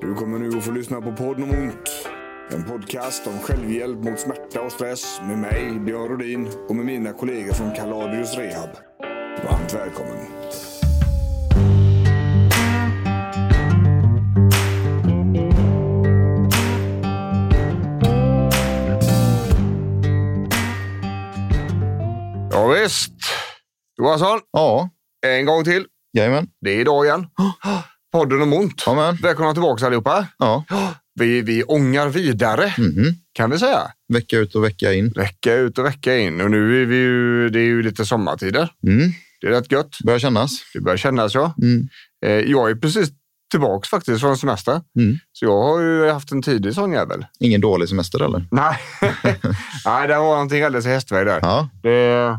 Du 0.00 0.14
kommer 0.14 0.38
nu 0.38 0.58
att 0.58 0.64
få 0.64 0.70
lyssna 0.70 1.00
på 1.00 1.12
podden 1.12 1.42
om 1.42 1.50
ont. 1.50 2.08
En 2.50 2.64
podcast 2.64 3.26
om 3.26 3.38
självhjälp 3.38 3.98
mot 3.98 4.20
smärta 4.20 4.60
och 4.60 4.72
stress 4.72 5.20
med 5.28 5.38
mig, 5.38 5.80
Björn 5.80 6.08
Rhodin, 6.08 6.48
och 6.68 6.76
med 6.76 6.86
mina 6.86 7.12
kollegor 7.12 7.52
från 7.52 7.74
Kaladius 7.74 8.36
Rehab. 8.36 8.70
Varmt 9.44 9.74
välkommen. 9.74 10.26
Ja, 22.56 22.66
visst. 22.66 23.12
Johansson, 23.98 24.40
Ja, 24.52 24.90
en 25.26 25.46
gång 25.46 25.64
till. 25.64 25.86
jajamän. 26.12 26.48
Det 26.60 26.70
är 26.70 26.80
idag 26.80 27.04
igen. 27.06 27.26
Podden 28.12 28.42
om 28.42 28.52
ont. 28.52 28.84
Amen. 28.88 29.18
Välkomna 29.22 29.52
tillbaka 29.52 29.86
allihopa. 29.86 30.26
Ja. 30.38 30.64
Vi, 31.20 31.42
vi 31.42 31.62
ångar 31.62 32.08
vidare, 32.08 32.74
Mhm. 32.78 33.14
kan 33.32 33.50
vi 33.50 33.58
säga. 33.58 33.80
Vecka 34.12 34.36
ut 34.38 34.54
och 34.54 34.64
vecka 34.64 34.92
in. 34.92 35.08
Vecka 35.16 35.54
ut 35.54 35.78
och 35.78 35.84
vecka 35.84 36.16
in. 36.18 36.40
Och 36.40 36.50
nu 36.50 36.82
är 36.82 36.86
vi 36.86 36.96
ju, 36.96 37.48
det 37.48 37.58
är 37.58 37.64
ju 37.64 37.82
lite 37.82 38.04
sommartider. 38.06 38.68
Mm. 38.86 39.12
Det 39.40 39.46
är 39.46 39.50
rätt 39.50 39.72
gött. 39.72 39.98
Börjar 40.04 40.18
kännas. 40.18 40.50
Det 40.74 40.80
börjar 40.80 40.96
kännas, 40.96 41.34
ja. 41.34 41.54
Mm. 41.62 41.88
Eh, 42.26 42.30
Jag 42.50 42.70
är 42.70 42.74
precis 42.74 43.08
tillbaka 43.50 43.86
faktiskt 43.88 44.20
från 44.20 44.36
semester. 44.38 44.80
Mm. 44.98 45.18
Så 45.32 45.44
jag 45.44 45.62
har 45.62 45.80
ju 45.80 46.10
haft 46.10 46.32
en 46.32 46.42
tidig 46.42 46.74
sån 46.74 46.92
jävel. 46.92 47.26
Ingen 47.40 47.60
dålig 47.60 47.88
semester 47.88 48.22
eller? 48.24 48.44
Nej, 48.50 48.76
Nej 49.84 50.08
det 50.08 50.18
var 50.18 50.24
någonting 50.34 50.62
alldeles 50.62 50.86
i 50.86 50.88
hästväg 50.88 51.26
där. 51.26 51.38
Ja. 51.42 51.68
Det... 51.82 52.38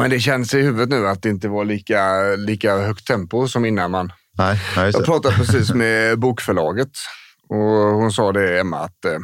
Men 0.00 0.10
det 0.10 0.20
känns 0.20 0.54
i 0.54 0.60
huvudet 0.60 0.88
nu 0.88 1.08
att 1.08 1.22
det 1.22 1.28
inte 1.28 1.48
var 1.48 1.64
lika, 1.64 2.22
lika 2.36 2.76
högt 2.78 3.06
tempo 3.06 3.48
som 3.48 3.64
innan 3.64 3.90
man 3.90 4.12
Nej, 4.38 4.60
nej 4.76 4.90
Jag 4.94 5.04
pratade 5.04 5.34
precis 5.38 5.74
med 5.74 6.18
bokförlaget 6.18 6.90
och 7.48 7.58
hon 7.94 8.12
sa 8.12 8.32
det, 8.32 8.60
Emma, 8.60 8.78
att 8.78 9.04
eh, 9.04 9.18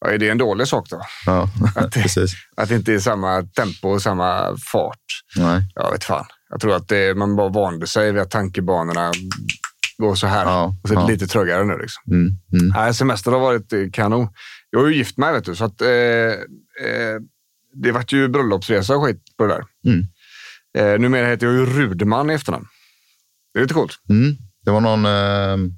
ja, 0.00 0.10
är 0.10 0.18
det 0.18 0.28
en 0.28 0.38
dålig 0.38 0.68
sak 0.68 0.88
då? 0.90 1.00
Ja, 1.26 1.48
Att 1.74 1.94
precis. 1.94 2.32
att 2.56 2.68
det 2.68 2.74
inte 2.74 2.92
är 2.92 2.98
samma 2.98 3.42
tempo 3.42 3.88
och 3.88 4.02
samma 4.02 4.56
fart. 4.72 4.96
Nej. 5.36 5.62
Jag 5.74 5.92
vet 5.92 6.04
fan. 6.04 6.26
Jag 6.50 6.60
tror 6.60 6.76
att 6.76 6.88
det, 6.88 7.16
man 7.16 7.36
bara 7.36 7.48
vande 7.48 7.86
sig 7.86 8.12
vid 8.12 8.22
att 8.22 8.30
tankebanorna 8.30 9.12
går 9.98 10.14
så 10.14 10.26
här. 10.26 10.44
Ja, 10.44 10.74
och 10.82 10.88
så 10.88 10.94
är 10.94 10.96
det 10.96 11.02
ja. 11.02 11.08
lite 11.08 11.26
trögare 11.26 11.64
nu. 11.64 11.78
Liksom. 11.78 12.12
Mm. 12.12 12.36
Mm. 12.52 12.72
Nej, 12.76 12.94
semester 12.94 13.30
har 13.30 13.40
varit 13.40 13.94
kanon. 13.94 14.28
Jag 14.70 14.84
är 14.84 14.88
ju 14.88 14.96
gift 14.96 15.16
mig, 15.16 15.32
vet 15.32 15.44
du, 15.44 15.54
så 15.54 15.64
att, 15.64 15.82
eh, 15.82 15.88
eh, 15.88 17.16
det 17.72 17.92
vart 17.92 18.12
ju 18.12 18.28
bröllopsresa 18.28 18.96
och 18.96 19.04
skit 19.04 19.22
på 19.38 19.46
det 19.46 19.54
där. 19.54 19.64
Mm. 19.86 20.06
Eh, 20.78 21.00
numera 21.00 21.26
heter 21.26 21.46
jag 21.46 21.56
ju 21.56 21.66
Rudman 21.66 22.30
i 22.30 22.34
efternamn. 22.34 22.66
Det 23.54 23.58
är 23.58 23.62
lite 23.62 23.74
coolt. 23.74 23.92
Mm. 24.10 24.36
Det 24.64 24.70
var 24.70 24.80
någon 24.80 25.06
eh, 25.06 25.72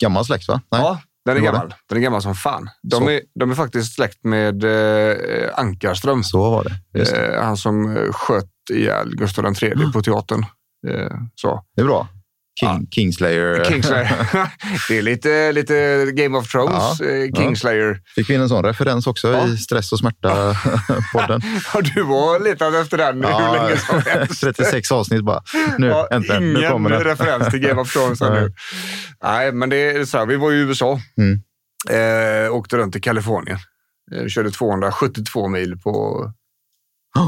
gammal 0.00 0.24
släkt 0.24 0.48
va? 0.48 0.60
Nej. 0.70 0.80
Ja, 0.80 1.00
den 1.24 1.36
är 1.36 1.40
gammal. 1.40 1.74
Den 1.88 1.98
är 1.98 2.02
gammal 2.02 2.22
som 2.22 2.34
fan. 2.34 2.70
De 2.82 2.96
Så. 2.96 3.10
är, 3.10 3.20
de 3.40 3.50
är 3.50 3.54
faktiskt 3.54 3.94
släkt 3.94 4.24
med 4.24 4.64
eh, 4.64 5.58
Ankarström. 5.58 6.24
Så 6.24 6.50
var 6.50 6.64
det. 6.64 6.98
Just 6.98 7.12
det. 7.12 7.36
Eh, 7.36 7.44
han 7.44 7.56
som 7.56 7.96
eh, 7.96 8.12
sköt 8.12 8.50
ihjäl 8.70 9.16
Gustav 9.16 9.54
III 9.62 9.92
på 9.92 10.02
teatern. 10.02 10.44
Eh, 10.88 11.12
så. 11.34 11.64
det 11.76 11.82
är 11.82 11.86
bra. 11.86 12.08
King, 12.60 12.86
Kingslayer. 12.90 13.64
Kingslayer. 13.68 14.08
det 14.88 14.98
är 14.98 15.02
lite, 15.02 15.52
lite 15.52 16.06
Game 16.14 16.38
of 16.38 16.48
Thrones. 16.52 17.00
Ja, 17.00 17.06
Eh, 17.06 17.32
Kingslayer. 17.36 18.00
Fick 18.14 18.30
vi 18.30 18.34
in 18.34 18.40
en 18.40 18.48
sån 18.48 18.64
referens 18.64 19.06
också 19.06 19.32
Ja. 19.32 19.46
i 19.46 19.56
Stress 19.56 19.92
och 19.92 19.98
smärta-podden. 19.98 21.42
Har 21.66 21.82
du 21.82 22.02
var 22.02 22.40
letat 22.40 22.74
efter 22.74 22.96
den 22.98 23.16
hur 23.24 23.52
länge 23.58 23.76
som 23.76 24.02
helst? 24.06 24.40
36 24.40 24.92
avsnitt 24.92 25.24
bara. 25.24 25.40
Nu, 25.78 25.86
Ja, 25.86 26.08
äntligen. 26.10 26.52
Nu 26.52 26.58
ingen 26.58 26.70
kommer 26.72 26.90
den. 26.90 27.04
referens 27.04 27.50
till 27.50 27.60
Game 27.60 27.80
of 27.80 27.92
Thrones 27.92 28.20
nu. 28.20 28.52
Nej, 29.22 29.52
men 29.52 29.68
det 29.70 29.76
är 29.90 30.04
så 30.04 30.18
här, 30.18 30.26
vi 30.26 30.36
var 30.36 30.52
i 30.52 30.56
USA. 30.56 31.00
Mm. 31.18 31.40
Eh, 31.90 32.52
åkte 32.54 32.76
runt 32.76 32.96
i 32.96 33.00
Kalifornien. 33.00 33.58
Eh, 34.14 34.26
körde 34.28 34.50
272 34.50 35.48
mil 35.48 35.78
på. 35.84 36.24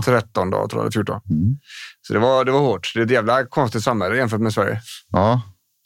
13 0.04 0.50
dagar, 0.50 0.68
tror 0.68 0.80
jag, 0.80 0.84
eller 0.84 0.92
14. 0.92 1.20
Mm. 1.30 1.56
Så 2.02 2.12
det 2.12 2.18
var, 2.18 2.44
det 2.44 2.52
var 2.52 2.60
hårt. 2.60 2.92
Det 2.94 3.00
är 3.00 3.04
ett 3.04 3.10
jävla 3.10 3.44
konstigt 3.46 3.82
samhälle 3.82 4.16
jämfört 4.16 4.40
med 4.40 4.52
Sverige. 4.52 4.80
Ja, 5.12 5.42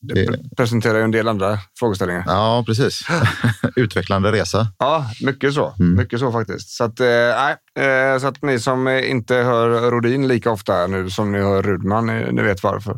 Det 0.08 0.14
Det- 0.14 0.26
pre- 0.30 0.48
presenterar 0.56 0.98
ju 0.98 1.04
en 1.04 1.10
del 1.10 1.28
andra 1.28 1.58
frågeställningar. 1.78 2.24
ja, 2.26 2.64
precis. 2.66 3.00
Utvecklande 3.76 4.32
resa. 4.32 4.66
Ja, 4.78 5.10
mycket 5.22 5.54
så. 5.54 5.74
Mm. 5.80 5.94
Mycket 5.96 6.20
så 6.20 6.32
faktiskt. 6.32 6.68
Så 6.70 6.84
att, 6.84 7.00
eh, 7.00 7.50
eh, 7.84 8.18
så 8.18 8.26
att 8.26 8.42
ni 8.42 8.58
som 8.58 8.86
eh, 8.86 9.10
inte 9.10 9.34
hör 9.34 9.90
Rodin 9.90 10.28
lika 10.28 10.50
ofta 10.50 10.86
nu 10.86 11.10
som 11.10 11.32
ni 11.32 11.38
hör 11.38 11.62
Rudman, 11.62 12.06
ni, 12.06 12.32
ni 12.32 12.42
vet 12.42 12.62
varför. 12.62 12.92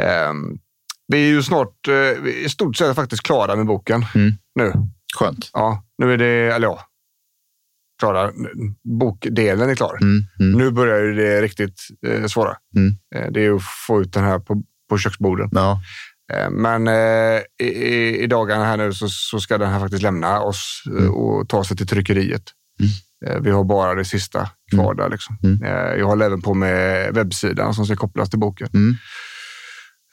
Eh, 0.00 0.32
vi 1.12 1.18
är 1.24 1.28
ju 1.28 1.42
snart, 1.42 1.88
eh, 1.88 2.26
i 2.44 2.48
stort 2.48 2.76
sett 2.76 2.96
faktiskt 2.96 3.22
klara 3.22 3.56
med 3.56 3.66
boken 3.66 4.04
Mm. 4.14 4.32
nu. 4.54 4.72
Skönt. 5.18 5.50
Ja, 5.52 5.84
nu 5.98 6.12
är 6.12 6.16
det, 6.16 6.54
eller 6.54 6.66
ja, 6.66 6.80
klara. 7.98 8.30
Bokdelen 8.98 9.70
är 9.70 9.74
klar. 9.74 9.98
Mm. 10.02 10.22
Mm. 10.40 10.58
Nu 10.58 10.70
börjar 10.70 11.02
det 11.02 11.42
riktigt 11.42 11.80
eh, 12.06 12.26
svåra. 12.26 12.56
Mm. 12.76 12.92
Eh, 13.14 13.32
det 13.32 13.46
är 13.46 13.54
att 13.56 13.62
få 13.86 14.00
ut 14.00 14.12
den 14.12 14.24
här 14.24 14.38
på, 14.38 14.62
på 14.90 14.98
köksborden. 14.98 15.48
Ja. 15.52 15.82
Eh, 16.32 16.50
Men 16.50 16.88
eh, 16.88 17.40
i, 17.66 18.18
i, 18.22 18.26
dagarna 18.26 18.64
här 18.64 18.76
nu 18.76 18.92
så, 18.92 19.08
så 19.08 19.40
ska 19.40 19.58
den 19.58 19.70
här 19.70 19.80
faktiskt 19.80 20.02
lämna 20.02 20.40
oss 20.40 20.82
eh, 20.86 20.92
Mm. 20.92 21.14
och 21.14 21.48
ta 21.48 21.64
sig 21.64 21.76
till 21.76 21.86
tryckeriet. 21.86 22.42
Eh, 23.26 23.40
Vi 23.40 23.50
har 23.50 23.64
bara 23.64 23.94
det 23.94 24.04
sista 24.04 24.50
kvar 24.74 24.94
där. 24.94 25.08
Liksom. 25.08 25.38
Mm. 25.42 25.62
Eh, 25.62 25.98
Jag 25.98 26.06
håller 26.06 26.26
även 26.26 26.42
på 26.42 26.54
med 26.54 27.14
webbsidan 27.14 27.74
som 27.74 27.86
ska 27.86 27.96
kopplas 27.96 28.30
till 28.30 28.38
boken. 28.38 28.68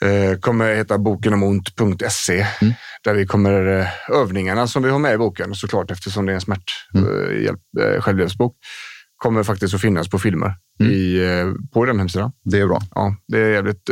Mm. 0.02 0.32
Eh, 0.32 0.38
kommer 0.40 0.76
heta 0.76 0.98
bokenomont.se 0.98 2.46
Mm. 2.62 2.74
där 3.04 3.14
vi 3.14 3.26
kommer 3.26 3.80
eh, 3.80 3.88
övningarna 4.22 4.68
som 4.68 4.84
vi 4.84 4.90
har 4.90 5.00
med 5.00 5.14
i 5.14 5.18
boken 5.18 5.56
såklart 5.56 5.92
eftersom 5.92 6.26
det 6.26 6.32
är 6.32 6.36
en 6.36 6.42
smärt 6.42 6.72
Mm. 6.96 7.10
eh, 7.32 7.44
hjälp, 7.44 7.62
självhjälpsbok 8.04 8.56
kommer 9.18 9.44
faktiskt 9.44 9.74
att 9.74 9.82
finnas 9.82 10.10
på 10.10 10.20
filmer 10.20 10.56
Mm. 10.80 10.92
i, 10.92 11.20
på 11.74 11.86
den 11.86 12.00
hemsidan. 12.00 12.32
Det 12.44 12.60
är 12.60 12.68
bra. 12.68 12.82
Ja, 12.96 13.16
det, 13.28 13.40
är 13.40 13.50
jävligt, 13.50 13.86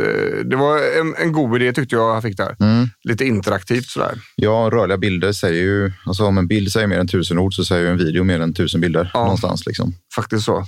det 0.50 0.56
var 0.56 0.78
en, 1.00 1.14
en 1.18 1.32
god 1.32 1.56
idé 1.62 1.72
tyckte 1.72 1.94
jag 1.96 2.12
han 2.12 2.22
fick 2.22 2.36
där. 2.36 2.56
Mm. 2.60 2.86
Lite 3.04 3.24
interaktivt 3.24 3.86
sådär. 3.86 4.14
Ja, 4.36 4.68
rörliga 4.72 4.96
bilder 4.98 5.32
säger 5.32 5.62
ju... 5.62 5.92
Alltså 6.06 6.24
om 6.24 6.38
en 6.38 6.46
bild 6.48 6.72
säger 6.72 6.86
mer 6.86 6.98
än 6.98 7.08
tusen 7.08 7.38
ord 7.38 7.54
så 7.54 7.64
säger 7.64 7.82
ju 7.82 7.88
en 7.88 7.98
video 7.98 8.24
mer 8.24 8.40
än 8.40 8.54
tusen 8.54 8.80
bilder 8.80 9.10
Ja. 9.14 9.20
någonstans. 9.20 9.66
Liksom. 9.66 9.94
Faktiskt 10.14 10.44
så. 10.44 10.64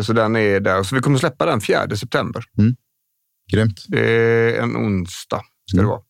Så 0.00 0.12
den 0.12 0.36
är 0.36 0.60
där. 0.60 0.82
Så 0.82 0.94
vi 0.94 1.00
kommer 1.00 1.18
släppa 1.18 1.46
den 1.46 1.60
4 1.60 1.96
september. 1.96 2.44
Grymt. 3.52 3.84
Det 3.88 4.10
är 4.10 4.62
en 4.62 4.76
onsdag 4.76 5.42
ska 5.70 5.76
det 5.76 5.82
Mm. 5.82 5.90
vara. 5.90 6.00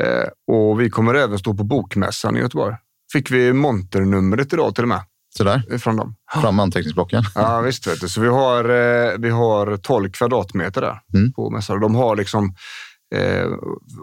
Eh, 0.00 0.28
Och 0.46 0.80
vi 0.80 0.90
kommer 0.90 1.14
även 1.14 1.38
stå 1.38 1.54
på 1.54 1.64
Bokmässan 1.64 2.36
i 2.36 2.40
Göteborg. 2.40 2.76
Fick 3.12 3.30
vi 3.30 3.52
monternumret 3.52 4.52
idag 4.52 4.74
till 4.74 4.84
och 4.84 4.88
med 4.88 5.00
Sådär, 5.36 5.78
från 5.78 5.96
dem. 5.96 6.14
fram 6.42 6.56
med 6.56 6.62
anteckningsblocken. 6.62 7.22
Ja, 7.34 7.60
visst. 7.60 7.86
Vet 7.86 8.00
du. 8.00 8.08
Så 8.08 8.20
vi 8.20 8.28
har, 8.28 8.64
eh, 8.64 9.18
vi 9.18 9.30
har 9.30 9.76
12 9.76 10.10
kvadratmeter 10.10 10.80
där 10.80 11.00
Mm. 11.14 11.32
på 11.32 11.50
mässan. 11.50 11.80
De 11.80 11.94
har 11.94 12.16
liksom, 12.16 12.54
eh, 13.14 13.46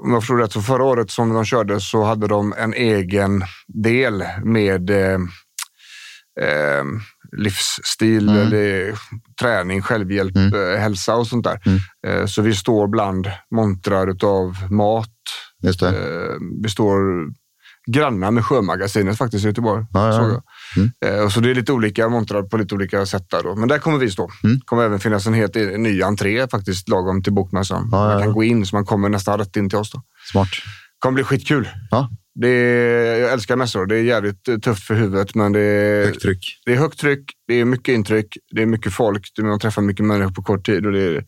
om 0.03 0.11
jag 0.11 0.21
förstår 0.21 0.37
rätt, 0.37 0.51
så 0.51 0.61
förra 0.61 0.83
året 0.83 1.11
som 1.11 1.33
de 1.33 1.45
körde 1.45 1.79
så 1.81 2.03
hade 2.03 2.27
de 2.27 2.53
en 2.57 2.73
egen 2.73 3.43
del 3.67 4.23
med 4.43 4.89
eh, 4.89 5.19
eh, 6.41 6.83
livsstil, 7.37 8.29
Mm. 8.29 8.41
eller 8.47 8.93
träning, 9.41 9.81
självhjälp, 9.81 10.35
Mm. 10.35 10.53
eh, 10.73 10.79
hälsa 10.79 11.15
och 11.15 11.27
sånt 11.27 11.43
där. 11.43 11.59
Mm. 11.65 11.79
Eh, 12.21 12.25
så 12.25 12.41
vi 12.41 12.55
står 12.55 12.87
bland 12.87 13.27
montrar 13.55 14.25
av 14.25 14.71
mat. 14.71 15.09
Eh, 15.63 15.91
vi 16.63 16.69
står 16.69 16.97
grannar 17.91 18.31
med 18.31 18.45
Sjömagasinet 18.45 19.17
faktiskt 19.17 19.45
i 19.45 19.47
Göteborg. 19.47 19.85
Ja, 19.93 20.13
ja. 20.13 20.41
Mm. 21.05 21.29
Så 21.29 21.39
det 21.39 21.49
är 21.51 21.55
lite 21.55 21.71
olika 21.73 22.09
montrar 22.09 22.43
på 22.43 22.57
lite 22.57 22.75
olika 22.75 23.05
sätt 23.05 23.29
där 23.29 23.43
då. 23.43 23.55
Men 23.55 23.67
där 23.67 23.79
kommer 23.79 23.97
vi 23.97 24.11
stå. 24.11 24.29
Mm. 24.43 24.55
Det 24.55 24.65
kommer 24.65 24.83
även 24.83 24.99
finnas 24.99 25.27
en 25.27 25.33
helt 25.33 25.55
ny 25.55 26.01
entré 26.01 26.47
faktiskt 26.47 26.89
lagom 26.89 27.23
till 27.23 27.33
bokmässan. 27.33 27.89
Man 27.89 28.21
kan 28.23 28.33
gå 28.33 28.43
in 28.43 28.65
så 28.65 28.75
man 28.75 28.85
kommer 28.85 29.09
nästan 29.09 29.39
rätt 29.39 29.55
in 29.55 29.69
till 29.69 29.77
oss 29.79 29.91
då. 29.91 30.01
Smart. 30.31 30.47
kommer 30.99 31.13
bli 31.13 31.23
skitkul. 31.23 31.69
Ja. 31.91 32.09
Det 32.41 32.47
är, 32.49 33.19
jag 33.19 33.31
älskar 33.33 33.55
mässor. 33.55 33.85
Det 33.85 33.95
är 33.95 34.01
jävligt 34.03 34.47
eh, 34.47 34.57
tufft 34.57 34.83
för 34.83 34.93
huvudet, 34.95 35.35
men 35.35 35.51
det 35.51 35.59
är, 35.59 36.05
Högt 36.05 36.21
tryck. 36.21 36.61
det 36.65 36.73
är 36.73 36.77
högt 36.77 36.99
tryck, 36.99 37.31
det 37.47 37.53
är 37.53 37.65
mycket 37.65 37.93
intryck, 37.93 38.37
det 38.55 38.61
är 38.61 38.65
mycket 38.65 38.93
folk. 38.93 39.31
Du- 39.35 39.43
Man 39.43 39.59
träffar 39.59 39.81
mycket 39.81 40.05
människor 40.05 40.31
på 40.33 40.43
kort 40.43 40.65
tid 40.65 40.85
och 40.85 40.91
det, 40.91 41.23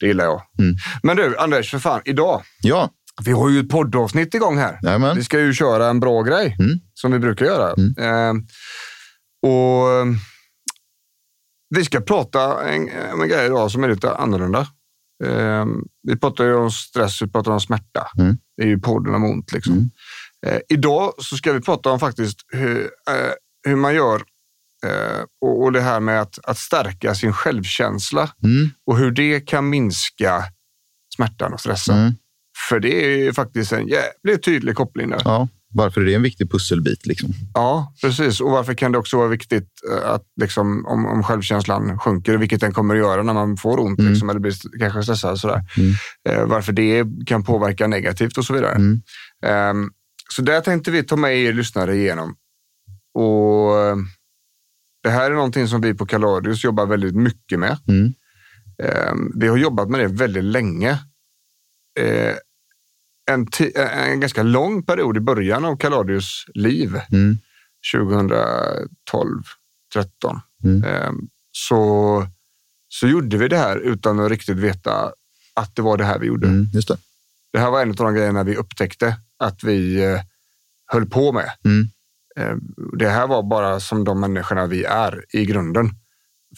det 0.00 0.06
gillar 0.06 0.24
jag. 0.24 0.42
Mm. 0.58 0.74
Men 1.02 1.16
du, 1.16 1.36
Anders, 1.38 1.70
för 1.70 1.78
fan. 1.78 2.00
Idag, 2.04 2.42
Ja, 2.62 2.90
vi 3.24 3.32
har 3.32 3.50
ju 3.50 3.60
ett 3.60 3.68
poddavsnitt 3.68 4.34
igång 4.34 4.58
här. 4.58 4.78
Jajamän. 4.82 5.16
Vi 5.16 5.24
ska 5.24 5.40
ju 5.40 5.52
köra 5.54 5.86
en 5.86 6.00
bra 6.00 6.22
grej, 6.22 6.56
Mm. 6.58 6.78
som 6.94 7.12
vi 7.12 7.18
brukar 7.18 7.46
göra. 7.46 7.74
Mm. 7.78 7.94
Eh, 7.98 8.42
och 9.50 9.90
eh, 9.92 10.06
Vi 11.74 11.84
ska 11.84 12.00
prata 12.00 12.64
en, 12.68 12.88
om 13.12 13.22
en 13.22 13.28
grej 13.28 13.46
idag 13.46 13.70
som 13.70 13.84
är 13.84 13.88
lite 13.88 14.14
annorlunda. 14.16 14.60
Eh, 15.24 15.66
vi 16.08 16.16
pratar 16.16 16.44
ju 16.44 16.54
om 16.54 16.70
stress, 16.70 17.22
vi 17.22 17.26
pratar 17.28 17.52
om 17.52 17.60
smärta. 17.60 18.06
Mm. 18.18 18.36
Det 18.56 18.62
är 18.62 18.66
ju 18.66 18.78
podden 18.78 19.14
om 19.14 19.24
ont. 19.24 19.52
Liksom. 19.52 19.90
Eh, 20.46 20.58
idag 20.68 21.12
så 21.18 21.36
ska 21.36 21.52
vi 21.52 21.60
prata 21.60 21.90
om 21.90 22.00
faktiskt 22.00 22.36
hur, 22.52 22.80
eh, 22.82 23.32
hur 23.68 23.76
man 23.76 23.94
gör 23.94 24.22
eh, 24.86 25.22
och, 25.40 25.62
och 25.62 25.72
det 25.72 25.80
här 25.80 26.00
med 26.00 26.20
att, 26.20 26.38
att 26.44 26.58
stärka 26.58 27.14
sin 27.14 27.32
självkänsla 27.32 28.30
Mm. 28.44 28.70
och 28.86 28.98
hur 28.98 29.10
det 29.10 29.40
kan 29.40 29.68
minska 29.68 30.42
smärtan 31.16 31.52
och 31.52 31.60
stressen. 31.60 31.98
Mm. 31.98 32.12
För 32.68 32.80
det 32.80 33.04
är 33.04 33.18
ju 33.18 33.32
faktiskt 33.32 33.72
en 33.72 33.88
jävligt 33.88 34.44
tydlig 34.44 34.74
koppling 34.76 35.10
där. 35.10 35.22
Ja, 35.24 35.48
varför 35.74 36.00
är 36.00 36.04
det 36.04 36.14
en 36.14 36.22
viktig 36.22 36.50
pusselbit? 36.50 37.06
Liksom? 37.06 37.30
Ja, 37.54 37.94
precis. 38.00 38.40
Och 38.40 38.50
varför 38.50 38.74
kan 38.74 38.92
det 38.92 38.98
också 38.98 39.16
vara 39.16 39.28
viktigt 39.28 39.68
eh, 39.92 40.10
att 40.10 40.22
liksom, 40.40 40.86
om, 40.86 41.06
om 41.06 41.22
självkänslan 41.22 41.98
sjunker, 41.98 42.36
vilket 42.36 42.60
den 42.60 42.72
kommer 42.72 42.94
att 42.94 43.00
göra 43.00 43.22
när 43.22 43.34
man 43.34 43.56
får 43.56 43.80
ont 43.80 43.98
Mm. 43.98 44.12
liksom, 44.12 44.30
eller 44.30 44.40
blir 44.40 44.78
kanske 44.78 45.02
stressad. 45.02 45.38
Sådär. 45.40 45.62
Mm. 45.76 45.92
Eh, 46.28 46.46
varför 46.46 46.72
det 46.72 47.04
kan 47.26 47.42
påverka 47.44 47.86
negativt 47.86 48.38
och 48.38 48.44
så 48.44 48.52
vidare. 48.54 48.74
Mm. 48.74 49.00
Så 50.34 50.42
där 50.42 50.60
tänkte 50.60 50.90
vi 50.90 51.02
ta 51.02 51.16
med 51.16 51.36
er 51.38 51.52
lyssnare 51.52 51.96
igenom. 51.96 52.36
Och 53.14 53.78
eh, 53.80 53.96
det 55.02 55.10
här 55.10 55.30
är 55.30 55.34
någonting 55.34 55.68
som 55.68 55.80
vi 55.80 55.94
på 55.94 56.06
Kaladius 56.06 56.64
jobbar 56.64 56.86
väldigt 56.86 57.14
mycket 57.14 57.58
med. 57.58 57.78
Mm. 57.88 58.12
Ehm, 58.82 59.32
vi 59.34 59.48
har 59.48 59.56
jobbat 59.56 59.90
med 59.90 60.00
det 60.00 60.06
väldigt 60.06 60.44
länge. 60.44 60.90
Eh, 62.00 62.34
en, 63.30 63.46
ti- 63.46 63.78
en 63.78 64.20
ganska 64.20 64.42
lång 64.42 64.82
period 64.82 65.16
i 65.16 65.20
början 65.20 65.64
av 65.64 65.76
Kaladius 65.76 66.44
liv, 66.54 67.00
Mm. 67.12 67.38
2012, 67.94 69.42
13 69.92 70.40
Mm. 70.64 70.84
Ehm, 70.84 71.28
så, 71.52 72.26
så 72.88 73.08
gjorde 73.08 73.36
vi 73.36 73.48
det 73.48 73.56
här 73.58 73.76
utan 73.76 74.20
att 74.20 74.30
riktigt 74.30 74.56
veta 74.56 75.12
att 75.54 75.76
det 75.76 75.82
var 75.82 75.96
det 75.96 76.04
här 76.04 76.18
vi 76.18 76.26
gjorde. 76.26 76.46
Mm. 76.48 76.66
Just 76.74 76.88
det. 76.88 76.96
Det 77.52 77.58
här 77.58 77.70
var 77.70 77.82
en 77.82 77.90
av 77.90 77.94
de 77.96 78.14
grejerna 78.14 78.44
vi 78.44 78.56
upptäckte 78.56 79.16
att 79.38 79.64
vi 79.64 80.04
eh, 80.04 80.20
höll 80.86 81.06
på 81.06 81.32
med. 81.32 81.50
Mm. 81.64 81.88
Eh, 82.38 82.56
det 82.98 83.08
här 83.08 83.26
var 83.26 83.42
bara 83.42 83.80
som 83.80 84.04
de 84.04 84.20
människorna 84.20 84.66
vi 84.66 84.84
är 84.84 85.24
i 85.28 85.44
grunden. 85.46 85.90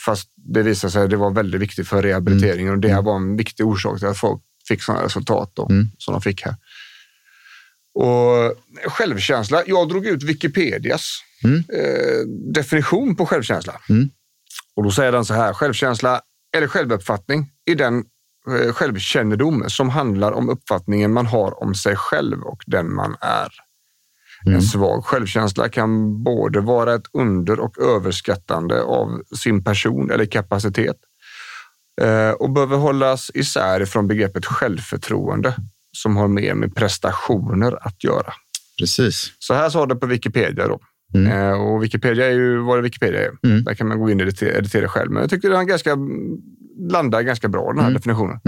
Fast 0.05 0.31
det 0.37 0.63
visade 0.63 0.91
sig 0.91 1.03
att 1.05 1.11
det 1.11 1.17
var 1.17 1.31
väldigt 1.31 1.61
viktigt 1.61 1.89
för 1.89 2.03
rehabiliteringen 2.03 2.73
och 2.73 2.79
det 2.79 2.89
här 2.89 3.03
var 3.03 3.17
en 3.17 3.37
viktig 3.37 3.67
orsak 3.67 3.99
till 3.99 4.09
att 4.09 4.19
folk 4.19 4.43
fick 4.69 4.83
sådana 4.83 5.05
resultat 5.05 5.53
då, 5.55 5.67
Mm. 5.71 5.87
som 5.99 6.13
de 6.13 6.21
fick 6.23 6.43
här. 6.43 6.55
Och 7.95 8.55
självkänsla. 8.91 9.63
Jag 9.67 9.89
drog 9.89 10.07
ut 10.07 10.23
Wikipedias 10.23 11.19
Mm. 11.45 11.57
eh, 11.59 12.27
definition 12.55 13.17
på 13.17 13.27
självkänsla. 13.27 13.81
Mm. 13.89 14.11
Och 14.77 14.85
då 14.85 14.91
säger 14.91 15.13
den 15.13 15.25
så 15.25 15.35
här. 15.35 15.53
Självkänsla 15.53 16.21
eller 16.57 16.67
självuppfattning 16.69 17.51
är 17.71 17.75
den 17.75 18.05
självkännedom 18.73 19.65
som 19.69 19.89
handlar 19.89 20.33
om 20.33 20.49
uppfattningen 20.49 21.13
man 21.13 21.27
har 21.27 21.63
om 21.63 21.75
sig 21.75 21.97
själv 21.97 22.43
och 22.43 22.63
den 22.67 22.95
man 22.95 23.17
är. 23.21 23.49
Mm. 24.47 24.57
En 24.57 24.63
svag 24.63 25.05
självkänsla 25.05 25.69
kan 25.69 26.23
både 26.23 26.61
vara 26.61 26.95
ett 26.95 27.07
under 27.13 27.61
och 27.61 27.79
överskattande 27.79 28.83
av 28.83 29.23
sin 29.37 29.65
person 29.65 30.11
eller 30.11 30.27
kapacitet 30.27 30.97
eh, 32.01 32.31
och 32.31 32.51
behöver 32.51 32.77
hållas 32.77 33.31
isär 33.35 33.85
från 33.85 34.09
begreppet 34.09 34.47
självförtroende 34.47 35.55
som 35.93 36.17
har 36.17 36.29
mer 36.29 36.55
med 36.55 36.75
prestationer 36.75 37.87
att 37.87 38.05
göra. 38.05 38.33
Precis. 38.79 39.33
Så 39.39 39.55
här 39.55 39.71
sa 39.71 39.87
det 39.87 39.97
på 39.97 40.07
Wikipedia 40.07 40.69
då. 40.69 40.81
Mm. 41.15 41.33
Eh, 41.33 41.53
och 41.53 41.85
Wikipedia 41.85 42.27
är 42.27 42.33
ju 42.33 42.59
vad 42.59 42.83
Wikipedia 42.83 43.21
är. 43.21 43.31
Mm. 43.43 43.65
Där 43.65 43.75
kan 43.75 43.89
man 43.89 43.99
gå 43.99 44.11
in 44.11 44.21
och 44.21 44.43
editera, 44.43 44.89
själv. 44.89 45.11
Men 45.11 45.21
jag 45.21 45.31
tycker 45.31 45.51
den 45.51 45.67
ganska, 45.67 45.97
landar 46.91 47.23
ganska 47.23 47.49
bra, 47.49 47.67
den 47.69 47.79
här 47.79 47.85
Mm. 47.89 47.95
definitionen. 47.95 48.41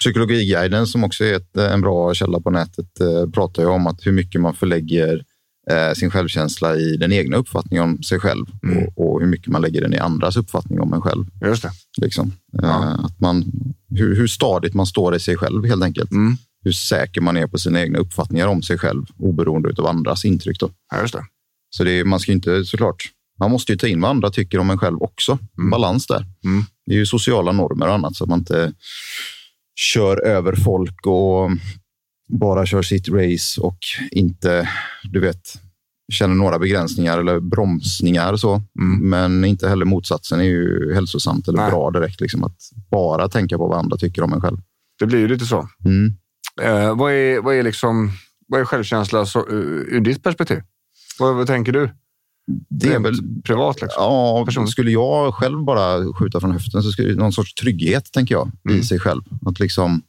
Psykologiguiden, 0.00 0.86
som 0.86 1.04
också 1.04 1.24
är 1.24 1.34
ett, 1.34 1.56
en 1.56 1.80
bra 1.80 2.14
källa 2.14 2.40
på 2.40 2.50
nätet, 2.50 3.00
eh, 3.00 3.30
pratar 3.30 3.62
ju 3.62 3.68
om 3.68 3.86
att 3.86 4.06
hur 4.06 4.12
mycket 4.12 4.40
man 4.40 4.54
förlägger 4.54 5.24
eh, 5.70 5.92
sin 5.94 6.10
självkänsla 6.10 6.76
i 6.76 6.96
den 6.96 7.12
egna 7.12 7.36
uppfattningen 7.36 7.84
om 7.84 8.02
sig 8.02 8.20
själv 8.20 8.46
Mm. 8.62 8.84
och, 8.84 9.14
och 9.14 9.20
hur 9.20 9.26
mycket 9.26 9.48
man 9.48 9.62
lägger 9.62 9.80
den 9.80 9.94
i 9.94 9.98
andras 9.98 10.36
uppfattning 10.36 10.80
om 10.80 10.92
en 10.92 11.00
själv. 11.00 11.24
Just 11.44 11.62
det. 11.62 11.70
Liksom. 12.02 12.26
Eh, 12.28 12.68
Ja. 12.68 12.98
att 13.04 13.20
man, 13.20 13.44
hur, 13.90 14.16
hur 14.16 14.26
stadigt 14.26 14.74
man 14.74 14.86
står 14.86 15.14
i 15.16 15.20
sig 15.20 15.36
själv 15.36 15.64
helt 15.66 15.82
enkelt. 15.84 16.10
Mm. 16.10 16.36
Hur 16.64 16.72
säker 16.72 17.20
man 17.20 17.36
är 17.36 17.46
på 17.46 17.58
sina 17.58 17.80
egna 17.82 17.98
uppfattningar 17.98 18.46
om 18.46 18.62
sig 18.62 18.78
själv 18.78 19.04
oberoende 19.18 19.74
av 19.78 19.86
andras 19.86 20.24
intryck. 20.24 20.60
Då. 20.60 20.70
Ja, 20.92 21.00
just 21.00 21.14
det. 21.14 21.24
Så 21.70 21.84
det 21.84 22.04
man 22.04 22.20
ska 22.20 22.32
inte 22.32 22.64
såklart. 22.64 23.02
Man 23.40 23.50
måste 23.50 23.72
ju 23.72 23.78
ta 23.78 23.86
in 23.86 24.00
vad 24.00 24.10
andra 24.10 24.30
tycker 24.30 24.58
om 24.58 24.70
en 24.70 24.78
själv 24.78 25.02
också. 25.02 25.38
Mm. 25.58 25.70
Balans 25.70 26.06
där. 26.06 26.26
Mm. 26.44 26.64
Det 26.86 26.92
är 26.92 26.98
ju 26.98 27.06
sociala 27.06 27.52
normer 27.52 27.86
och 27.86 27.94
annat 27.94 28.16
så 28.16 28.24
att 28.24 28.30
man 28.30 28.38
inte 28.38 28.72
kör 29.74 30.26
över 30.26 30.54
folk 30.56 31.06
och 31.06 31.50
bara 32.28 32.66
kör 32.66 32.82
sitt 32.82 33.08
race 33.08 33.60
och 33.60 33.78
inte, 34.10 34.68
du 35.12 35.20
vet, 35.20 35.60
känner 36.12 36.34
några 36.34 36.58
begränsningar 36.58 37.18
eller 37.18 37.40
bromsningar 37.40 38.32
och 38.32 38.40
så. 38.40 38.62
Mm. 38.80 39.10
Men 39.10 39.44
inte 39.44 39.68
heller 39.68 39.84
motsatsen 39.84 40.40
är 40.40 40.44
ju 40.44 40.94
hälsosamt 40.94 41.48
eller 41.48 41.58
Nej. 41.58 41.70
bra 41.70 41.90
direkt. 41.90 42.20
Liksom, 42.20 42.44
att 42.44 42.58
bara 42.90 43.28
tänka 43.28 43.58
på 43.58 43.68
vad 43.68 43.78
andra 43.78 43.96
tycker 43.96 44.22
om 44.22 44.32
en 44.32 44.40
själv. 44.40 44.58
Det 44.98 45.06
blir 45.06 45.18
ju 45.18 45.28
lite 45.28 45.46
så. 45.46 45.68
Mm. 45.84 46.12
Eh, 46.62 46.96
vad, 46.96 47.12
är, 47.12 47.40
vad, 47.40 47.54
är 47.54 47.62
liksom, 47.62 48.10
vad 48.48 48.60
är 48.60 48.64
självkänsla 48.64 49.26
så, 49.26 49.40
uh, 49.40 49.94
ur 49.94 50.00
ditt 50.00 50.22
perspektiv? 50.22 50.62
Vad, 51.18 51.36
vad 51.36 51.46
tänker 51.46 51.72
du? 51.72 51.90
Det 52.68 52.92
är 52.92 53.00
väl 53.00 53.14
privat 53.44 53.82
liksom. 53.82 54.02
Ja, 54.02 54.66
skulle 54.66 54.90
jag 54.90 55.34
själv 55.34 55.64
bara 55.64 56.12
skjuta 56.12 56.40
från 56.40 56.52
höften 56.52 56.82
så 56.82 56.90
skulle 56.92 57.14
någon 57.14 57.32
sorts 57.32 57.54
trygghet, 57.54 58.12
tänker 58.12 58.34
jag, 58.34 58.50
Mm. 58.68 58.80
i 58.80 58.82
sig 58.82 58.98
själv. 58.98 59.22
Att 59.46 59.60
liksom 59.60 60.02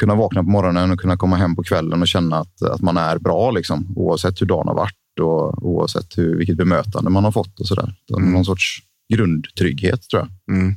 kunna 0.00 0.14
vakna 0.14 0.42
på 0.44 0.50
morgonen 0.50 0.90
och 0.90 1.00
kunna 1.00 1.16
komma 1.16 1.36
hem 1.36 1.56
på 1.56 1.62
kvällen 1.62 2.00
och 2.02 2.08
känna 2.08 2.36
att, 2.36 2.62
att 2.62 2.80
man 2.80 2.96
är 2.96 3.18
bra, 3.18 3.50
liksom, 3.50 3.92
oavsett 3.96 4.40
hur 4.42 4.46
dagen 4.46 4.68
har 4.68 4.74
varit 4.74 4.96
och 5.20 5.66
oavsett 5.66 6.18
hur, 6.18 6.36
vilket 6.36 6.56
bemötande 6.56 7.10
man 7.10 7.24
har 7.24 7.32
fått 7.32 7.60
och 7.60 7.66
sådär. 7.66 7.94
Mm. 8.16 8.32
Någon 8.32 8.44
sorts 8.44 8.78
grundtrygghet, 9.14 10.08
tror 10.10 10.22
jag, 10.46 10.56
Mm. 10.56 10.74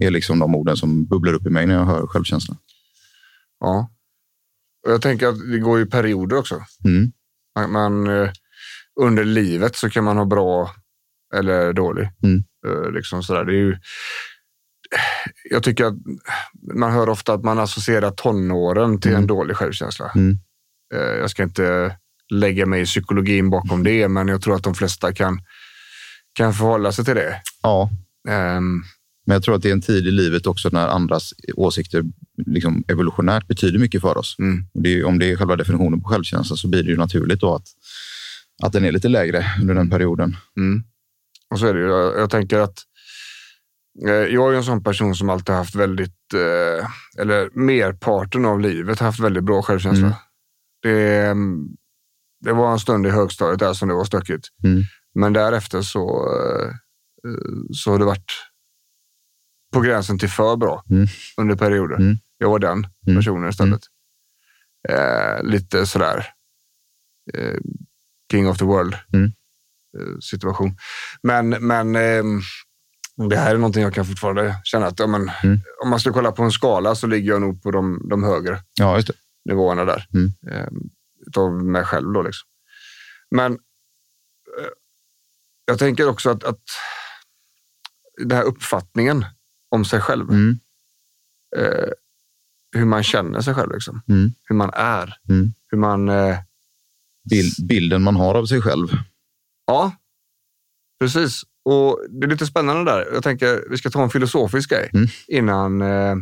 är 0.00 0.10
liksom 0.10 0.38
de 0.38 0.54
orden 0.54 0.76
som 0.76 1.04
bubblar 1.06 1.32
upp 1.32 1.46
i 1.46 1.50
mig 1.50 1.66
när 1.66 1.74
jag 1.74 1.84
hör 1.84 2.06
självkänsla. 2.06 2.56
Ja. 3.60 3.90
Och 4.86 4.92
jag 4.92 5.02
tänker 5.02 5.26
att 5.26 5.50
det 5.52 5.58
går 5.58 5.78
ju 5.78 5.86
perioder 5.86 6.36
också. 6.36 6.60
Mm. 6.84 7.12
Man, 7.54 7.72
man, 7.72 8.06
eh, 8.22 8.30
under 9.00 9.24
livet 9.24 9.76
så 9.76 9.90
kan 9.90 10.04
man 10.04 10.16
ha 10.16 10.24
bra 10.24 10.70
eller 11.34 11.72
dålig. 11.72 12.08
Mm. 12.22 12.44
Eh, 12.66 12.90
liksom 12.92 13.22
sådär. 13.22 13.44
Det 13.44 13.52
är 13.52 13.56
ju, 13.64 13.76
jag 15.50 15.62
tycker 15.62 15.84
att 15.84 15.94
man 16.74 16.92
hör 16.92 17.08
ofta 17.08 17.32
att 17.34 17.44
man 17.44 17.58
associerar 17.58 18.10
tonåren 18.10 19.00
till 19.00 19.10
en 19.10 19.16
Mm. 19.16 19.26
dålig 19.26 19.56
självkänsla. 19.56 20.10
Mm. 20.14 20.38
Eh, 20.94 21.00
Jag 21.00 21.30
ska 21.30 21.42
inte 21.42 21.96
lägga 22.30 22.66
mig 22.66 22.82
i 22.82 22.84
psykologin 22.84 23.50
bakom 23.50 23.82
det, 23.82 24.08
men 24.08 24.28
jag 24.28 24.42
tror 24.42 24.54
att 24.54 24.62
de 24.62 24.74
flesta 24.74 25.12
kan, 25.14 25.40
kan 26.32 26.54
förhålla 26.54 26.92
sig 26.92 27.04
till 27.04 27.14
det. 27.14 27.42
Ja, 27.62 27.90
Ehm, 28.28 28.82
men 29.26 29.34
jag 29.34 29.42
tror 29.42 29.54
att 29.54 29.62
det 29.62 29.68
är 29.68 29.72
en 29.72 29.80
tid 29.82 30.06
i 30.06 30.10
livet 30.10 30.46
också 30.46 30.68
när 30.72 30.88
andras 30.88 31.32
åsikter 31.54 32.02
liksom 32.46 32.84
evolutionärt 32.88 33.46
betyder 33.46 33.78
mycket 33.78 34.00
för 34.00 34.18
oss. 34.18 34.36
mm, 34.38 34.64
det 34.74 34.94
är, 35.00 35.04
om 35.04 35.18
det 35.18 35.30
är 35.30 35.36
själva 35.36 35.56
definitionen 35.56 36.00
på 36.02 36.08
självkänsla 36.08 36.56
så 36.56 36.68
blir 36.68 36.82
det 36.82 36.90
ju 36.90 36.96
naturligt 36.96 37.40
då 37.40 37.54
att, 37.54 37.66
att 38.62 38.72
den 38.72 38.84
är 38.84 38.92
lite 38.92 39.08
lägre 39.08 39.44
under 39.60 39.74
den 39.74 39.90
perioden. 39.90 40.36
mm. 40.56 40.82
Och 41.50 41.58
så 41.58 41.66
är 41.66 41.74
det 41.74 41.80
ju. 41.80 41.86
Jag, 41.86 42.18
jag 42.18 42.30
tänker 42.30 42.58
att 42.58 42.78
eh, 44.06 44.12
jag 44.12 44.52
är 44.52 44.56
en 44.56 44.64
sån 44.64 44.82
person 44.82 45.14
som 45.14 45.30
alltid 45.30 45.54
haft 45.54 45.74
väldigt, 45.74 46.34
eh, 46.34 46.86
eller 47.20 47.50
merparten 47.58 48.44
av 48.44 48.60
livet 48.60 48.98
haft 48.98 49.20
väldigt 49.20 49.44
bra 49.44 49.62
självkänsla. 49.62 50.06
Mm. 50.06 50.18
Det, 50.82 51.26
mm, 51.26 51.66
det 52.44 52.52
var 52.52 52.72
en 52.72 52.78
stund 52.78 53.06
i 53.06 53.10
högstadiet 53.10 53.58
där 53.58 53.72
som 53.72 53.88
det 53.88 53.94
var 53.94 54.04
stökigt. 54.04 54.48
Mm. 54.64 54.82
Men 55.14 55.32
därefter 55.32 55.82
så, 55.82 56.32
eh, 56.32 56.72
så 57.72 57.90
har 57.90 57.98
det 57.98 58.04
varit 58.04 58.32
på 59.74 59.80
gränsen 59.80 60.18
till 60.18 60.28
för 60.30 60.56
bra 60.56 60.84
Mm. 60.90 61.06
under 61.36 61.56
perioder. 61.56 61.96
Mm. 61.96 62.16
Jag 62.38 62.50
var 62.50 62.58
den 62.58 62.86
Mm. 63.06 63.16
personen 63.18 63.50
istället. 63.50 63.80
Eh, 64.88 65.42
lite 65.42 65.86
sådär 65.86 66.26
eh, 67.34 67.56
king 68.30 68.48
of 68.48 68.58
the 68.58 68.64
world. 68.64 68.94
Mm. 69.12 69.24
eh, 69.98 70.18
situation. 70.20 70.76
Men, 71.22 71.48
men 71.48 71.96
eh, 71.96 72.22
det 73.28 73.36
här 73.36 73.54
är 73.54 73.58
någonting 73.58 73.82
jag 73.82 73.94
kan 73.94 74.06
fortfarande 74.06 74.60
känna 74.64 74.86
att 74.86 74.98
ja, 74.98 75.06
men, 75.06 75.30
Mm. 75.44 75.60
om 75.82 75.90
man 75.90 76.00
ska 76.00 76.12
kolla 76.12 76.32
på 76.32 76.42
en 76.42 76.50
skala 76.52 76.94
så 76.94 77.06
ligger 77.06 77.30
jag 77.30 77.40
nog 77.40 77.62
på 77.62 77.70
de, 77.70 78.08
de 78.10 78.22
högre 78.24 78.62
Ja, 78.74 79.02
nivåerna 79.44 79.84
där. 79.84 80.06
Mm. 80.14 80.32
Eh, 80.50 80.68
utav 81.26 81.64
mig 81.64 81.84
själv 81.84 82.12
då 82.12 82.22
liksom. 82.22 82.48
Men 83.30 83.52
eh, 84.60 84.68
jag 85.64 85.78
tänker 85.78 86.08
också 86.08 86.30
att, 86.30 86.44
att 86.44 86.62
den 88.18 88.36
här 88.36 88.44
uppfattningen 88.44 89.24
om 89.70 89.84
sig 89.84 90.00
själv, 90.00 90.30
Mm. 90.30 90.58
eh, 91.56 91.88
hur 92.76 92.84
man 92.84 93.02
känner 93.02 93.40
sig 93.40 93.54
själv, 93.54 93.72
liksom. 93.72 94.02
Mm. 94.08 94.30
hur 94.44 94.56
man 94.56 94.70
är, 94.74 95.14
Mm. 95.28 95.52
hur 95.70 95.78
man... 95.78 96.08
Eh, 96.08 96.38
bilden 97.68 98.02
man 98.02 98.16
har 98.16 98.34
av 98.34 98.46
sig 98.46 98.62
själv. 98.62 98.88
ja, 99.66 99.92
precis. 101.00 101.42
Och 101.64 102.00
Det 102.10 102.26
är 102.26 102.30
lite 102.30 102.46
spännande 102.46 102.90
där. 102.92 103.08
Jag 103.12 103.22
tänker 103.22 103.64
vi 103.70 103.78
ska 103.78 103.90
ta 103.90 104.02
en 104.02 104.10
filosofisk 104.10 104.70
grej 104.70 104.90
Mm. 104.94 105.08
innan, 105.28 105.82
eh, 105.82 106.14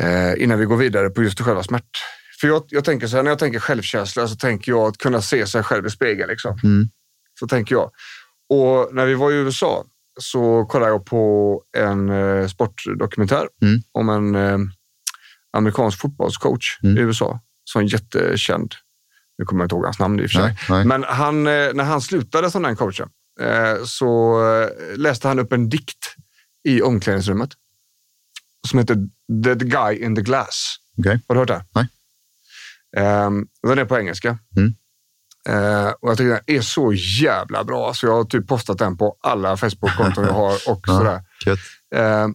eh, 0.00 0.42
innan 0.42 0.58
vi 0.58 0.64
går 0.64 0.76
vidare 0.76 1.10
på 1.10 1.22
just 1.22 1.40
själva 1.40 1.62
smärt. 1.62 1.98
För 2.40 2.48
jag, 2.48 2.64
jag 2.68 2.84
tänker 2.84 3.06
så 3.06 3.16
här, 3.16 3.22
när 3.22 3.30
jag 3.30 3.38
tänker 3.38 3.58
självkänsla 3.58 4.28
så 4.28 4.36
tänker 4.36 4.72
jag 4.72 4.86
att 4.88 4.98
kunna 4.98 5.22
se 5.22 5.46
sig 5.46 5.62
själv 5.62 5.86
i 5.86 5.90
spegeln. 5.90 6.30
Liksom. 6.30 6.58
Mm. 6.64 6.88
Så 7.40 7.46
tänker 7.46 7.74
jag. 7.74 7.90
Och 8.48 8.94
när 8.94 9.06
vi 9.06 9.14
var 9.14 9.32
i 9.32 9.34
USA 9.34 9.84
så 10.20 10.64
kollade 10.64 10.90
jag 10.92 11.06
på 11.06 11.62
en 11.76 12.10
eh, 12.10 12.46
sportdokumentär 12.46 13.48
Mm. 13.62 13.80
om 13.92 14.08
en 14.08 14.34
eh, 14.34 14.58
amerikansk 15.56 16.00
fotbollscoach 16.00 16.78
Mm. 16.82 16.96
i 16.98 17.00
USA 17.00 17.40
som 17.64 17.82
är 17.82 17.92
jättekänd. 17.92 18.74
Nu 19.38 19.44
kommer 19.44 19.62
jag 19.62 19.66
inte 19.66 19.74
ihåg 19.74 19.84
hans 19.84 19.98
namn 19.98 20.20
i 20.20 20.26
och 20.26 20.30
för 20.30 20.34
sig. 20.38 20.42
Nej, 20.42 20.56
nej. 20.68 20.84
Men 20.84 21.04
han, 21.04 21.46
eh, 21.46 21.52
när 21.74 21.84
han 21.84 22.00
slutade 22.00 22.50
som 22.50 22.62
den 22.62 22.76
coachen 22.76 23.08
eh, 23.40 23.84
så 23.84 24.40
eh, 24.52 24.96
läste 24.96 25.28
han 25.28 25.38
upp 25.38 25.52
en 25.52 25.68
dikt 25.68 26.14
i 26.68 26.82
omklädningsrummet 26.82 27.50
som 28.68 28.78
heter 28.78 28.94
The 29.44 29.64
Guy 29.64 29.96
in 30.04 30.16
the 30.16 30.22
Glass. 30.22 30.76
Okej. 30.98 31.20
Har 31.28 31.34
du 31.34 31.38
hört 31.40 31.48
det? 31.48 31.64
Nej. 31.74 31.88
Um, 33.26 33.48
den 33.62 33.78
är 33.78 33.84
på 33.84 33.98
engelska. 33.98 34.38
Mm. 34.56 34.74
Eh, 35.48 35.88
och 35.88 36.10
jag 36.10 36.18
tycker 36.18 36.30
den 36.30 36.40
är 36.46 36.60
så 36.60 36.92
jävla 36.92 37.64
bra. 37.64 37.94
Så 37.94 38.06
jag 38.06 38.12
har 38.12 38.24
typ 38.24 38.48
postat 38.48 38.78
den 38.78 38.96
på 38.96 39.16
alla 39.20 39.56
Facebook-konton 39.56 40.24
jag 40.24 40.32
har 40.32 40.54
och 40.68 40.80
Ja. 40.86 40.98
sådär. 40.98 41.22
Eh, 41.94 42.28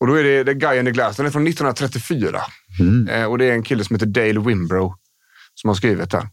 och 0.00 0.06
då 0.06 0.14
är 0.18 0.24
det 0.24 0.44
The 0.44 0.54
Guy 0.54 0.78
in 0.78 0.84
the 0.84 0.90
Glass. 0.90 1.16
Den 1.16 1.26
är 1.26 1.30
från 1.30 1.46
1934. 1.46 2.40
Mm. 2.80 3.08
Eh, 3.08 3.24
och 3.24 3.38
det 3.38 3.44
är 3.44 3.52
en 3.52 3.62
kille 3.62 3.84
som 3.84 3.96
heter 3.96 4.06
Dale 4.06 4.40
Wimbrow 4.40 4.94
som 5.60 5.68
har 5.68 5.74
skrivit 5.74 6.10
den. 6.10 6.28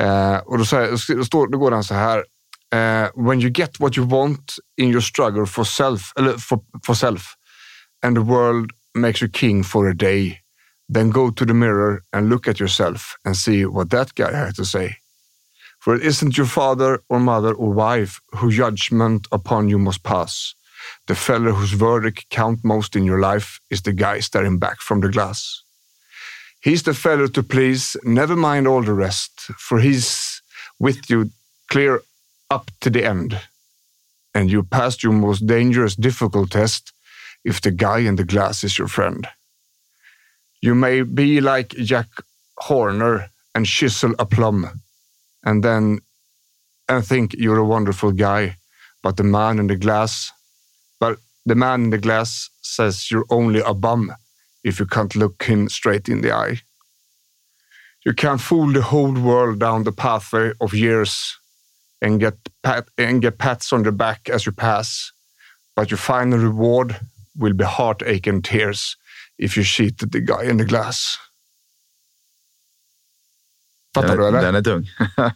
Eh, 0.00 0.36
och 0.36 0.58
då, 0.58 0.64
säger, 0.64 1.16
då, 1.16 1.24
står, 1.24 1.48
då 1.48 1.58
går 1.58 1.70
den 1.70 1.84
så 1.84 1.94
här. 1.94 2.24
Eh, 2.74 3.08
When 3.14 3.40
you 3.40 3.50
get 3.50 3.80
what 3.80 3.96
you 3.96 4.06
want 4.06 4.54
in 4.76 4.90
your 4.90 5.00
struggle 5.00 5.46
for 5.46 5.64
self, 5.64 6.12
eller 6.16 6.38
for, 6.38 6.60
for 6.86 6.94
self 6.94 7.22
and 8.02 8.16
the 8.16 8.22
world 8.22 8.70
makes 8.94 9.22
you 9.22 9.28
king 9.28 9.64
for 9.64 9.88
a 9.88 9.94
day, 9.94 10.40
then 10.94 11.10
go 11.10 11.30
to 11.30 11.44
the 11.44 11.54
mirror 11.54 12.02
and 12.12 12.28
look 12.28 12.48
at 12.48 12.60
yourself 12.60 13.16
and 13.24 13.36
see 13.36 13.66
what 13.66 13.90
that 13.90 14.14
guy 14.14 14.32
had 14.32 14.54
to 14.56 14.64
say. 14.64 14.96
For 15.80 15.94
it 15.94 16.02
isn't 16.02 16.36
your 16.36 16.46
father 16.46 17.00
or 17.08 17.20
mother 17.20 17.54
or 17.54 17.72
wife 17.72 18.20
who 18.36 18.50
judgment 18.50 19.26
upon 19.30 19.68
you 19.68 19.78
must 19.78 20.02
pass. 20.02 20.54
The 21.06 21.14
fellow 21.14 21.52
whose 21.52 21.72
verdict 21.72 22.26
count 22.30 22.64
most 22.64 22.96
in 22.96 23.04
your 23.04 23.20
life 23.20 23.60
is 23.70 23.82
the 23.82 23.92
guy 23.92 24.20
staring 24.20 24.58
back 24.58 24.80
from 24.80 25.00
the 25.00 25.08
glass. 25.08 25.64
He's 26.60 26.82
the 26.82 26.94
fellow 26.94 27.28
to 27.28 27.42
please, 27.42 27.96
never 28.02 28.34
mind 28.34 28.66
all 28.66 28.82
the 28.82 28.92
rest, 28.92 29.40
for 29.58 29.78
he's 29.78 30.42
with 30.78 31.08
you 31.08 31.30
clear 31.70 32.02
up 32.50 32.70
to 32.80 32.90
the 32.90 33.04
end. 33.04 33.40
And 34.34 34.50
you 34.50 34.62
passed 34.62 35.02
your 35.02 35.12
most 35.12 35.46
dangerous, 35.46 35.94
difficult 35.94 36.50
test 36.50 36.92
if 37.44 37.60
the 37.60 37.70
guy 37.70 38.00
in 38.00 38.16
the 38.16 38.24
glass 38.24 38.64
is 38.64 38.78
your 38.78 38.88
friend. 38.88 39.26
You 40.60 40.74
may 40.74 41.02
be 41.02 41.40
like 41.40 41.68
Jack 41.70 42.08
Horner 42.58 43.30
and 43.54 43.64
chisel 43.64 44.14
a 44.18 44.26
plum, 44.26 44.82
and 45.44 45.62
then 45.62 46.00
and 46.88 47.06
think 47.06 47.34
you're 47.34 47.58
a 47.58 47.64
wonderful 47.64 48.12
guy, 48.12 48.56
but 49.02 49.16
the 49.16 49.24
man 49.24 49.58
in 49.58 49.68
the 49.68 49.76
glass, 49.76 50.32
but 50.98 51.18
the 51.46 51.54
man 51.54 51.84
in 51.84 51.90
the 51.90 51.98
glass 51.98 52.50
says 52.62 53.10
you're 53.10 53.26
only 53.30 53.60
a 53.60 53.74
bum 53.74 54.12
if 54.68 54.78
you 54.78 54.86
can't 54.86 55.16
look 55.16 55.42
him 55.42 55.68
straight 55.68 56.08
in 56.08 56.20
the 56.20 56.32
eye. 56.32 56.60
You 58.04 58.14
can't 58.14 58.40
fool 58.40 58.72
the 58.72 58.82
whole 58.82 59.12
world 59.12 59.58
down 59.58 59.84
the 59.84 59.92
pathway 59.92 60.52
of 60.60 60.72
years 60.72 61.38
and 62.00 62.20
get 62.20 62.34
pat 62.62 62.88
and 62.98 63.22
get 63.22 63.38
pats 63.38 63.72
on 63.72 63.82
the 63.82 63.92
back 63.92 64.28
as 64.28 64.46
you 64.46 64.52
pass, 64.52 65.12
but 65.76 65.90
your 65.90 65.98
final 65.98 66.38
reward 66.38 66.96
will 67.36 67.54
be 67.54 67.64
heartache 67.64 68.26
and 68.26 68.44
tears 68.44 68.96
if 69.38 69.56
you 69.56 69.64
cheated 69.64 70.12
the 70.12 70.20
guy 70.20 70.44
in 70.44 70.58
the 70.58 70.64
glass. 70.64 71.18
Fattar 73.94 74.08
den, 74.08 74.18
du 74.18 74.26
eller? 74.26 74.42
Den 74.42 74.54
är 74.54 74.62
tung. 74.62 74.90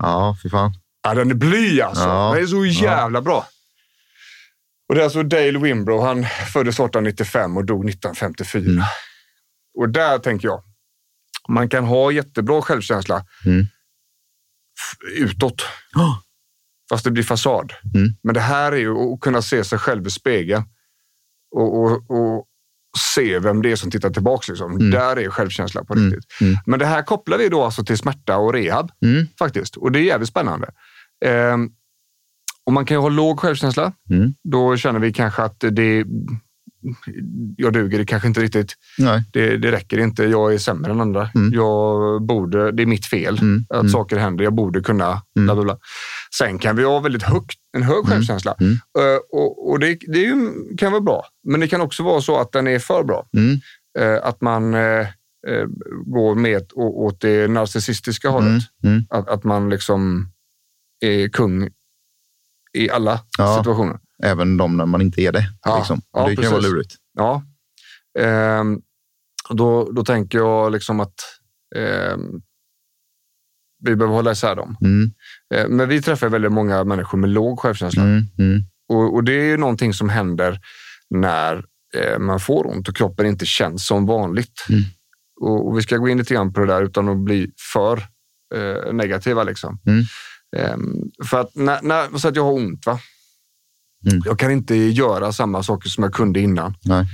ja, 0.00 0.36
fy 0.42 0.48
fan. 0.48 0.74
Ja, 1.02 1.14
den 1.14 1.30
är 1.30 1.34
bly 1.34 1.80
alltså. 1.80 2.02
Ja. 2.02 2.32
Den 2.34 2.42
är 2.42 2.46
så 2.46 2.66
jävla 2.66 3.22
bra. 3.22 3.46
Och 4.90 4.96
det 4.96 5.00
är 5.00 5.04
alltså 5.04 5.22
Dale 5.22 5.58
Wimbrow. 5.58 6.02
Han 6.04 6.24
föddes 6.52 6.74
1895 6.74 7.56
och 7.56 7.64
dog 7.64 7.88
1954. 7.88 8.62
Mm. 8.70 8.82
Och 9.78 9.88
där 9.88 10.18
tänker 10.18 10.48
jag, 10.48 10.62
man 11.48 11.68
kan 11.68 11.84
ha 11.84 12.10
jättebra 12.12 12.62
självkänsla 12.62 13.24
Mm. 13.46 13.66
utåt, 15.16 15.62
Oh. 15.96 16.18
fast 16.90 17.04
det 17.04 17.10
blir 17.10 17.22
fasad. 17.22 17.72
Mm. 17.94 18.08
Men 18.22 18.34
det 18.34 18.40
här 18.40 18.72
är 18.72 18.76
ju 18.76 18.92
att 19.14 19.20
kunna 19.20 19.42
se 19.42 19.64
sig 19.64 19.78
själv 19.78 20.06
i 20.06 20.10
spegeln 20.10 20.62
och, 21.56 21.80
och, 21.80 22.10
och 22.10 22.46
se 23.14 23.38
vem 23.38 23.62
det 23.62 23.72
är 23.72 23.76
som 23.76 23.90
tittar 23.90 24.10
tillbaka. 24.10 24.52
Liksom. 24.52 24.72
Mm. 24.72 24.90
Där 24.90 25.18
är 25.18 25.30
självkänsla 25.30 25.84
på 25.84 25.92
Mm. 25.94 26.04
riktigt. 26.12 26.40
Mm. 26.40 26.56
Men 26.66 26.78
det 26.78 26.86
här 26.86 27.02
kopplar 27.02 27.38
vi 27.38 27.48
då 27.48 27.64
alltså 27.64 27.84
till 27.84 27.98
smärta 27.98 28.36
och 28.36 28.52
rehab 28.52 28.90
Mm. 29.04 29.26
faktiskt. 29.38 29.76
Och 29.76 29.92
det 29.92 29.98
är 29.98 30.02
jävligt 30.02 30.28
spännande. 30.28 30.70
Ehm, 31.24 31.70
och 32.70 32.74
man 32.74 32.84
kan 32.84 32.94
ju 32.96 33.00
ha 33.00 33.08
låg 33.08 33.40
självkänsla. 33.40 33.92
Mm. 34.10 34.34
Då 34.44 34.76
känner 34.76 35.00
vi 35.00 35.12
kanske 35.12 35.42
att 35.42 35.64
det 35.70 36.04
jag 37.56 37.72
duger 37.72 37.98
det 37.98 38.04
kanske 38.04 38.28
inte 38.28 38.40
riktigt. 38.40 38.74
Det, 39.32 39.56
det 39.56 39.72
räcker 39.72 39.98
inte. 39.98 40.24
Jag 40.24 40.54
är 40.54 40.58
sämre 40.58 40.90
än 40.92 41.00
andra. 41.00 41.30
Mm. 41.34 41.52
Jag 41.54 42.22
borde, 42.22 42.72
det 42.72 42.82
är 42.82 42.86
mitt 42.86 43.06
fel 43.06 43.38
Mm. 43.38 43.64
att 43.68 43.80
Mm. 43.80 43.88
saker 43.88 44.16
händer. 44.16 44.44
Jag 44.44 44.54
borde 44.54 44.80
kunna. 44.80 45.06
Mm. 45.06 45.46
Bla, 45.46 45.54
bla, 45.54 45.64
bla. 45.64 45.78
Sen 46.38 46.58
kan 46.58 46.76
vi 46.76 46.84
ha 46.84 47.00
väldigt 47.00 47.22
högt, 47.22 47.58
en 47.76 47.82
hög 47.82 48.04
självkänsla. 48.06 48.54
Mm. 48.60 48.72
Eh, 48.72 49.18
och 49.32 49.70
och 49.70 49.78
det, 49.80 49.98
det 50.06 50.18
ju, 50.18 50.50
kan 50.78 50.92
vara 50.92 51.02
bra. 51.02 51.24
Men 51.48 51.60
det 51.60 51.68
kan 51.68 51.80
också 51.80 52.02
vara 52.02 52.20
så 52.20 52.40
att 52.40 52.52
den 52.52 52.66
är 52.66 52.78
för 52.78 53.04
bra. 53.04 53.26
Mm. 53.36 53.58
Eh, 53.98 54.26
att 54.28 54.40
man 54.40 54.74
eh, 54.74 55.06
går 56.06 56.34
med 56.34 56.62
åt 56.74 57.20
det 57.20 57.48
narcissistiska 57.50 58.28
hållet. 58.28 58.62
Mm. 58.84 58.94
Mm. 58.94 59.04
Att, 59.10 59.28
att 59.28 59.44
man 59.44 59.70
liksom 59.70 60.28
är 61.04 61.28
kung 61.28 61.68
i 62.78 62.90
alla 62.90 63.20
Ja. 63.38 63.56
situationer. 63.58 63.98
Även 64.22 64.56
de 64.56 64.76
när 64.76 64.86
man 64.86 65.02
inte 65.02 65.22
är 65.22 65.32
det. 65.32 65.44
Ja. 65.62 65.78
Liksom. 65.78 66.00
Ja, 66.12 66.20
det 66.20 66.26
kan 66.26 66.36
precis. 66.36 66.52
vara 66.52 66.60
lurigt. 66.60 66.94
Ja. 67.18 67.42
Ehm, 68.18 68.80
då, 69.50 69.92
då 69.92 70.04
tänker 70.04 70.38
jag 70.38 70.72
liksom 70.72 71.00
att 71.00 71.14
ehm, 71.76 72.42
vi 73.84 73.96
behöver 73.96 74.14
hålla 74.14 74.32
isär 74.32 74.56
dem. 74.56 74.76
Mm. 74.80 75.10
Eh, 75.54 75.68
men 75.68 75.88
vi 75.88 76.02
träffar 76.02 76.28
väldigt 76.28 76.52
många 76.52 76.84
människor 76.84 77.18
med 77.18 77.30
låg 77.30 77.60
självkänsla. 77.60 78.02
Mm. 78.02 78.22
Mm. 78.38 78.62
Och, 78.88 79.14
och 79.14 79.24
det 79.24 79.32
är 79.32 79.44
ju 79.44 79.56
någonting 79.56 79.94
som 79.94 80.08
händer 80.08 80.60
när 81.10 81.64
eh, 81.96 82.18
man 82.18 82.40
får 82.40 82.66
ont 82.66 82.88
och 82.88 82.96
kroppen 82.96 83.26
inte 83.26 83.46
känns 83.46 83.86
som 83.86 84.06
vanligt. 84.06 84.66
Mm. 84.68 84.82
Och, 85.40 85.68
och 85.68 85.78
vi 85.78 85.82
ska 85.82 85.96
gå 85.96 86.08
in 86.08 86.18
lite 86.18 86.34
grann 86.34 86.52
på 86.52 86.60
det 86.60 86.66
där 86.66 86.82
utan 86.82 87.08
att 87.08 87.18
bli 87.18 87.50
för 87.72 88.02
eh, 88.54 88.92
negativa. 88.92 89.44
Liksom. 89.44 89.78
Ehm, 90.56 91.10
för 91.26 91.40
att 91.40 91.54
när, 91.54 91.82
när, 91.82 92.18
så 92.18 92.28
att 92.28 92.36
jag 92.36 92.44
har 92.44 92.52
ont, 92.52 92.86
va? 92.86 93.00
Mm. 94.10 94.22
jag 94.24 94.38
kan 94.38 94.50
inte 94.50 94.74
göra 94.76 95.32
samma 95.32 95.62
saker 95.62 95.88
som 95.88 96.04
jag 96.04 96.14
kunde 96.14 96.40
innan. 96.40 96.74
Nej. 96.84 97.06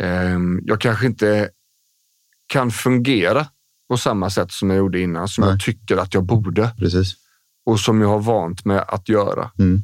Ehm, 0.00 0.60
jag 0.64 0.80
kanske 0.80 1.06
inte 1.06 1.50
kan 2.46 2.70
fungera 2.70 3.46
på 3.88 3.96
samma 3.96 4.30
sätt 4.30 4.52
som 4.52 4.70
jag 4.70 4.76
gjorde 4.76 5.00
innan, 5.00 5.28
som 5.28 5.42
Nej. 5.42 5.50
jag 5.50 5.60
tycker 5.60 5.96
att 5.96 6.14
jag 6.14 6.24
borde 6.24 6.74
Precis. 6.78 7.14
och 7.66 7.80
som 7.80 8.00
jag 8.00 8.08
har 8.08 8.20
vant 8.20 8.64
med 8.64 8.84
att 8.88 9.08
göra. 9.08 9.50
Mm. 9.58 9.80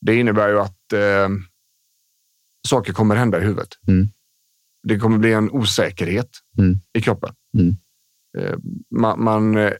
Det 0.00 0.14
innebär 0.16 0.48
ju 0.48 0.58
att 0.60 0.92
eh, 0.92 1.28
saker 2.68 2.92
kommer 2.92 3.16
hända 3.16 3.38
i 3.40 3.44
huvudet. 3.44 3.68
Mm. 3.88 4.08
Det 4.88 4.98
kommer 4.98 5.18
bli 5.18 5.32
en 5.32 5.50
osäkerhet 5.50 6.30
Mm. 6.58 6.76
i 6.92 7.00
kroppen. 7.02 7.34
Mm. 7.58 7.76
Eh, 8.38 8.58
man, 8.90 9.24
man, 9.24 9.56
eh, 9.56 9.72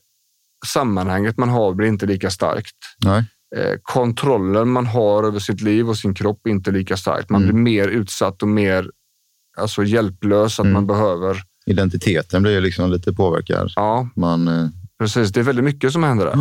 sammanhanget 0.66 1.36
man 1.38 1.48
har 1.48 1.74
blir 1.74 1.88
inte 1.88 2.06
lika 2.06 2.30
starkt. 2.30 2.76
Nej. 3.04 3.24
Eh, 3.56 3.74
kontrollen 3.82 4.68
man 4.68 4.86
har 4.86 5.24
över 5.24 5.38
sitt 5.38 5.60
liv 5.60 5.88
och 5.88 5.96
sin 5.98 6.14
kropp 6.14 6.40
är 6.46 6.50
inte 6.50 6.70
lika 6.70 6.96
starkt. 6.96 7.30
Man 7.30 7.42
Mm. 7.42 7.54
blir 7.54 7.62
mer 7.62 7.88
utsatt 7.88 8.42
och 8.42 8.48
mer 8.48 8.90
alltså, 9.58 9.84
hjälplös. 9.84 10.60
Att 10.60 10.64
Mm. 10.64 10.72
man 10.74 10.86
behöver... 10.86 11.42
Identiteten 11.66 12.42
blir 12.42 12.52
ju 12.52 12.60
liksom 12.60 12.90
lite 12.90 13.12
påverkad. 13.12 13.72
Ja, 13.76 14.08
Man, 14.16 14.48
eh, 14.48 14.68
precis. 14.98 15.30
Det 15.32 15.40
är 15.40 15.44
väldigt 15.44 15.64
mycket 15.64 15.92
som 15.92 16.02
händer 16.04 16.24
där. 16.26 16.36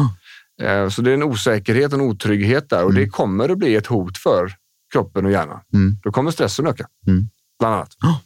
Eh, 0.84 0.90
Så 0.90 1.02
det 1.02 1.10
är 1.10 1.14
en 1.14 1.24
osäkerhet 1.24 1.94
och 1.94 2.00
en 2.00 2.06
otrygghet 2.06 2.70
där 2.70 2.84
och 2.84 2.90
Mm. 2.92 3.02
det 3.04 3.10
kommer 3.10 3.50
att 3.50 3.58
bli 3.58 3.76
ett 3.76 3.88
hot 3.88 4.18
för 4.18 4.52
kroppen 4.94 5.26
och 5.26 5.32
hjärnan. 5.32 5.60
Mm. 5.74 5.98
Då 6.04 6.12
kommer 6.12 6.32
stressen 6.32 6.68
öka, 6.68 6.88
Mm. 7.08 7.30
bland 7.60 7.76
annat. 7.76 7.92
Ja. 8.02 8.22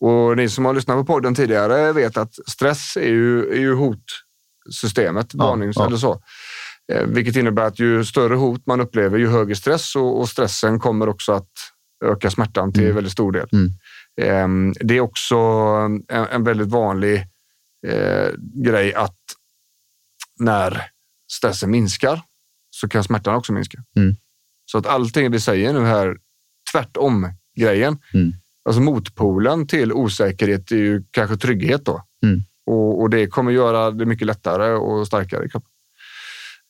Och 0.00 0.36
ni 0.36 0.48
som 0.48 0.64
har 0.64 0.74
lyssnat 0.74 0.96
på 0.96 1.04
podden 1.04 1.34
tidigare 1.34 1.92
vet 1.92 2.16
att 2.16 2.34
stress 2.50 2.96
är 2.96 3.08
ju, 3.08 3.52
är 3.52 3.60
ju 3.60 3.74
hotsystemet, 4.66 5.34
Ja, 5.34 5.46
varnings 5.46 5.76
ja. 5.76 5.86
eller 5.86 5.96
så. 5.96 6.22
Eh, 6.92 7.06
vilket 7.06 7.36
innebär 7.36 7.66
att 7.66 7.78
ju 7.78 8.04
större 8.04 8.34
hot 8.34 8.66
man 8.66 8.80
upplever, 8.80 9.18
ju 9.18 9.28
högre 9.28 9.56
stress 9.56 9.96
och, 9.96 10.20
och 10.20 10.28
stressen 10.28 10.78
kommer 10.80 11.08
också 11.08 11.32
att 11.32 11.50
öka 12.04 12.30
smärtan 12.30 12.72
till 12.72 12.82
Mm. 12.82 12.94
väldigt 12.94 13.12
stor 13.12 13.32
del. 13.32 13.48
Mm. 13.52 13.70
Eh, 14.20 14.74
det 14.80 14.96
är 14.96 15.00
också 15.00 15.36
en, 15.36 16.04
en 16.08 16.44
väldigt 16.44 16.68
vanlig 16.68 17.26
eh, 17.86 18.28
grej 18.64 18.94
att 18.94 19.18
när 20.40 20.82
stressen 21.32 21.70
minskar 21.70 22.20
så 22.70 22.88
kan 22.88 23.04
smärtan 23.04 23.34
också 23.34 23.52
minska. 23.52 23.78
Mm. 23.96 24.16
Så 24.64 24.78
att 24.78 24.86
allting 24.86 25.30
vi 25.30 25.40
säger 25.40 25.72
nu 25.72 25.80
här, 25.84 26.16
tvärtom 26.72 27.28
grejen. 27.56 27.98
Mm. 28.14 28.32
Alltså 28.64 28.80
motpolen 28.80 29.66
till 29.66 29.92
osäkerhet 29.92 30.70
är 30.72 30.76
ju 30.76 31.04
kanske 31.10 31.36
trygghet 31.36 31.84
då. 31.84 32.02
Mm. 32.66 32.78
Och, 32.78 33.00
och 33.00 33.10
det 33.10 33.26
kommer 33.26 33.52
göra 33.52 33.90
det 33.90 34.06
mycket 34.06 34.26
lättare 34.26 34.72
och 34.72 35.06
starkare 35.06 35.44
i 35.46 35.48
kroppen. 35.48 35.70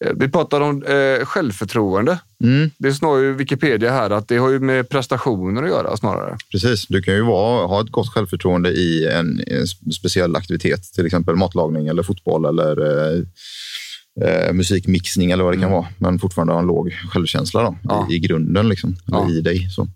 Eh, 0.05 0.13
Vi 0.17 0.29
pratar 0.29 0.61
om 0.61 0.83
eh, 0.83 1.25
självförtroende. 1.25 2.19
Mm. 2.45 2.71
Det 2.79 2.93
snarare 2.93 3.19
ju 3.19 3.33
Wikipedia 3.33 3.91
här 3.91 4.11
att 4.11 4.29
det 4.29 4.37
har 4.37 4.51
ju 4.51 4.59
med 4.61 4.89
prestationer 4.89 5.63
att 5.63 5.69
göra 5.69 5.97
snarare. 5.97 6.37
Precis, 6.53 6.87
du 6.87 7.03
kan 7.03 7.15
ju 7.15 7.23
vara, 7.23 7.67
ha 7.67 7.81
ett 7.81 7.91
gott 7.91 8.09
självförtroende 8.15 8.71
i 8.71 9.07
en, 9.09 9.41
en 9.47 9.93
speciell 9.93 10.37
aktivitet, 10.37 10.83
till 10.95 11.07
exempel 11.07 11.37
matlagning 11.37 11.87
eller 11.89 12.03
fotboll 12.03 12.45
eller 12.45 12.81
eh, 12.87 13.23
eh, 14.29 14.53
musikmixning 14.53 15.31
eller 15.31 15.45
vad 15.45 15.55
det 15.55 15.61
kan 15.61 15.71
vara, 15.73 15.87
men 15.99 16.19
fortfarande 16.19 16.53
ha 16.53 16.61
en 16.61 16.67
låg 16.67 16.93
självkänsla 17.13 17.63
då, 17.63 17.77
Ja. 17.83 18.09
i, 18.11 18.15
i 18.15 18.19
grunden, 18.19 18.69
liksom, 18.69 18.97
Ja. 19.07 19.31
i 19.31 19.41
dig. 19.41 19.71
Så. 19.71 19.89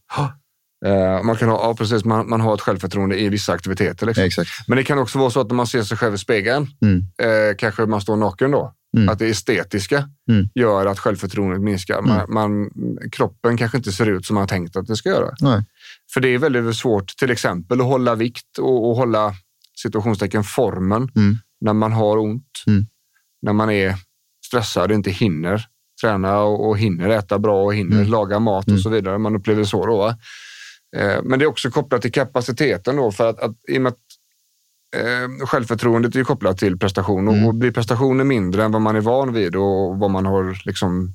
Eh, 0.86 1.22
man 1.22 1.36
kan 1.36 1.48
ha, 1.48 1.56
ja, 1.68 1.74
precis, 1.74 2.04
man, 2.04 2.28
man 2.28 2.40
har 2.40 2.54
ett 2.54 2.60
självförtroende 2.60 3.20
i 3.20 3.28
vissa 3.28 3.52
aktiviteter. 3.52 4.06
Liksom. 4.06 4.24
Exakt. 4.24 4.50
Men 4.68 4.76
det 4.76 4.84
kan 4.84 4.98
också 4.98 5.18
vara 5.18 5.30
så 5.30 5.40
att 5.40 5.48
när 5.48 5.54
man 5.54 5.66
ser 5.66 5.82
sig 5.82 5.96
själv 5.96 6.14
i 6.14 6.18
spegeln, 6.18 6.66
Mm. 6.82 6.98
eh, 7.22 7.56
kanske 7.58 7.86
man 7.86 8.00
står 8.00 8.16
naken 8.16 8.50
då, 8.50 8.74
Mm. 8.96 9.08
att 9.08 9.18
det 9.18 9.26
estetiska 9.26 10.08
Mm. 10.30 10.48
gör 10.54 10.86
att 10.86 10.98
självförtroendet 10.98 11.60
minskar. 11.60 12.02
Man, 12.02 12.32
man, 12.34 12.70
kroppen 13.12 13.56
kanske 13.56 13.76
inte 13.78 13.92
ser 13.92 14.06
ut 14.06 14.26
som 14.26 14.34
man 14.34 14.42
har 14.42 14.48
tänkt 14.48 14.76
att 14.76 14.86
det 14.86 14.96
ska 14.96 15.08
göra. 15.08 15.34
Nej. 15.40 15.64
För 16.14 16.20
det 16.20 16.28
är 16.28 16.38
väldigt 16.38 16.76
svårt 16.76 17.08
till 17.16 17.30
exempel 17.30 17.80
att 17.80 17.86
hålla 17.86 18.14
vikt 18.14 18.58
och, 18.58 18.88
och 18.90 18.96
hålla 18.96 19.34
situationstecken 19.82 20.44
formen 20.44 21.08
Mm. 21.16 21.38
när 21.60 21.72
man 21.72 21.92
har 21.92 22.16
ont. 22.18 22.44
Mm. 22.66 22.86
När 23.42 23.52
man 23.52 23.70
är 23.70 23.94
stressad 24.46 24.90
och 24.90 24.94
inte 24.94 25.10
hinner 25.10 25.64
träna 26.02 26.38
och, 26.38 26.68
och 26.68 26.78
hinner 26.78 27.08
äta 27.08 27.38
bra 27.38 27.62
och 27.64 27.74
hinner 27.74 27.96
Mm. 27.96 28.10
laga 28.10 28.38
mat 28.38 28.64
och 28.64 28.68
Mm. 28.68 28.80
så 28.82 28.88
vidare. 28.90 29.18
Man 29.18 29.36
upplever 29.36 29.64
så 29.64 29.86
då. 29.86 29.96
Va? 29.98 30.16
Eh, 30.96 31.22
Men 31.22 31.38
det 31.38 31.44
är 31.44 31.46
också 31.46 31.70
kopplat 31.70 32.02
till 32.02 32.12
kapaciteten 32.12 32.96
då 32.96 33.12
för 33.12 33.30
att, 33.30 33.40
att 33.40 33.56
i 33.68 33.78
och 33.78 33.82
med 33.82 33.92
att 33.92 33.98
eh, 34.96 35.46
självförtroendet 35.46 36.16
är 36.16 36.24
kopplat 36.24 36.58
till 36.58 36.78
prestation 36.78 37.28
och, 37.28 37.34
Mm. 37.34 37.46
och 37.46 37.54
blir 37.54 37.70
prestationen 37.70 38.28
mindre 38.28 38.64
än 38.64 38.72
vad 38.72 38.82
man 38.82 38.96
är 38.96 39.00
van 39.00 39.32
vid 39.32 39.56
och 39.56 39.98
vad 39.98 40.10
man 40.10 40.26
har 40.26 40.66
liksom 40.66 41.14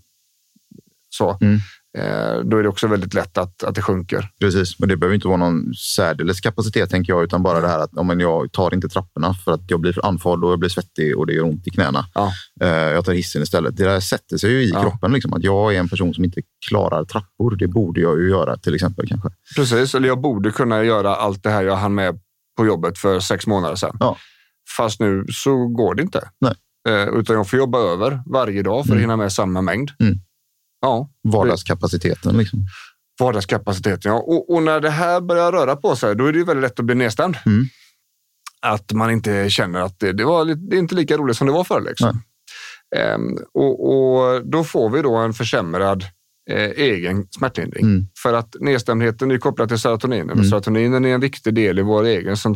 så, 1.10 1.38
Mm. 1.42 1.60
Eh, 1.98 2.40
då 2.44 2.58
är 2.58 2.64
det 2.64 2.70
också 2.70 2.88
väldigt 2.88 3.14
lätt 3.14 3.38
att, 3.38 3.64
att 3.64 3.76
det 3.76 3.82
sjunker. 3.82 4.30
Precis, 4.40 4.80
men 4.80 4.90
det 4.90 4.98
behöver 4.98 5.16
inte 5.16 5.28
vara 5.28 5.38
någon 5.38 5.74
särdeles 5.96 6.40
kapacitet 6.42 6.90
tänker 6.90 7.14
jag, 7.14 7.24
utan 7.24 7.44
bara 7.44 7.60
det 7.62 7.68
här 7.68 7.80
att 7.80 7.90
ja, 7.96 8.04
men 8.04 8.20
jag 8.20 8.52
tar 8.52 8.74
inte 8.74 8.90
trapporna 8.90 9.34
för 9.34 9.52
att 9.52 9.62
jag 9.68 9.80
blir 9.82 10.06
andfådd 10.06 10.44
och 10.44 10.52
jag 10.52 10.60
blir 10.60 10.70
svettig 10.70 11.18
och 11.18 11.28
det 11.28 11.34
gör 11.34 11.44
ont 11.44 11.68
i 11.68 11.70
knäna. 11.70 12.06
Ja. 12.14 12.32
Eh, 12.62 12.68
jag 12.70 13.06
tar 13.06 13.14
hissen 13.14 13.42
istället. 13.42 13.78
Det 13.78 13.84
där 13.84 14.00
sätter 14.00 14.38
sig 14.38 14.52
ju 14.52 14.62
i 14.64 14.70
Ja. 14.70 14.82
kroppen, 14.82 15.14
liksom, 15.14 15.34
att 15.34 15.44
jag 15.44 15.76
är 15.76 15.80
en 15.80 15.90
person 15.90 16.14
som 16.14 16.24
inte 16.26 16.42
klarar 16.70 17.04
trappor. 17.06 17.56
Det 17.56 17.68
borde 17.68 18.02
jag 18.02 18.20
ju 18.22 18.30
göra 18.30 18.58
till 18.58 18.76
exempel 18.76 19.08
kanske. 19.08 19.30
Precis, 19.56 19.96
eller 19.96 20.08
jag 20.08 20.22
borde 20.22 20.52
kunna 20.52 20.84
göra 20.84 21.16
allt 21.16 21.44
det 21.44 21.50
här 21.50 21.64
jag 21.64 21.76
hann 21.76 21.96
med 21.96 22.20
på 22.58 22.66
jobbet 22.66 22.98
för 22.98 23.20
sex 23.20 23.48
månader 23.48 23.76
sedan. 23.76 23.98
Ja. 24.00 24.18
Fast 24.78 25.00
nu 25.00 25.26
så 25.34 25.68
går 25.68 25.96
det 25.96 26.02
inte. 26.02 26.30
Nej. 26.42 26.54
Eh, 26.88 27.08
utan 27.20 27.36
jag 27.36 27.50
får 27.50 27.60
jobba 27.60 27.80
över 27.80 28.22
varje 28.26 28.62
dag 28.64 28.74
för 28.86 28.92
att 28.94 28.98
Mm. 28.98 29.02
hinna 29.02 29.16
med 29.18 29.32
samma 29.34 29.62
mängd. 29.62 29.92
Mm. 30.00 30.16
Ja, 30.82 31.10
Vardagskapaciteten. 31.24 32.38
Liksom. 32.38 32.60
vardagskapaciteten. 33.20 34.12
Ja. 34.12 34.18
Och, 34.20 34.54
och 34.56 34.64
när 34.64 34.80
det 34.80 34.90
här 34.90 35.22
börjar 35.22 35.52
röra 35.52 35.76
på 35.76 35.96
sig, 35.96 36.16
då 36.16 36.26
är 36.26 36.32
det 36.32 36.38
ju 36.38 36.46
väldigt 36.46 36.64
lätt 36.64 36.80
att 36.80 36.86
bli 36.86 36.96
nedstämd. 36.96 37.38
Mm. 37.46 37.66
Att 38.62 38.92
man 38.92 39.12
inte 39.12 39.50
känner 39.50 39.82
att 39.82 40.00
det, 40.00 40.14
det, 40.14 40.26
var, 40.26 40.46
det 40.46 40.76
är 40.76 40.80
inte 40.80 40.96
lika 40.96 41.18
roligt 41.18 41.38
som 41.38 41.48
det 41.48 41.54
var 41.54 41.64
förr. 41.64 41.82
Liksom. 41.82 42.22
Ehm, 42.96 43.38
och, 43.54 43.90
och 43.90 44.50
då 44.50 44.64
får 44.64 44.90
vi 44.90 45.02
då 45.02 45.16
en 45.16 45.34
försämrad 45.34 46.06
eh, 46.50 46.70
egen 46.70 47.28
smärtlindring. 47.32 47.86
Mm. 47.86 48.08
För 48.24 48.34
att 48.34 48.56
nedstämdheten 48.60 49.32
är 49.32 49.38
kopplad 49.38 49.70
till 49.70 49.80
serotoninen. 49.80 50.30
Och 50.30 50.36
Mm. 50.36 50.50
serotoninen 50.50 51.06
är 51.06 51.14
en 51.14 51.22
viktig 51.22 51.54
del 51.54 51.80
i 51.80 51.82
vår 51.82 52.04
egen, 52.04 52.38
som, 52.38 52.56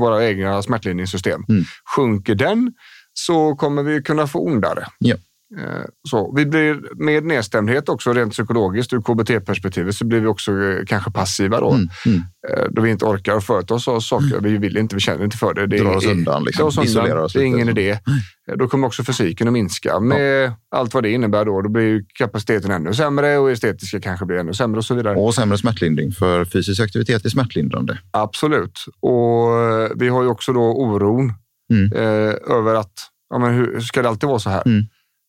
våra 0.00 0.26
egna 0.28 0.62
smärtlindringssystem. 0.62 1.44
Mm. 1.48 1.64
Sjunker 1.96 2.34
den 2.34 2.72
så 3.12 3.54
kommer 3.56 3.82
vi 3.82 4.02
kunna 4.02 4.26
få 4.26 4.46
ondare. 4.46 4.86
Ja. 4.98 5.16
Eh, 5.58 5.82
Så, 6.08 6.32
vi 6.36 6.46
blir 6.46 6.80
med 7.04 7.24
nedstämdhet 7.24 7.88
också 7.88 8.12
rent 8.12 8.32
psykologiskt 8.32 8.92
ur 8.92 9.00
KBT-perspektivet 9.00 9.94
så 9.94 10.04
blir 10.06 10.20
vi 10.20 10.26
också 10.26 10.52
eh, 10.52 10.84
kanske 10.86 11.10
passiva 11.10 11.60
då. 11.60 11.70
Mm. 11.72 11.88
Mm. 12.06 12.18
Eh, 12.48 12.64
Då 12.70 12.82
vi 12.82 12.90
inte 12.90 13.04
orkar 13.04 13.40
företa 13.40 13.74
oss 13.74 13.84
saker. 14.08 14.40
Vi 14.40 14.56
vill 14.56 14.76
inte, 14.76 14.94
vi 14.94 15.00
känner 15.00 15.24
inte 15.24 15.36
för 15.36 15.54
det. 15.54 15.66
det 15.66 15.78
Drar 15.78 15.96
oss 15.96 16.04
är- 16.06 16.10
undan, 16.10 16.44
liksom. 16.44 16.62
drar 16.62 16.68
oss 16.68 16.78
undan. 16.96 17.18
Oss 17.18 17.32
Det 17.32 17.40
är 17.40 17.44
ingen 17.44 17.68
idé. 17.68 17.98
Då 18.58 18.68
kommer 18.68 18.86
också 18.86 19.04
fysiken 19.04 19.46
att 19.46 19.52
minska 19.52 20.00
med 20.00 20.52
allt 20.70 20.94
vad 20.94 21.02
det 21.02 21.10
innebär 21.10 21.44
då. 21.44 21.62
Då 21.62 21.68
blir 21.68 22.04
kapaciteten 22.18 22.70
ännu 22.70 22.94
sämre 22.94 23.38
och 23.38 23.50
estetiska 23.50 24.00
kanske 24.00 24.26
blir 24.26 24.36
ännu 24.38 24.54
sämre 24.54 24.78
och 24.78 24.84
så 24.84 24.94
vidare. 24.94 25.16
Och 25.16 25.34
sämre 25.34 25.58
smärtlindring, 25.58 26.12
för 26.12 26.44
fysisk 26.44 26.80
aktivitet 26.82 27.24
är 27.24 27.28
smärtlindrande. 27.28 27.98
Absolut. 28.10 28.84
Och 29.00 29.48
vi 30.00 30.08
har 30.08 30.22
ju 30.22 30.28
också 30.28 30.52
då 30.52 30.60
oron 30.62 31.32
Mm. 31.72 31.92
eh, 31.92 32.34
över 32.56 32.74
att 32.74 32.92
ja, 33.30 33.38
men 33.38 33.54
hur 33.54 33.80
ska 33.80 34.02
det 34.02 34.08
alltid 34.08 34.28
vara 34.28 34.38
så 34.38 34.50
här? 34.50 34.62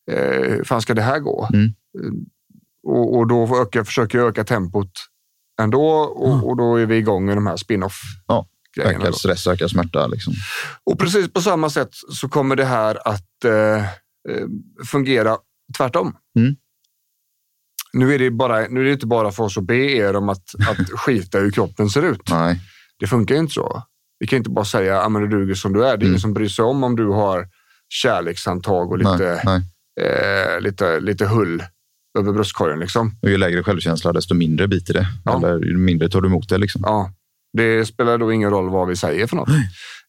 Mm. 0.08 0.42
Eh, 0.42 0.50
hur 0.56 0.64
fan 0.64 0.82
ska 0.82 0.94
det 0.94 1.02
här 1.02 1.18
gå? 1.18 1.48
Mm. 1.52 1.64
Eh, 1.66 2.10
Och, 2.90 3.16
och 3.16 3.26
då 3.26 3.62
öka, 3.62 3.84
försöker 3.84 4.18
jag 4.18 4.28
öka 4.28 4.44
tempot 4.44 4.90
ändå 5.62 5.82
och, 6.00 6.48
och 6.48 6.56
då 6.56 6.76
är 6.76 6.86
vi 6.86 6.96
igång 6.96 7.26
med 7.26 7.36
de 7.36 7.46
här 7.46 7.56
spin-off 7.56 8.00
Ja. 8.26 8.48
Ökad 8.80 9.14
stress, 9.14 9.46
ökad 9.46 9.70
smärta. 9.70 10.06
Liksom. 10.06 10.32
Och 10.84 10.98
precis 10.98 11.32
på 11.32 11.40
samma 11.40 11.70
sätt 11.70 11.88
så 12.12 12.28
kommer 12.28 12.56
det 12.56 12.64
här 12.64 13.08
att 13.08 13.44
eh, 13.44 13.76
eh, 13.84 14.46
fungera 14.86 15.36
tvärtom. 15.76 16.16
Mm. 16.38 16.56
Nu 17.92 18.14
är, 18.14 18.18
det 18.18 18.30
bara, 18.30 18.60
nu 18.68 18.80
är 18.80 18.84
det 18.84 18.92
inte 18.92 19.06
bara 19.06 19.32
för 19.32 19.44
oss 19.44 19.56
att 19.58 19.64
be 19.64 19.76
er 19.76 20.16
om 20.16 20.28
att, 20.28 20.44
att 20.70 20.90
skita 21.00 21.38
hur 21.38 21.50
kroppen 21.50 21.90
ser 21.90 22.02
ut. 22.02 22.30
Nej. 22.30 22.60
Det 22.98 23.06
funkar 23.06 23.34
ju 23.34 23.40
inte 23.40 23.54
så. 23.54 23.82
Vi 24.18 24.26
kan 24.26 24.36
inte 24.36 24.50
bara 24.50 24.64
säga 24.64 25.02
att 25.02 25.14
du 25.14 25.28
duger 25.28 25.54
som 25.54 25.72
du 25.72 25.86
är. 25.86 25.96
Det 25.96 26.02
är 26.04 26.06
ingen 26.06 26.08
Mm. 26.08 26.20
som 26.20 26.34
bryr 26.34 26.48
sig 26.48 26.64
om 26.64 26.84
om 26.84 26.96
du 26.96 27.06
har 27.08 27.48
kärlekshandtag 27.88 28.90
och 28.92 28.98
lite, 28.98 29.16
Nej, 29.18 29.42
nej. 29.44 29.62
Eh, 30.00 30.60
lite, 30.60 31.00
lite 31.00 31.26
hull 31.26 31.62
över 32.18 32.32
bröstkorgen. 32.32 32.78
Liksom. 32.80 33.16
Och 33.22 33.28
ju 33.30 33.36
lägre 33.36 33.62
självkänsla, 33.62 34.12
desto 34.12 34.34
mindre 34.34 34.68
biter 34.68 34.94
det. 34.94 35.06
Ja. 35.24 35.36
Eller 35.36 35.64
ju 35.64 35.76
mindre 35.76 36.08
tar 36.08 36.20
du 36.20 36.28
emot 36.28 36.48
det. 36.48 36.58
Liksom. 36.58 36.82
Ja, 36.84 37.12
det 37.52 37.86
spelar 37.86 38.18
då 38.18 38.32
ingen 38.32 38.50
roll 38.50 38.70
vad 38.70 38.88
vi 38.88 38.96
säger 38.96 39.26
för 39.26 39.36
något. 39.36 39.48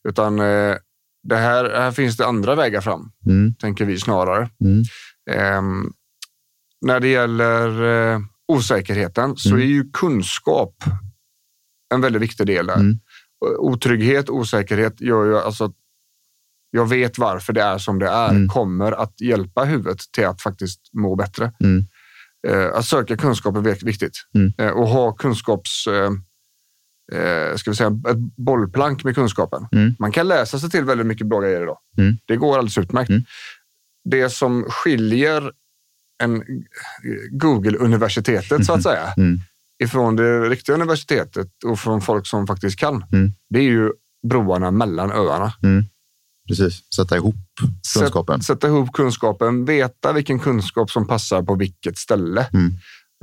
Utan 0.09 0.39
eh, 0.39 0.75
det 1.23 1.35
här, 1.35 1.65
här 1.65 1.91
finns 1.91 2.17
det 2.17 2.25
andra 2.27 2.55
vägar 2.55 2.81
fram, 2.81 3.11
Mm. 3.25 3.55
tänker 3.55 3.85
vi 3.85 3.99
snarare. 3.99 4.49
Mm. 4.63 4.83
Ehm, 5.31 5.91
när 6.85 6.99
det 6.99 7.07
gäller 7.07 7.83
eh, 8.13 8.19
osäkerheten 8.47 9.35
så 9.37 9.49
Mm. 9.49 9.61
är 9.61 9.65
ju 9.65 9.89
kunskap 9.93 10.75
en 11.93 12.01
väldigt 12.01 12.21
viktig 12.21 12.47
del 12.47 12.65
där. 12.67 12.75
Mm. 12.75 12.99
Otrygghet, 13.59 14.29
osäkerhet 14.29 15.01
gör 15.01 15.25
ju 15.25 15.37
alltså 15.37 15.63
att 15.63 15.71
jag 16.71 16.89
vet 16.89 17.17
varför 17.17 17.53
det 17.53 17.61
är 17.61 17.77
som 17.77 17.99
det 17.99 18.07
är, 18.07 18.29
Mm. 18.29 18.47
kommer 18.47 18.91
att 18.91 19.21
hjälpa 19.21 19.63
huvudet 19.63 19.99
till 20.11 20.25
att 20.25 20.41
faktiskt 20.41 20.79
må 20.93 21.15
bättre. 21.15 21.51
Mm. 21.63 21.83
Eh, 22.47 22.75
att 22.77 22.85
söka 22.85 23.17
kunskap 23.17 23.55
är 23.55 23.61
vik- 23.61 23.83
viktigt 23.83 24.13
Mm. 24.35 24.53
eh, 24.57 24.69
och 24.69 24.87
ha 24.87 25.11
kunskaps... 25.13 25.87
Eh, 25.87 27.55
ska 27.55 27.71
vi 27.71 27.75
säga, 27.77 27.89
ett 28.09 28.17
bollplank 28.37 29.03
med 29.03 29.15
kunskapen. 29.15 29.67
Mm. 29.71 29.95
Man 29.99 30.11
kan 30.11 30.27
läsa 30.27 30.59
sig 30.59 30.69
till 30.69 30.83
väldigt 30.85 31.07
mycket 31.07 31.27
bra 31.27 31.39
grejer 31.41 31.61
idag. 31.63 31.77
Mm. 31.97 32.17
Det 32.25 32.35
går 32.37 32.57
alldeles 32.57 32.77
utmärkt. 32.77 33.09
Mm. 33.09 33.21
Det 34.09 34.29
som 34.29 34.65
skiljer 34.69 35.51
en 36.23 36.43
Google-universitetet 37.31 38.65
så 38.65 38.73
att 38.73 38.83
säga 38.83 39.13
ifrån 39.83 40.15
det 40.15 40.49
riktiga 40.49 40.75
universitetet 40.75 41.47
och 41.65 41.79
från 41.79 42.01
folk 42.01 42.27
som 42.27 42.47
faktiskt 42.47 42.79
kan, 42.79 43.03
det 43.49 43.59
är 43.59 43.63
ju 43.63 43.91
broarna 44.27 44.71
mellan 44.71 45.11
öarna. 45.11 45.53
Mm. 46.49 46.57
Precis, 46.57 46.93
sätta 46.95 47.15
ihop 47.15 47.35
kunskapen. 47.93 48.39
Sätt, 48.41 48.45
sätta 48.45 48.67
ihop 48.67 48.93
kunskapen, 48.93 49.65
veta 49.65 50.13
vilken 50.13 50.39
kunskap 50.39 50.91
som 50.91 51.07
passar 51.07 51.41
på 51.43 51.55
vilket 51.55 51.97
ställe. 51.97 52.47
Mm. 52.53 52.71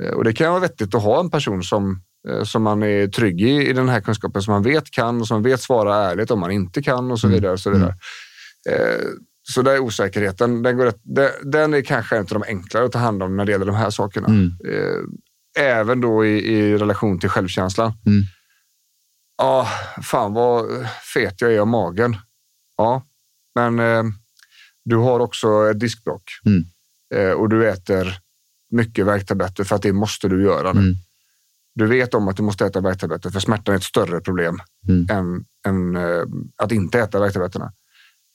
Eh, 0.03 0.09
Och 0.11 0.23
det 0.23 0.33
kan 0.33 0.49
vara 0.51 0.59
vettigt 0.61 0.95
att 0.95 1.03
ha 1.03 1.19
en 1.19 1.29
person 1.29 1.63
som, 1.63 2.01
eh, 2.29 2.43
som 2.43 2.63
man 2.63 2.83
är 2.83 3.07
trygg 3.07 3.41
i, 3.41 3.69
i 3.69 3.73
den 3.73 3.89
här 3.89 4.01
kunskapen, 4.01 4.41
som 4.41 4.51
man 4.53 4.63
vet 4.63 4.91
kan 4.91 5.21
och 5.21 5.27
som 5.27 5.43
vet 5.43 5.61
svara 5.61 5.95
ärligt 5.95 6.31
om 6.31 6.39
man 6.39 6.51
inte 6.51 6.83
kan 6.83 7.11
och 7.11 7.19
så 7.19 7.27
Mm. 7.27 7.35
vidare. 7.35 7.53
Och 7.53 7.59
så 7.59 7.69
vidare. 7.71 7.95
Eh, 8.69 9.05
Så 9.49 9.61
där 9.61 9.71
är 9.71 9.79
osäkerheten. 9.79 10.63
Den, 10.63 10.77
går 10.77 10.93
den, 11.51 11.73
är 11.73 11.81
kanske 11.81 12.19
av 12.19 12.25
de 12.25 12.43
enklare 12.47 12.85
att 12.85 12.91
ta 12.91 12.99
hand 12.99 13.23
om 13.23 13.37
när 13.37 13.45
det 13.45 13.51
gäller 13.51 13.65
de 13.65 13.75
här 13.75 13.89
sakerna. 13.89 14.27
Mm. 14.27 14.51
Även 15.59 16.01
då 16.01 16.25
i, 16.25 16.29
i 16.53 16.77
relation 16.77 17.19
till 17.19 17.29
självkänslan. 17.29 17.93
Mm. 18.05 18.23
Ja, 19.37 19.67
fan 20.03 20.33
vad 20.33 20.65
fet 21.13 21.41
jag 21.41 21.53
är 21.53 21.61
om 21.61 21.69
magen. 21.69 22.15
Ja, 22.77 23.03
men 23.57 23.79
eh, 23.79 24.03
du 24.85 24.95
har 24.95 25.19
också 25.19 25.69
ett 25.71 25.79
diskbråck 25.79 26.23
Mm. 26.45 26.63
eh, 27.15 27.31
och 27.31 27.49
du 27.49 27.69
äter 27.69 28.17
mycket 28.71 29.05
värktabletter 29.05 29.63
för 29.63 29.75
att 29.75 29.81
det 29.81 29.93
måste 29.93 30.27
du 30.27 30.43
göra. 30.43 30.69
Mm. 30.71 30.93
Du 31.75 31.85
vet 31.87 32.13
om 32.13 32.27
att 32.27 32.37
du 32.37 32.43
måste 32.43 32.65
äta 32.65 32.81
värktabletter 32.81 33.29
för 33.29 33.39
smärtan 33.39 33.73
är 33.73 33.77
ett 33.77 33.83
större 33.83 34.19
problem 34.21 34.59
Mm. 34.89 35.07
än, 35.09 35.45
än 35.67 35.95
eh, 35.95 36.23
att 36.55 36.71
inte 36.71 36.99
äta 36.99 37.19
värktabletterna. 37.19 37.73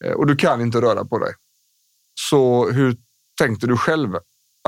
Eh, 0.04 0.12
och 0.12 0.26
du 0.26 0.36
kan 0.36 0.60
inte 0.60 0.80
röra 0.80 1.04
på 1.04 1.18
dig. 1.18 1.32
Så 2.14 2.70
hur 2.70 2.96
tänkte 3.38 3.66
du 3.66 3.76
själv 3.76 4.14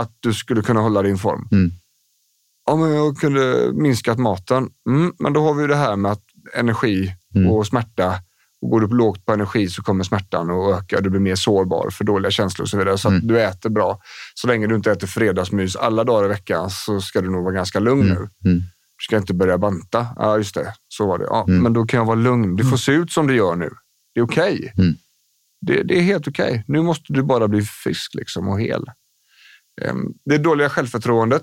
att 0.00 0.16
du 0.20 0.34
skulle 0.34 0.62
kunna 0.62 0.80
hålla 0.80 1.02
din 1.02 1.18
form? 1.18 1.48
Mm. 1.52 1.70
Ja, 2.66 2.76
men 2.76 2.90
jag 2.94 3.16
kunde 3.18 3.72
minskat 3.72 4.18
maten. 4.18 4.70
Mm, 4.88 5.14
men 5.18 5.32
då 5.32 5.40
har 5.44 5.54
vi 5.54 5.66
det 5.66 5.76
här 5.76 5.96
med 5.96 6.12
att 6.12 6.24
energi 6.54 7.14
Mm. 7.34 7.50
och 7.50 7.66
smärta. 7.66 8.14
Och 8.64 8.70
går 8.70 8.80
du 8.80 8.88
på 8.88 8.94
lågt 8.94 9.24
på 9.26 9.32
energi 9.32 9.68
så 9.68 9.82
kommer 9.82 10.04
smärtan 10.04 10.50
att 10.50 10.78
öka. 10.82 11.00
Du 11.00 11.10
blir 11.10 11.20
mer 11.20 11.34
sårbar 11.36 11.90
för 11.90 12.04
dåliga 12.04 12.30
känslor 12.30 12.62
och 12.64 12.68
så 12.68 12.78
vidare. 12.78 12.98
Så 12.98 13.08
Mm. 13.08 13.26
du 13.26 13.40
äter 13.42 13.70
bra. 13.70 14.00
Så 14.34 14.46
länge 14.46 14.66
du 14.66 14.74
inte 14.74 14.90
äter 14.92 15.06
fredagsmys 15.06 15.76
alla 15.76 16.04
dagar 16.04 16.24
i 16.24 16.28
veckan 16.28 16.70
så 16.70 17.00
ska 17.00 17.20
du 17.20 17.30
nog 17.30 17.44
vara 17.44 17.54
ganska 17.54 17.80
lugn 17.80 18.06
nu. 18.06 18.14
Mm. 18.50 18.58
Du 18.98 19.04
ska 19.04 19.16
inte 19.16 19.34
börja 19.34 19.58
banta. 19.58 20.06
Ja, 20.16 20.36
just 20.38 20.54
det. 20.54 20.74
Så 20.88 21.06
var 21.06 21.18
det. 21.18 21.24
Ja, 21.24 21.44
Mm. 21.48 21.62
Men 21.62 21.72
då 21.72 21.84
kan 21.86 21.98
jag 21.98 22.04
vara 22.04 22.16
lugn. 22.16 22.56
Det 22.56 22.64
får 22.64 22.76
se 22.76 22.92
ut 22.92 23.12
som 23.12 23.26
det 23.26 23.34
gör 23.34 23.56
nu. 23.56 23.70
Det 24.14 24.20
är 24.20 24.24
okej. 24.24 24.72
Mm. 24.78 24.94
Det, 25.60 25.82
det 25.82 25.98
är 25.98 26.02
helt 26.02 26.28
okej. 26.28 26.64
Nu 26.66 26.82
måste 26.82 27.12
du 27.12 27.22
bara 27.22 27.48
bli 27.48 27.62
frisk 27.62 28.14
liksom, 28.14 28.48
och 28.48 28.60
hel. 28.60 28.84
Ehm, 29.82 30.06
Det 30.24 30.38
dåliga 30.38 30.68
självförtroendet 30.70 31.42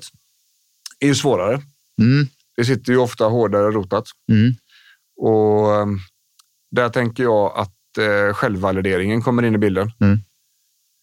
är 0.99 1.07
ju 1.07 1.15
svårare. 1.15 1.61
Mm. 2.01 2.27
Det 2.57 2.65
sitter 2.65 2.91
ju 2.91 2.97
ofta 2.97 3.25
hårdare 3.25 3.71
rotat. 3.71 4.05
Mm. 4.31 4.53
Och 5.17 5.75
ehm, 5.81 5.99
där 6.71 6.89
tänker 6.89 7.23
jag 7.23 7.53
att 7.55 7.97
eh, 7.99 8.33
självvalideringen 8.33 9.21
kommer 9.21 9.43
in 9.43 9.55
i 9.55 9.57
bilden. 9.57 9.91
Mm. 10.01 10.19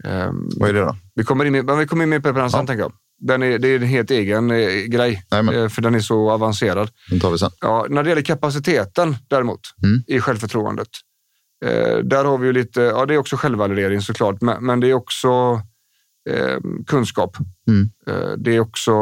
Ehm, 0.05 0.49
Vad 0.57 0.69
är 0.69 0.75
det 0.75 0.81
då? 0.81 0.97
vi 1.15 1.25
kommer 1.25 1.45
in, 1.45 1.53
men 1.67 1.79
vi 1.79 1.87
kommer 1.87 2.03
in 2.03 2.09
med 2.09 2.23
på 2.23 2.33
den 2.33 2.51
sen, 2.51 2.61
Ja. 2.61 2.67
tänker 2.67 2.83
jag. 2.83 2.93
Den 3.21 3.43
är, 3.43 3.59
det 3.59 3.69
är 3.69 3.77
en 3.77 3.83
helt 3.87 4.11
egen 4.11 4.51
eh, 4.51 4.69
grej, 4.87 5.23
eh, 5.33 5.69
för 5.69 5.83
den 5.83 5.95
är 5.95 6.01
så 6.01 6.31
avancerad. 6.31 6.91
Den 7.11 7.21
tar 7.21 7.31
vi 7.31 7.39
sen. 7.39 7.51
Ja, 7.61 7.87
när 7.91 8.03
det 8.03 8.09
gäller 8.09 8.23
kapaciteten 8.23 9.17
däremot, 9.29 9.61
Mm. 9.83 10.03
i 10.07 10.21
självförtroendet. 10.21 10.89
Eh, 11.65 11.97
där 11.99 12.25
har 12.25 12.39
vi 12.39 12.47
ju 12.47 12.53
lite, 12.53 12.81
ja 12.81 13.07
det 13.07 13.15
är 13.15 13.19
också 13.19 13.37
självvalidering 13.37 14.01
såklart, 14.01 14.41
men, 14.41 14.65
men 14.67 14.81
det 14.81 14.91
är 14.91 14.95
också 14.95 15.61
eh, 16.31 16.59
kunskap. 16.87 17.37
Mm. 17.69 17.91
Eh, 18.07 18.33
det 18.39 18.57
är 18.57 18.61
också 18.61 18.93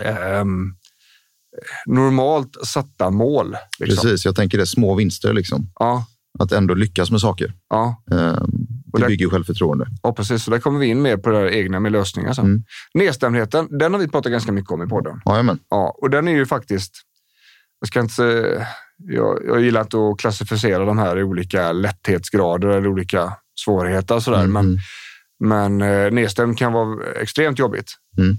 ehm, 0.00 0.74
normalt 1.86 2.56
satta 2.66 3.10
mål. 3.10 3.56
Liksom. 3.78 4.02
Precis, 4.02 4.24
jag 4.24 4.36
tänker 4.36 4.58
det. 4.58 4.66
Små 4.66 4.94
vinster 4.94 5.32
liksom. 5.32 5.66
Ja, 5.78 6.06
Att 6.38 6.52
ändå 6.52 6.74
lyckas 6.74 7.10
med 7.10 7.20
saker. 7.20 7.54
ja, 7.70 8.02
Ehm, 8.10 8.46
Det 8.92 9.00
där- 9.00 9.06
bygger 9.08 9.24
ju 9.24 9.30
självförtroende. 9.30 9.86
ja, 10.02 10.12
precis. 10.12 10.44
Så 10.44 10.50
där 10.50 10.58
kommer 10.58 10.78
vi 10.80 10.86
in 10.86 11.02
mer 11.02 11.16
på 11.16 11.30
det 11.30 11.36
här 11.38 11.46
egna 11.50 11.80
med 11.80 11.92
lösningar 11.92 12.32
sen. 12.32 12.44
Mm. 12.44 12.62
Nedstämdheten, 12.94 13.78
den 13.78 13.92
har 13.92 14.00
vi 14.00 14.08
pratat 14.08 14.32
ganska 14.32 14.52
mycket 14.52 14.70
om 14.70 14.82
i 14.82 14.86
podden. 14.86 15.20
Jajamän. 15.26 15.58
Ja, 15.70 15.94
och 16.02 16.10
den 16.10 16.28
är 16.28 16.32
ju 16.32 16.46
faktiskt... 16.46 16.92
Jag, 17.80 17.88
ska 17.88 18.00
inte, 18.00 18.66
jag, 18.96 19.38
jag 19.46 19.60
gillar 19.60 19.80
inte 19.80 19.96
att 19.96 20.18
klassificera 20.18 20.84
de 20.84 20.98
här 20.98 21.18
i 21.18 21.22
olika 21.22 21.72
lätthetsgrader 21.72 22.68
eller 22.68 22.88
olika 22.88 23.32
svårigheter. 23.64 24.14
och 24.14 24.22
Sådär, 24.22 24.44
Mm, 24.44 24.52
men, 24.52 24.64
mm. 25.44 25.78
men 25.78 25.90
eh, 26.06 26.10
nedstämd 26.12 26.58
kan 26.58 26.72
vara 26.72 27.04
extremt 27.22 27.58
jobbigt. 27.58 27.92
Mm. 28.18 28.36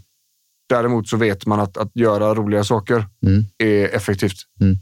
Däremot 0.72 1.08
så 1.08 1.18
vet 1.18 1.46
man 1.46 1.60
att, 1.60 1.78
att 1.78 1.92
göra 1.96 2.34
roliga 2.36 2.64
saker 2.64 3.08
Mm. 3.26 3.44
är 3.58 3.96
effektivt. 3.96 4.36
Mm. 4.62 4.78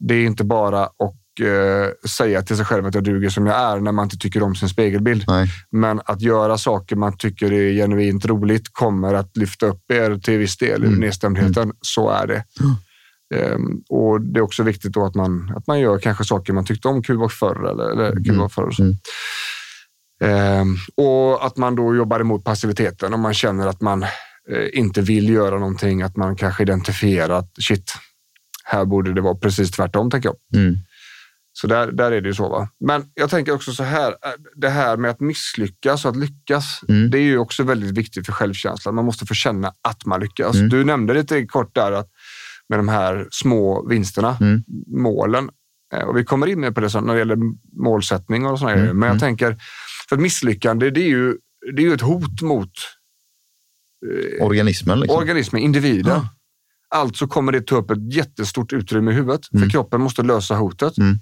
Det 0.00 0.14
är 0.14 0.24
inte 0.26 0.44
bara 0.44 0.84
att 0.84 1.40
eh, 1.40 2.08
säga 2.08 2.42
till 2.42 2.56
sig 2.56 2.64
själv 2.66 2.86
att 2.86 2.94
jag 2.94 3.04
duger 3.04 3.28
som 3.30 3.46
jag 3.46 3.56
är 3.56 3.80
när 3.80 3.92
man 3.92 4.04
inte 4.04 4.16
tycker 4.18 4.42
om 4.42 4.54
sin 4.54 4.68
spegelbild. 4.68 5.24
Nej. 5.28 5.48
Men 5.70 6.00
att 6.04 6.20
göra 6.22 6.58
saker 6.58 6.96
man 6.96 7.16
tycker 7.16 7.52
är 7.52 7.72
genuint 7.72 8.24
roligt 8.26 8.68
kommer 8.72 9.14
att 9.14 9.36
lyfta 9.36 9.66
upp 9.66 9.90
er 9.90 10.18
till 10.18 10.38
viss 10.38 10.56
del 10.56 10.82
ur 10.82 10.86
Mm. 10.88 11.00
nedstämdheten. 11.00 11.72
Så 11.80 12.10
är 12.10 12.26
det. 12.26 12.44
Ehm, 13.34 13.80
och 13.88 14.20
Det 14.20 14.38
är 14.40 14.42
också 14.42 14.62
viktigt 14.62 14.92
då 14.92 15.04
att 15.06 15.14
man, 15.14 15.52
att 15.56 15.66
man 15.66 15.80
gör 15.80 15.98
kanske 15.98 16.24
saker 16.24 16.52
man 16.52 16.64
tyckte 16.64 16.88
om 16.88 17.02
kul 17.02 17.16
var 17.18 17.28
förr. 17.28 17.70
Eller, 17.70 17.90
eller 17.92 18.24
kul 18.24 18.38
var 18.38 18.48
förr. 18.48 18.70
Mm. 18.80 18.94
Ehm, 20.24 20.76
och 20.96 21.46
att 21.46 21.56
man 21.56 21.76
då 21.76 21.94
jobbar 21.96 22.20
emot 22.20 22.44
passiviteten 22.44 23.14
om 23.14 23.20
man 23.20 23.34
känner 23.34 23.66
att 23.66 23.80
man 23.80 24.04
inte 24.72 25.00
vill 25.00 25.28
göra 25.28 25.58
någonting. 25.58 26.02
Att 26.02 26.16
man 26.16 26.36
kanske 26.36 26.62
identifierar 26.62 27.38
att 27.38 27.50
shit, 27.60 27.92
här 28.64 28.84
borde 28.84 29.12
det 29.14 29.20
vara 29.20 29.34
precis 29.34 29.70
tvärtom, 29.70 30.10
tänker 30.10 30.28
jag. 30.28 30.60
Mm. 30.62 30.76
Så 31.52 31.66
där, 31.66 31.92
där 31.92 32.12
är 32.12 32.20
det 32.20 32.28
ju 32.28 32.34
så. 32.34 32.48
Va? 32.48 32.68
Men 32.80 33.04
jag 33.14 33.30
tänker 33.30 33.52
också 33.52 33.72
så 33.72 33.82
här, 33.82 34.08
eh, 34.10 34.16
det 34.56 34.68
här 34.68 34.96
med 34.96 35.10
att 35.10 35.20
misslyckas 35.20 36.04
och 36.04 36.10
att 36.10 36.16
lyckas, 36.16 36.80
Mm. 36.88 37.10
det 37.10 37.18
är 37.18 37.22
ju 37.22 37.38
också 37.38 37.62
väldigt 37.62 37.90
viktigt 37.98 38.26
för 38.26 38.32
självkänslan. 38.32 38.94
Man 38.94 39.04
måste 39.04 39.26
få 39.26 39.34
känna 39.34 39.72
att 39.82 40.06
man 40.06 40.20
lyckas. 40.20 40.54
Mm. 40.56 40.68
Du 40.68 40.84
nämnde 40.84 41.14
lite 41.14 41.46
kort 41.46 41.74
där 41.74 41.92
att 41.92 42.08
med 42.68 42.78
de 42.78 42.88
här 42.88 43.28
små 43.30 43.86
vinsterna, 43.88 44.36
Mm. 44.40 44.62
målen. 44.86 45.48
Eh, 45.94 46.02
Och 46.02 46.16
vi 46.16 46.24
kommer 46.24 46.46
in 46.46 46.74
på 46.74 46.80
det 46.80 46.90
sen 46.90 47.04
när 47.04 47.12
det 47.12 47.18
gäller 47.18 47.38
målsättning 47.82 48.46
och 48.46 48.58
sådana 48.58 48.72
Mm. 48.72 48.82
grejer. 48.82 48.94
Men 48.94 49.06
jag 49.06 49.16
Mm. 49.16 49.20
tänker, 49.20 49.56
för 50.08 50.16
ett 50.16 50.22
misslyckande, 50.22 50.90
det 50.90 51.00
är 51.00 51.08
ju, 51.08 51.36
det 51.76 51.82
är 51.82 51.86
ju 51.86 51.94
ett 51.94 52.00
hot 52.00 52.42
mot 52.42 52.68
eh, 52.68 52.72
Organismen 54.40 55.00
liksom. 55.00 55.18
organismen, 55.18 55.62
individen. 55.62 56.12
Ja. 56.12 56.28
Alltså 56.94 57.26
kommer 57.26 57.52
det 57.52 57.60
ta 57.66 57.76
upp 57.76 57.90
ett 57.90 58.14
jättestort 58.14 58.72
utrymme 58.72 59.10
i 59.10 59.14
huvudet, 59.14 59.46
för 59.46 59.56
Mm. 59.56 59.70
kroppen 59.70 60.00
måste 60.00 60.22
lösa 60.22 60.54
hotet. 60.54 60.98
Mm. 60.98 61.18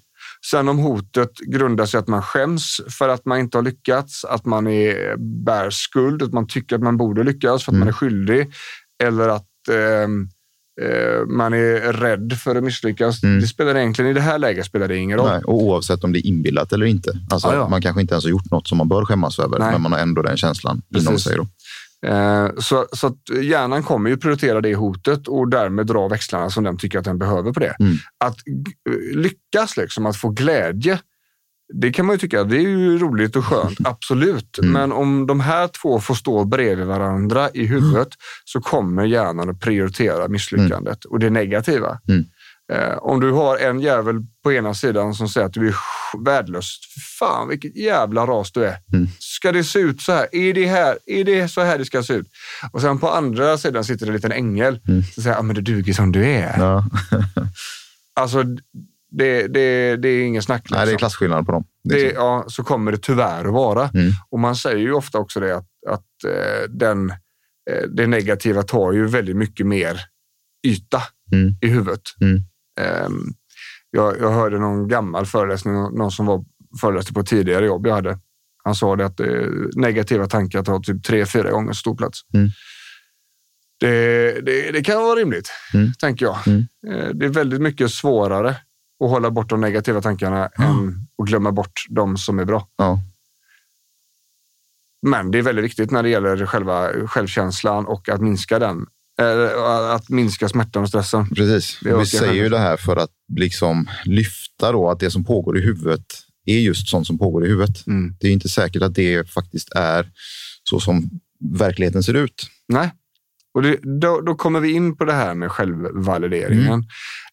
Sen 0.51 0.69
om 0.69 0.79
hotet 0.79 1.31
grundar 1.39 1.87
sig 1.87 1.99
att 2.01 2.09
man 2.09 2.23
skäms 2.23 2.81
för 2.99 3.09
att 3.09 3.25
man 3.25 3.39
inte 3.39 3.59
har 3.59 3.63
lyckats, 3.63 4.25
att 4.25 4.45
man 4.47 4.67
är, 4.67 5.17
bär 5.45 5.71
skuld, 5.71 6.23
att 6.23 6.33
man 6.33 6.47
tycker 6.47 6.77
att 6.77 6.83
man 6.83 6.97
borde 6.97 7.23
lyckas 7.25 7.65
för 7.65 7.73
att 7.73 7.75
Mm. 7.75 7.79
man 7.81 7.89
är 7.89 7.93
skyldig, 7.93 8.51
eller 9.03 9.29
att 9.29 9.47
ehm, 9.73 10.29
eh, 10.83 11.27
man 11.27 11.53
är 11.55 11.93
rädd 11.93 12.33
för 12.45 12.57
att 12.57 12.65
misslyckas. 12.65 13.23
Mm. 13.23 13.41
Det 13.41 13.47
spelar 13.47 13.77
egentligen, 13.77 14.11
i 14.11 14.15
det 14.15 14.21
här 14.21 14.39
läget 14.39 14.67
spelar 14.67 14.89
det 14.89 14.97
ingen 14.97 15.19
roll. 15.19 15.29
Nej, 15.29 15.43
och 15.45 15.63
oavsett 15.63 16.05
om 16.05 16.13
det 16.13 16.19
är 16.19 16.27
inbillat 16.27 16.73
eller 16.73 16.87
inte. 16.87 17.21
Alltså, 17.31 17.55
ja. 17.55 17.69
Man 17.69 17.83
kanske 17.83 18.01
inte 18.01 18.15
ens 18.15 18.25
har 18.25 18.31
gjort 18.31 18.51
något 18.51 18.69
som 18.69 18.79
man 18.79 18.89
bör 18.89 19.05
skämmas 19.05 19.39
över, 19.39 19.59
Nej. 19.59 19.73
men 19.73 19.83
man 19.83 19.93
har 19.93 19.99
ändå 19.99 20.23
den 20.23 20.37
känslan 20.37 20.83
inom 20.95 21.07
Precis. 21.07 21.25
sig. 21.25 21.37
Då. 21.37 21.47
Eh, 22.07 22.49
Så, 22.59 22.87
så 22.93 23.07
att 23.07 23.43
hjärnan 23.43 23.83
kommer 23.83 24.11
ju 24.11 24.17
prioritera 24.17 24.61
det 24.61 24.75
hotet 24.75 25.29
och 25.29 25.49
därmed 25.51 25.87
dra 25.87 26.09
växlarna 26.09 26.51
som 26.51 26.65
den 26.65 26.77
tycker 26.77 26.99
att 26.99 27.05
den 27.05 27.19
behöver 27.19 27.53
på 27.53 27.61
det. 27.61 27.77
Mm. 27.81 27.95
Att 28.25 28.37
g- 28.45 28.91
lyckas, 29.15 29.77
liksom, 29.77 30.07
att 30.07 30.17
få 30.17 30.29
glädje, 30.29 30.99
det 31.75 31.93
kan 31.93 32.07
man 32.07 32.15
ju 32.15 32.19
tycka 32.19 32.45
det 32.45 32.57
är 32.57 32.61
ju 32.61 32.99
roligt 32.99 33.37
och 33.37 33.45
skönt, 33.45 33.79
absolut. 33.85 34.59
Mm. 34.59 34.73
Men 34.73 34.93
om 34.93 35.27
de 35.27 35.41
här 35.41 35.69
två 35.69 36.01
får 36.01 36.15
stå 36.15 36.45
bredvid 36.45 36.87
varandra 36.87 37.51
i 37.55 37.67
huvudet 37.67 38.09
så 38.45 38.61
kommer 38.61 39.05
hjärnan 39.05 39.51
att 39.51 39.61
prioritera 39.61 40.29
misslyckandet 40.29 41.05
och 41.05 41.19
det 41.19 41.31
negativa. 41.31 41.99
Mm. 42.09 42.25
Eh, 42.73 42.97
om 42.99 43.21
du 43.21 43.31
har 43.33 43.57
en 43.59 43.81
jävel 43.81 44.17
på 44.45 44.53
ena 44.53 44.75
sidan 44.75 45.15
som 45.15 45.29
säger 45.29 45.47
att 45.47 45.53
du 45.53 45.69
är 45.69 45.75
sj- 46.13 46.25
värdelös. 46.25 46.79
Fan 47.19 47.49
vilket 47.49 47.77
jävla 47.77 48.27
ras 48.27 48.53
du 48.53 48.65
är. 48.65 48.77
Mm. 48.93 49.09
Ska 49.19 49.53
det 49.53 49.65
se 49.65 49.79
ut 49.79 50.01
så 50.03 50.13
här? 50.13 50.35
Är 50.35 50.55
det, 50.55 50.67
här? 50.67 50.99
är 51.07 51.25
det 51.25 51.49
så 51.49 51.61
här 51.63 51.79
det 51.79 51.85
ska 51.85 52.03
se 52.03 52.15
ut? 52.15 52.27
Och 52.73 52.81
sen 52.81 52.99
på 52.99 53.11
andra 53.11 53.59
sidan 53.59 53.85
sitter 53.85 54.07
det 54.07 54.11
en 54.11 54.15
liten 54.17 54.33
ängel 54.33 54.81
Mm. 54.89 55.03
som 55.03 55.23
säger 55.23 55.37
att 55.37 55.45
men 55.45 55.55
du 55.55 55.61
duger 55.63 55.93
som 55.93 56.13
du 56.13 56.25
är. 56.27 56.59
Ja. 56.59 56.85
Alltså, 58.15 58.43
det, 59.13 59.47
det, 59.47 59.97
det 59.97 60.09
är 60.09 60.23
ingen 60.25 60.43
snack. 60.43 60.67
Nej, 60.71 60.79
det 60.79 60.83
är 60.83 60.87
liksom. 60.87 60.99
klasskillnad 60.99 61.47
på 61.47 61.53
dem. 61.53 61.65
det, 61.85 61.95
Liksom. 61.95 62.25
ja, 62.25 62.45
så 62.49 62.63
kommer 62.65 62.93
det 62.93 62.99
tyvärr 63.03 63.45
att 63.45 63.53
vara. 63.53 63.89
Mm. 63.95 64.13
Och 64.31 64.39
man 64.39 64.57
säger 64.57 64.77
ju 64.79 64.93
ofta 64.93 65.19
också 65.19 65.41
det 65.41 65.57
att, 65.57 65.67
att 65.89 66.25
eh, 66.27 66.69
den, 66.71 67.11
eh, 67.71 67.83
det 67.97 68.07
negativa 68.07 68.63
tar 68.63 68.93
ju 68.93 69.07
väldigt 69.07 69.37
mycket 69.37 69.67
mer 69.67 70.01
yta 70.67 71.03
Mm. 71.33 71.55
i 71.63 71.67
huvudet. 71.67 72.03
Mm. 72.21 72.43
Ehm, 72.81 73.33
jag, 73.91 74.21
jag 74.21 74.31
hörde 74.31 74.59
någon 74.59 74.89
gammal 74.89 75.27
föreläsning, 75.27 75.75
någon 75.75 76.11
som 76.11 76.27
var 76.27 76.45
föreläste 76.81 77.13
på 77.13 77.23
tidigare 77.23 77.67
jobb 77.67 77.87
jag 77.87 77.95
hade. 77.95 78.19
Han 78.65 78.75
sa 78.75 78.97
det 78.97 79.07
att 79.07 79.21
eh, 79.21 79.47
negativa 79.77 80.27
tankar 80.27 80.63
tar 80.63 80.81
typ 80.81 81.05
tre, 81.05 81.27
fyra 81.27 81.51
gånger 81.51 81.73
så 81.73 81.79
stor 81.79 81.97
plats. 81.97 82.21
Mm. 82.35 82.49
Det, 83.81 84.41
det, 84.47 84.71
det 84.73 84.83
kan 84.83 85.03
vara 85.03 85.15
rimligt, 85.21 85.51
Mm. 85.75 85.93
tänker 86.01 86.27
jag. 86.27 86.37
Mm. 86.47 86.67
Eh, 86.87 87.09
Det 87.15 87.25
är 87.27 87.31
väldigt 87.31 87.61
mycket 87.61 87.91
svårare 87.91 88.49
att 89.05 89.11
hålla 89.11 89.31
bort 89.31 89.49
de 89.49 89.61
negativa 89.61 90.01
tankarna 90.01 90.47
än 90.47 91.07
att 91.23 91.29
glömma 91.29 91.53
bort 91.53 91.73
de 91.89 92.17
som 92.17 92.39
är 92.39 92.45
bra. 92.45 92.69
Ja. 92.77 92.99
Men 95.07 95.31
det 95.31 95.39
är 95.39 95.43
väldigt 95.43 95.65
viktigt 95.65 95.91
när 95.91 96.03
det 96.03 96.09
gäller 96.09 96.47
själva 96.47 96.89
självkänslan 97.07 97.87
och 97.87 98.09
att 98.09 98.21
minska 98.21 98.59
den. 98.59 98.87
Eh, 99.21 99.95
Att 99.95 100.09
minska 100.09 100.49
smärtan 100.49 100.83
och 100.83 100.89
stressen. 100.89 101.29
Precis. 101.29 101.79
Vi 101.83 102.07
säger 102.07 102.43
ju 102.43 102.49
det 102.49 102.59
här 102.59 102.77
för 102.77 102.97
att 102.97 103.11
liksom 103.37 103.89
lyfta 104.05 104.73
då 104.73 104.91
att 104.91 105.01
det 105.01 105.11
som 105.11 105.25
pågår 105.25 105.59
i 105.59 105.61
huvudet 105.61 106.05
är 106.47 106.59
just 106.59 106.89
sånt 106.89 107.07
som 107.07 107.19
pågår 107.19 107.47
i 107.47 107.49
huvudet. 107.49 107.87
Mm. 107.87 108.15
Det 108.21 108.29
är 108.29 108.33
inte 108.33 108.49
säkert 108.49 108.83
att 108.83 108.95
det 108.95 109.31
faktiskt 109.31 109.73
är 109.73 110.11
så 110.71 110.81
som 110.81 111.11
verkligheten 111.41 112.03
ser 112.03 112.15
ut. 112.15 112.47
Nej. 112.69 112.93
Och 113.55 113.63
det, 113.63 113.77
då, 114.01 114.21
då 114.21 114.35
kommer 114.35 114.61
vi 114.61 114.73
in 114.73 114.97
på 114.97 115.05
det 115.05 115.13
här 115.13 115.35
med 115.35 115.51
självvalideringen. 115.51 116.67
Mm. 116.67 116.85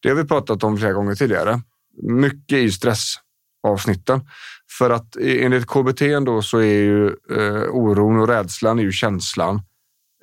Det 0.02 0.10
har 0.10 0.15
vi 0.15 0.23
pratat 0.23 0.63
om 0.63 0.78
flera 0.78 0.93
gånger 0.93 1.15
tidigare. 1.15 1.62
Mycket 2.04 2.58
i 2.58 2.71
stressavsnitten. 2.71 4.21
För 4.78 4.89
att 4.89 5.15
enligt 5.15 5.65
KBT 5.65 6.02
då 6.26 6.41
så 6.41 6.58
är 6.58 6.63
ju 6.63 7.06
eh, 7.08 7.63
oron 7.71 8.19
och 8.19 8.28
rädslan 8.28 8.80
är 8.80 8.84
ju 8.84 8.91
känslan. 8.91 9.62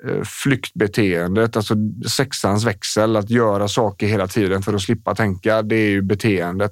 Eh, 0.07 0.23
flyktbeteendet, 0.23 1.57
alltså 1.57 1.75
sexans 2.17 2.65
växel, 2.65 3.15
att 3.15 3.29
göra 3.29 3.67
saker 3.67 4.07
hela 4.07 4.27
tiden 4.27 4.61
för 4.61 4.73
att 4.73 4.81
slippa 4.81 5.15
tänka, 5.15 5.61
det 5.61 5.75
är 5.75 5.89
ju 5.89 6.01
beteendet. 6.01 6.71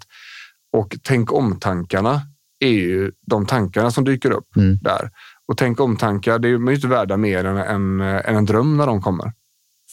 Och 0.74 0.96
tänk 1.04 1.32
om-tankarna 1.34 2.22
är 2.60 2.72
ju 2.72 3.12
de 3.28 3.46
tankarna 3.46 3.91
som 3.91 4.04
dyker 4.04 4.32
upp 4.32 4.56
Mm. 4.56 4.78
där. 4.82 5.10
Och 5.48 5.58
tänk 5.58 5.80
om-tankar, 5.80 6.39
det 6.39 6.48
är 6.48 6.50
ju 6.50 6.74
inte 6.74 6.88
värda 6.88 7.17
mer 7.17 7.46
än, 7.46 7.58
än, 7.58 8.02
än 8.02 8.36
en 8.36 8.46
dröm 8.46 8.78
när 8.78 8.86
de 8.88 9.02
kommer. 9.02 9.32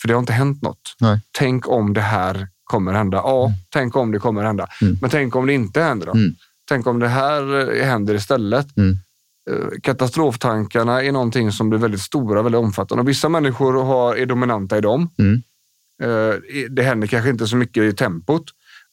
För 0.00 0.08
det 0.08 0.14
har 0.14 0.20
inte 0.20 0.32
hänt 0.32 0.62
något. 0.62 0.96
Nej. 1.00 1.20
Tänk 1.38 1.68
om 1.68 1.92
det 1.94 2.00
här 2.00 2.48
kommer 2.64 2.92
hända. 2.92 3.16
Ja, 3.16 3.52
tänk 3.70 3.96
om 3.96 4.12
det 4.12 4.18
kommer 4.18 4.42
hända. 4.44 4.66
Mm. 4.82 4.98
Men 5.00 5.10
tänk 5.10 5.36
om 5.36 5.46
det 5.46 5.52
inte 5.52 5.82
händer 5.82 6.06
då? 6.06 6.12
Mm. 6.12 6.34
Tänk 6.68 6.86
om 6.86 6.98
det 6.98 7.08
här 7.08 7.70
eh, 7.78 7.86
händer 7.86 8.14
istället? 8.14 8.76
Eh, 9.50 9.80
Katastroftankarna 9.82 11.02
är 11.02 11.12
någonting 11.12 11.52
som 11.52 11.70
blir 11.70 11.78
väldigt 11.80 12.00
stora, 12.00 12.42
väldigt 12.42 12.58
omfattande. 12.58 13.02
Och 13.02 13.08
vissa 13.08 13.28
människor 13.28 13.84
har, 13.84 14.16
är 14.16 14.26
dominanta 14.26 14.78
i 14.78 14.80
dem. 14.80 15.10
Mm. 15.18 15.42
Eh, 16.02 16.34
Det 16.70 16.82
händer 16.82 17.06
kanske 17.06 17.30
inte 17.30 17.46
så 17.46 17.56
mycket 17.56 17.82
i 17.82 17.92
tempot, 17.92 18.44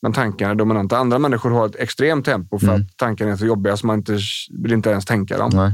men 0.02 0.14
tankarna 0.14 0.52
är 0.52 0.56
dominanta. 0.56 0.98
Andra 0.98 1.20
människor 1.20 1.50
har 1.50 1.66
ett 1.66 1.76
extremt 1.76 2.26
tempo 2.26 2.60
för 2.60 2.68
Mm. 2.68 2.82
att 2.82 2.98
tankarna 2.98 3.32
är 3.32 3.36
så 3.36 3.46
jobbiga 3.46 3.78
så 3.78 3.88
man 3.88 3.98
inte, 4.00 4.20
vill 4.64 4.74
inte 4.74 4.90
ens 4.90 5.06
tänka 5.06 5.38
dem. 5.38 5.52
Nej. 5.54 5.74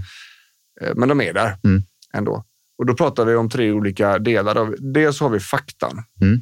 Eh, 0.82 0.94
Men 0.96 1.10
de 1.10 1.22
är 1.22 1.34
där 1.34 1.58
Mm. 1.64 1.82
ändå. 2.14 2.44
Och 2.78 2.86
då 2.86 2.94
pratar 2.94 3.26
vi 3.26 3.36
om 3.36 3.50
tre 3.50 3.72
olika 3.72 4.20
delar. 4.20 4.56
Av, 4.58 4.76
dels 4.80 5.20
har 5.20 5.30
vi 5.30 5.40
faktan. 5.40 6.04
Mm. 6.22 6.42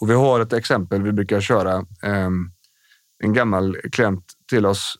Och 0.00 0.10
vi 0.10 0.14
har 0.14 0.40
ett 0.40 0.52
exempel 0.52 1.02
vi 1.02 1.12
brukar 1.12 1.40
köra. 1.40 1.86
ehm, 2.02 2.50
en 3.24 3.32
gammal 3.32 3.76
klient 3.92 4.24
till 4.50 4.66
oss 4.66 4.96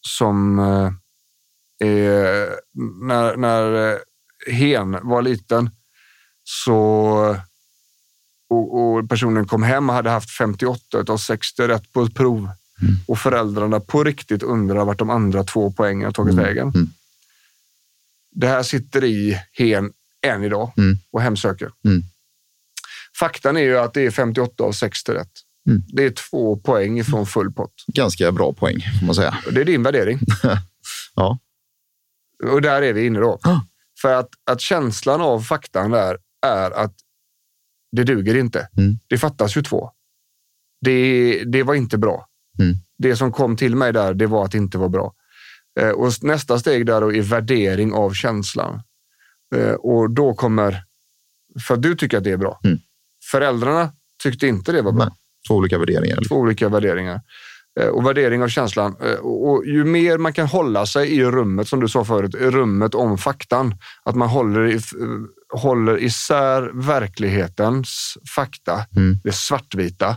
som 0.00 0.58
eh, 1.80 1.88
är, 1.88 2.48
när, 3.06 3.36
när 3.36 3.92
eh, 3.92 3.98
hen 4.54 4.98
var 5.02 5.22
liten 5.22 5.70
så 6.44 7.36
och, 8.50 8.80
och 8.96 9.08
personen 9.08 9.46
kom 9.46 9.62
hem 9.62 9.88
och 9.90 9.94
hade 9.96 10.10
haft 10.10 10.30
58 10.30 11.04
av 11.08 11.16
60 11.18 11.62
rätt 11.68 11.92
på 11.92 12.02
ett 12.02 12.14
prov. 12.14 12.38
Mm. 12.82 12.94
Och 13.06 13.18
föräldrarna 13.18 13.80
på 13.80 14.04
riktigt 14.04 14.42
undrar 14.42 14.84
vart 14.84 14.98
de 14.98 15.10
andra 15.10 15.44
två 15.44 15.72
poängen 15.72 16.04
har 16.04 16.12
tagit 16.12 16.32
Mm. 16.32 16.44
vägen. 16.44 16.68
Mm. 16.74 16.90
Det 18.30 18.46
här 18.48 18.62
sitter 18.62 19.04
i 19.04 19.40
hen 19.52 19.92
än 20.26 20.44
idag 20.44 20.72
Mm. 20.76 20.96
och 21.10 21.22
hemsöker. 21.22 21.70
Mm. 21.84 22.02
Faktan 23.18 23.56
är 23.56 23.60
ju 23.60 23.78
att 23.78 23.94
det 23.94 24.02
är 24.06 24.10
58 24.10 24.64
av 24.64 24.72
60 24.72 25.12
rätt. 25.12 25.30
Mm. 25.68 25.82
Det 25.88 26.04
är 26.04 26.10
två 26.10 26.56
poäng 26.56 26.98
ifrån 26.98 27.26
full 27.26 27.52
pott. 27.52 27.74
Ganska 27.86 28.32
bra 28.32 28.52
poäng, 28.52 28.80
får 29.00 29.06
man 29.06 29.14
säga. 29.14 29.38
Det 29.50 29.60
är 29.60 29.64
din 29.64 29.82
värdering. 29.82 30.18
Ja. 31.16 31.38
Och 32.42 32.62
där 32.62 32.82
är 32.82 32.92
vi 32.92 33.06
inne 33.06 33.20
då. 33.20 33.38
Ah. 33.42 33.60
För 34.00 34.14
att, 34.14 34.28
att 34.50 34.60
känslan 34.60 35.20
av 35.20 35.40
faktan 35.40 35.90
där 35.90 36.18
är 36.46 36.70
att 36.70 36.94
det 37.92 38.04
duger 38.04 38.34
inte. 38.34 38.68
Mm. 38.76 38.98
Det 39.06 39.18
fattas 39.18 39.56
ju 39.56 39.62
två. 39.62 39.90
Det, 40.80 41.44
det 41.44 41.62
var 41.62 41.74
inte 41.74 41.98
bra. 41.98 42.28
Mm. 42.58 42.76
Det 42.98 43.16
som 43.16 43.32
kom 43.32 43.56
till 43.56 43.76
mig 43.76 43.92
där, 43.92 44.14
det 44.14 44.26
var 44.26 44.44
att 44.44 44.52
det 44.52 44.58
inte 44.58 44.78
var 44.78 44.88
bra. 44.88 45.14
Eh, 45.80 45.90
och 45.90 46.12
nästa 46.22 46.58
steg 46.58 46.86
där 46.86 47.00
då 47.00 47.12
är 47.12 47.22
värdering 47.22 47.92
av 47.92 48.12
känslan. 48.12 48.82
Eh, 49.54 49.72
och 49.72 50.10
då 50.10 50.34
kommer, 50.34 50.84
för 51.66 51.74
att 51.74 51.82
du 51.82 51.96
tycker 51.96 52.18
att 52.18 52.24
det 52.24 52.30
är 52.30 52.36
bra. 52.36 52.60
Mm. 52.64 52.78
Föräldrarna 53.30 53.92
tyckte 54.22 54.46
inte 54.46 54.72
det 54.72 54.82
var 54.82 54.92
bra. 54.92 55.04
Nej. 55.04 55.14
Två 55.48 55.54
olika 55.54 55.78
värderingar. 55.78 56.18
Två 56.28 56.36
olika 56.36 56.68
värderingar. 56.68 57.20
Eh, 57.80 57.86
Och 57.88 58.06
värdering 58.06 58.42
av 58.42 58.48
känslan. 58.48 58.96
Eh, 59.02 59.12
Och 59.18 59.66
ju 59.66 59.84
mer 59.84 60.18
man 60.18 60.32
kan 60.32 60.46
hålla 60.46 60.86
sig 60.86 61.12
i 61.16 61.24
rummet, 61.24 61.68
som 61.68 61.80
du 61.80 61.88
sa 61.88 62.04
förut, 62.04 62.34
i 62.34 62.50
rummet 62.50 62.94
om 62.94 63.18
faktan. 63.18 63.74
Att 64.04 64.14
man 64.14 64.28
håller, 64.28 64.66
i, 64.66 64.74
eh, 64.74 65.60
håller 65.60 65.98
isär 66.02 66.70
verklighetens 66.74 68.18
fakta, 68.34 68.80
Mm. 68.96 69.16
det 69.24 69.32
svartvita, 69.32 70.16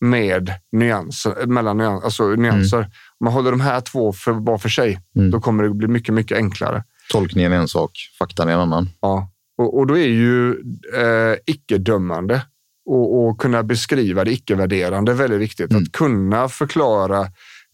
med 0.00 0.50
nyanser, 0.72 1.46
mellan 1.46 1.76
nyans, 1.78 2.04
alltså 2.04 2.28
nyanser. 2.28 2.78
Om 3.20 3.24
man 3.24 3.32
håller 3.32 3.50
de 3.50 3.60
här 3.60 3.80
två 3.80 4.12
för, 4.12 4.32
var 4.32 4.58
för 4.58 4.68
sig, 4.68 5.00
Mm. 5.16 5.30
då 5.30 5.40
kommer 5.40 5.64
det 5.64 5.70
bli 5.70 5.88
mycket, 5.88 6.14
mycket 6.14 6.36
enklare. 6.38 6.84
Tolkningen 7.12 7.52
är 7.52 7.56
en 7.56 7.68
sak, 7.68 7.90
faktan 8.18 8.48
är 8.48 8.52
en 8.52 8.60
annan. 8.60 8.88
Ja. 9.00 9.30
Och, 9.58 9.78
och 9.78 9.86
då 9.86 9.98
är 9.98 10.06
ju 10.08 10.50
eh, 10.96 11.36
icke-dömande 11.46 12.42
och, 12.86 13.26
och 13.28 13.38
kunna 13.40 13.62
beskriva 13.62 14.24
det 14.24 14.32
icke-värderande 14.32 15.14
väldigt 15.14 15.40
viktigt. 15.40 15.70
Mm. 15.70 15.82
Att 15.82 15.92
kunna 15.92 16.48
förklara 16.48 17.26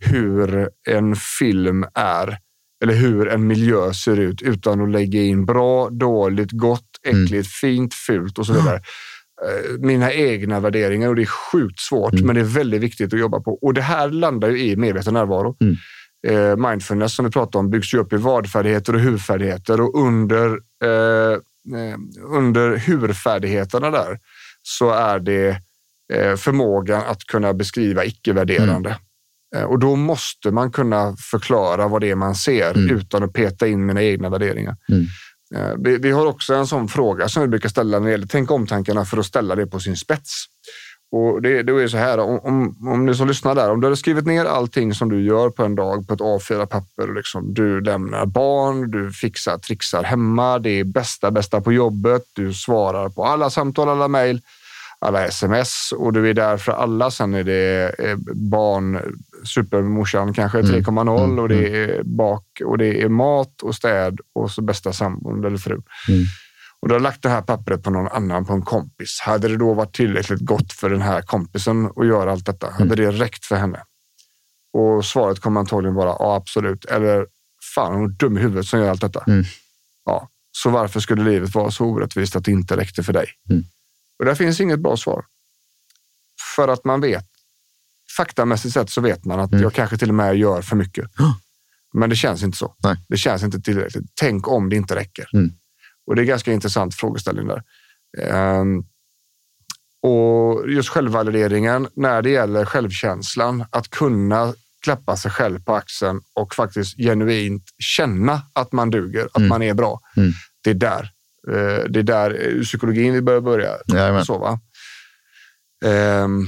hur 0.05 0.69
en 0.89 1.17
film 1.17 1.85
är 1.95 2.39
eller 2.85 2.95
hur 2.95 3.29
en 3.29 3.47
miljö 3.47 3.93
ser 3.93 4.21
ut 4.21 4.43
utan 4.43 4.81
att 4.81 4.91
lägga 4.91 5.23
in 5.23 5.47
bra, 5.47 5.89
dåligt, 5.91 6.51
gott, 6.53 6.85
Mm. 7.07 7.25
äckligt, 7.25 7.49
fint, 7.49 7.95
fult 7.95 8.39
och 8.39 8.47
så 8.47 8.53
vidare. 8.53 8.77
Eh, 8.77 9.79
Mina 9.81 10.13
egna 10.13 10.61
värderingar 10.61 11.09
och 11.09 11.17
det 11.17 11.23
är 11.23 11.27
sjukt 11.27 11.81
svårt, 11.81 12.13
Mm. 12.13 12.27
men 12.27 12.35
det 12.35 12.41
är 12.41 12.45
väldigt 12.45 12.81
viktigt 12.83 13.15
att 13.15 13.21
jobba 13.21 13.41
på. 13.41 13.55
Och 13.63 13.75
det 13.75 13.83
här 13.83 14.09
landar 14.11 14.49
ju 14.51 14.59
i 14.65 14.77
medveten 14.77 15.15
närvaro. 15.15 15.57
Mm. 15.61 15.77
Eh, 16.27 16.57
mindfulness 16.71 17.15
som 17.15 17.25
vi 17.25 17.31
pratar 17.31 17.59
om 17.59 17.71
byggs 17.71 17.95
ju 17.95 17.99
upp 17.99 18.13
i 18.13 18.17
vadfärdigheter 18.17 18.95
och 18.95 19.01
hurfärdigheter 19.01 19.81
och 19.81 19.99
under, 20.07 20.47
eh, 20.85 21.33
eh, 21.79 21.97
under 22.31 22.77
hurfärdigheterna 22.77 23.91
där 23.91 24.19
så 24.79 24.91
är 24.91 25.19
det 25.19 25.49
eh, 26.13 26.37
förmågan 26.37 27.03
att 27.07 27.25
kunna 27.25 27.55
beskriva 27.55 28.05
icke-värderande. 28.05 28.97
Eh, 29.57 29.63
och 29.63 29.79
då 29.79 29.97
måste 29.97 30.51
man 30.51 30.73
kunna 30.73 31.17
förklara 31.31 31.89
vad 31.89 32.01
det 32.01 32.11
är 32.11 32.15
man 32.15 32.35
ser 32.35 32.77
Mm. 32.77 32.97
utan 32.97 33.23
att 33.23 33.33
peta 33.33 33.67
in 33.69 33.87
mina 33.87 34.03
egna 34.03 34.29
värderingar. 34.29 34.77
Mm. 34.89 35.07
Eh, 35.55 35.75
vi, 35.79 35.97
vi 35.97 36.11
har 36.11 36.27
också 36.27 36.55
en 36.55 36.67
sån 36.67 36.89
fråga 36.89 37.29
som 37.29 37.43
vi 37.43 37.49
brukar 37.49 37.69
ställa 37.69 37.99
när 37.99 38.07
det 38.07 38.13
gäller 38.13 38.27
tänk 38.27 38.51
om-tankarna 38.51 39.05
för 39.05 39.19
att 39.19 39.27
ställa 39.27 39.55
det 39.55 39.67
på 39.67 39.81
sin 39.81 39.97
spets. 39.97 40.45
Och 41.13 41.43
det, 41.43 41.63
det 41.63 41.73
är 41.73 41.89
så 41.89 41.97
här, 41.97 42.19
om, 42.19 42.39
om, 42.39 42.89
om 42.89 43.07
ni 43.07 43.15
som 43.15 43.29
lyssnar 43.29 43.55
där, 43.55 43.71
om 43.71 43.81
du 43.81 43.87
hade 43.87 43.97
skrivit 43.97 44.27
ner 44.27 44.45
allting 44.45 44.95
som 44.95 45.09
du 45.09 45.25
gör 45.25 45.51
på 45.51 45.65
en 45.65 45.75
dag 45.75 46.09
på 46.09 46.15
ett 46.15 46.21
A4-papper. 46.21 47.09
och 47.09 47.15
Liksom, 47.15 47.55
du 47.55 47.81
lämnar 47.81 48.27
barn, 48.27 48.91
du 48.91 49.13
fixar, 49.13 49.59
trixar 49.59 50.03
hemma, 50.03 50.59
det 50.59 50.71
är 50.71 50.85
bästa, 50.85 51.31
bästa 51.31 51.61
på 51.61 51.73
jobbet, 51.73 52.23
du 52.33 52.55
svarar 52.55 53.09
på 53.09 53.25
alla 53.25 53.51
samtal, 53.51 53.89
alla 53.89 54.09
mejl, 54.09 54.41
alla 55.01 55.27
sms 55.27 55.93
och 55.97 56.13
du 56.13 56.31
är 56.31 56.35
där 56.35 56.57
för 56.57 56.73
alla. 56.73 57.11
Sen 57.11 57.35
är 57.35 57.45
det 57.45 57.95
eh, 57.99 58.17
barn, 58.35 59.17
supermorsan 59.45 60.35
kanske 60.35 60.59
Mm. 60.59 60.81
3.0 60.81 61.41
och 61.41 61.49
det 61.49 61.85
är 61.85 62.03
bak 62.03 62.45
och 62.65 62.79
det 62.79 63.03
är 63.03 63.09
mat 63.09 63.63
och 63.63 63.75
städ 63.75 64.21
och 64.35 64.51
så 64.51 64.63
bästa 64.63 64.93
sambon 64.93 65.45
eller 65.45 65.59
fru. 65.59 65.73
Mm. 66.09 66.25
Och 66.83 66.89
du 66.89 66.95
har 66.95 67.01
lagt 67.01 67.23
det 67.23 67.29
här 67.29 67.43
pappret 67.43 67.83
på 67.83 67.91
någon 67.91 68.09
annan, 68.09 68.45
på 68.45 68.53
en 68.53 68.63
kompis. 68.63 69.21
Hade 69.23 69.49
det 69.49 69.57
då 69.57 69.75
varit 69.75 69.95
tillräckligt 69.95 70.41
gott 70.41 70.73
för 70.73 70.91
den 70.91 71.03
här 71.03 71.23
kompisen 71.23 71.91
att 71.97 72.07
göra 72.07 72.33
allt 72.33 72.47
detta? 72.47 72.71
Hade 72.71 72.95
det 72.95 73.11
räckt 73.11 73.45
för 73.45 73.57
henne? 73.57 73.83
Och 74.73 75.05
svaret 75.05 75.41
kommer 75.41 75.61
antagligen 75.61 75.95
vara 75.95 76.17
ja, 76.19 76.35
absolut. 76.37 76.85
Eller 76.85 77.27
fan, 77.75 77.95
hon 77.95 78.05
är 78.05 78.09
dum 78.09 78.39
i 78.39 78.41
huvudet 78.41 78.67
som 78.67 78.81
gör 78.81 78.91
allt 78.91 79.01
detta. 79.01 79.25
Mm. 79.27 79.45
Ja, 80.05 80.29
så 80.53 80.71
varför 80.71 81.01
skulle 81.01 81.25
livet 81.25 81.55
vara 81.55 81.71
så 81.71 81.85
orättvist 81.85 82.37
att 82.37 82.45
det 82.45 82.51
inte 82.53 82.77
räckte 82.77 83.03
för 83.03 83.13
dig? 83.13 83.27
Mm. 83.51 83.65
Och 84.21 84.27
där 84.27 84.35
finns 84.35 84.61
inget 84.61 84.81
bra 84.81 84.97
svar. 84.97 85.25
För 86.57 86.69
att 86.69 86.85
man 86.85 87.01
vet, 87.01 87.27
faktamässigt 88.17 88.75
sett 88.75 88.91
så 88.91 89.01
vet 89.01 89.25
man 89.25 89.41
att 89.41 89.53
Mm. 89.53 89.63
jag 89.63 89.73
kanske 89.75 89.97
till 89.99 90.09
och 90.09 90.15
med 90.15 90.37
gör 90.37 90.63
för 90.63 90.77
mycket. 90.77 91.11
Men 91.93 92.11
det 92.11 92.17
känns 92.17 92.43
inte 92.43 92.59
så. 92.59 92.75
Nej. 92.85 92.97
Det 93.09 93.17
känns 93.17 93.43
inte 93.43 93.61
tillräckligt. 93.61 94.05
Tänk 94.15 94.49
om 94.49 94.69
det 94.69 94.77
inte 94.77 94.95
räcker. 94.97 95.29
Mm. 95.35 95.51
Och 96.07 96.17
det 96.17 96.23
är 96.23 96.27
ganska 96.27 96.53
intressant 96.53 96.95
frågeställning 96.95 97.47
där. 97.49 97.63
Ehm, 98.19 98.85
och 100.03 100.71
just 100.71 100.89
självvalideringen 100.89 101.89
när 101.97 102.23
det 102.23 102.31
gäller 102.31 102.65
självkänslan, 102.65 103.65
att 103.71 103.91
kunna 103.91 104.55
klappa 104.83 105.17
sig 105.17 105.31
själv 105.31 105.65
på 105.65 105.75
axeln 105.75 106.21
och 106.35 106.55
faktiskt 106.55 106.97
genuint 106.97 107.65
känna 107.79 108.43
att 108.53 108.73
man 108.73 108.91
duger, 108.91 109.25
att 109.27 109.37
Mm. 109.37 109.49
man 109.49 109.63
är 109.63 109.75
bra. 109.75 110.01
Mm. 110.17 110.33
Det 110.65 110.71
är 110.71 110.75
där. 110.75 111.11
Eh, 111.49 111.85
Det 111.91 111.99
är 111.99 112.03
där 112.03 112.57
eh, 112.57 112.63
psykologin 112.63 113.13
vi 113.15 113.23
börjar 113.23 113.41
börja. 113.41 113.71
Jajamän. 113.87 114.25
Så, 114.25 114.39
va? 114.39 114.61
Ehm, 115.85 116.47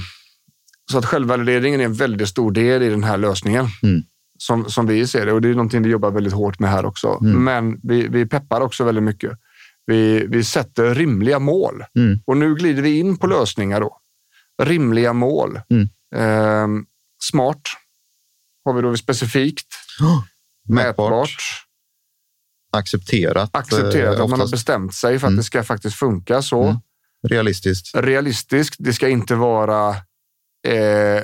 så 0.91 0.97
att 0.97 1.05
självvalideringen 1.05 1.81
är 1.81 1.85
en 1.85 1.93
väldigt 1.93 2.29
stor 2.29 2.51
del 2.51 2.83
i 2.83 2.89
den 2.89 3.03
här 3.03 3.17
lösningen. 3.17 3.65
Mm. 3.83 4.01
Som, 4.37 4.69
som 4.69 4.87
vi 4.87 5.07
ser 5.07 5.25
det. 5.25 5.31
Och 5.31 5.41
det 5.41 5.49
är 5.49 5.53
någonting 5.53 5.83
vi 5.83 5.89
jobbar 5.89 6.11
väldigt 6.11 6.33
hårt 6.33 6.59
med 6.59 6.69
här 6.69 6.85
också. 6.85 7.17
Mm. 7.21 7.43
Men 7.43 7.79
vi, 7.83 8.07
vi 8.07 8.25
peppar 8.25 8.61
också 8.61 8.83
väldigt 8.83 9.03
mycket. 9.03 9.31
Vi, 9.85 10.25
vi 10.27 10.43
sätter 10.43 10.95
rimliga 10.95 11.39
mål. 11.39 11.83
Mm. 11.97 12.19
Och 12.25 12.37
nu 12.37 12.55
glider 12.55 12.81
vi 12.81 12.99
in 12.99 13.17
på 13.17 13.27
lösningar 13.27 13.81
då. 13.81 13.97
Rimliga 14.63 15.13
mål. 15.13 15.59
Ehm, 16.15 16.85
smart. 17.23 17.61
har 18.65 18.73
vi 18.73 18.81
då 18.81 18.97
specifikt, 18.97 19.67
Mätbart, 20.69 20.97
mätbart, 20.97 21.37
accepterat. 22.73 23.49
accepterat 23.53 24.17
eh, 24.17 24.23
att 24.23 24.29
man 24.29 24.39
har 24.39 24.51
bestämt 24.51 24.93
sig 24.95 25.19
för 25.19 25.27
att 25.27 25.31
Mm. 25.31 25.37
det 25.37 25.43
ska 25.43 25.63
faktiskt 25.63 25.95
funka 25.95 26.41
så. 26.41 26.63
Mm. 26.63 26.77
Realistiskt. 27.27 27.95
Realistiskt, 27.95 28.75
det 28.79 28.93
ska 28.93 29.09
inte 29.09 29.35
vara 29.35 29.89
eh, 30.67 31.23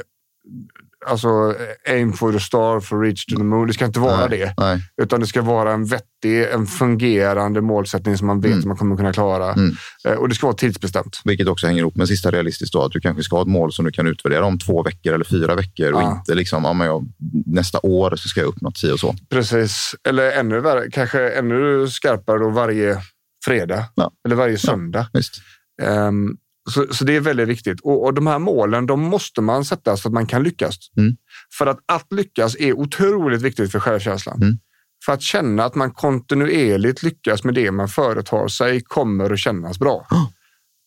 alltså 1.06 1.56
aim 1.90 2.14
for 2.14 2.32
the 2.32 2.40
star 2.40 2.80
for 2.80 3.02
reach 3.02 3.26
to 3.26 3.36
the 3.36 3.44
moon. 3.44 3.68
Det 3.68 3.74
ska 3.74 3.86
inte 3.86 4.00
vara 4.00 4.28
nej, 4.28 4.40
det. 4.40 4.54
Nej. 4.58 4.80
Utan 5.02 5.20
det 5.20 5.28
ska 5.28 5.42
vara 5.42 5.74
en 5.74 5.86
vettig, 5.86 6.44
en 6.54 6.68
fungerande 6.68 7.62
målsättning 7.62 8.18
som 8.18 8.28
man 8.28 8.42
vet 8.42 8.50
Mm. 8.52 8.60
att 8.60 8.66
man 8.66 8.78
kommer 8.78 8.96
kunna 8.98 9.14
klara. 9.14 9.54
Mm. 9.54 9.76
Eh, 10.06 10.14
och 10.14 10.30
det 10.30 10.36
ska 10.36 10.48
vara 10.48 10.56
tidsbestämt. 10.58 11.22
Vilket 11.26 11.48
också 11.48 11.68
hänger 11.68 11.80
ihop 11.80 11.96
med 11.96 12.08
sista 12.08 12.32
realistiskt. 12.32 12.74
Då, 12.74 12.84
att 12.84 12.92
du 12.92 13.00
kanske 13.00 13.24
ska 13.24 13.36
ha 13.36 13.42
ett 13.42 13.48
mål 13.48 13.74
som 13.74 13.86
du 13.86 13.92
kan 13.92 14.08
utvärdera 14.08 14.46
om 14.46 14.60
två 14.60 14.84
veckor 14.84 15.14
eller 15.14 15.26
fyra 15.26 15.56
veckor 15.56 15.92
och 15.94 16.02
Ja. 16.02 16.12
inte 16.18 16.36
liksom, 16.36 16.64
ja, 16.64 16.74
men 16.74 16.88
jag, 16.88 17.06
nästa 17.46 17.80
år 17.84 18.16
så 18.16 18.30
ska 18.30 18.40
jag 18.40 18.48
uppnå 18.48 18.72
si 18.76 18.92
och 18.92 19.00
så. 19.00 19.16
Precis. 19.30 19.96
Eller 20.08 20.32
ännu 20.32 20.60
värre, 20.60 20.92
kanske 20.92 21.30
ännu 21.30 21.88
skarpare 21.88 22.40
då 22.40 22.50
varje 22.50 22.98
fredag. 23.46 23.86
Ja. 23.96 24.12
Eller 24.26 24.36
varje 24.36 24.58
söndag. 24.58 25.08
Visst. 25.14 25.34
Ehm, 25.82 26.36
så, 26.70 26.94
så 26.94 27.06
det 27.06 27.16
är 27.16 27.20
väldigt 27.20 27.48
viktigt. 27.48 27.82
Och, 27.82 28.06
och 28.06 28.14
de 28.14 28.28
här 28.28 28.40
målen, 28.40 28.86
de 28.86 29.02
måste 29.02 29.42
man 29.42 29.66
sätta 29.66 29.98
så 29.98 30.08
att 30.08 30.14
man 30.14 30.26
kan 30.26 30.44
lyckas. 30.44 30.76
Mm. 30.98 31.16
För 31.58 31.68
att 31.68 31.80
att 31.86 32.14
lyckas 32.14 32.56
är 32.60 32.74
otroligt 32.74 33.42
viktigt 33.42 33.72
för 33.72 33.80
självkänslan. 33.80 34.42
Mm. 34.42 34.58
För 35.06 35.14
att 35.14 35.22
känna 35.22 35.64
att 35.64 35.76
man 35.76 35.92
kontinuerligt 35.92 37.04
lyckas 37.04 37.44
med 37.44 37.54
det 37.54 37.72
man 37.72 37.88
företar 37.88 38.48
sig 38.48 38.82
kommer 38.82 39.34
att 39.34 39.40
kännas 39.40 39.80
bra. 39.80 40.08
Ja. 40.10 40.32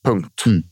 Punkt. 0.04 0.42
Mm. 0.46 0.62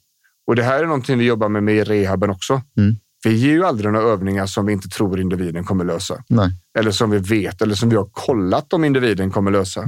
Och 0.47 0.57
det 0.57 0.63
här 0.63 0.83
är 0.83 0.87
någonting 0.87 1.19
vi 1.19 1.25
jobbar 1.25 1.49
med 1.49 1.63
med 1.63 1.77
i 1.77 1.85
rehaben 1.85 2.31
också. 2.31 2.63
Mm. 2.77 2.97
Vi 3.25 3.35
ger 3.35 3.53
ju 3.53 3.65
aldrig 3.65 3.93
några 3.93 4.07
övningar 4.07 4.47
som 4.47 4.67
vi 4.67 4.73
inte 4.73 4.89
tror 4.89 5.21
individen 5.21 5.65
kommer 5.65 5.85
lösa. 5.85 6.25
Nej. 6.29 6.51
Eller 6.79 6.91
som 6.91 7.11
vi 7.11 7.19
vet 7.19 7.63
eller 7.63 7.75
som 7.75 7.89
vi 7.89 7.97
har 7.97 8.09
kollat 8.13 8.73
om 8.73 8.85
individen 8.85 9.31
kommer 9.31 9.51
lösa. 9.51 9.83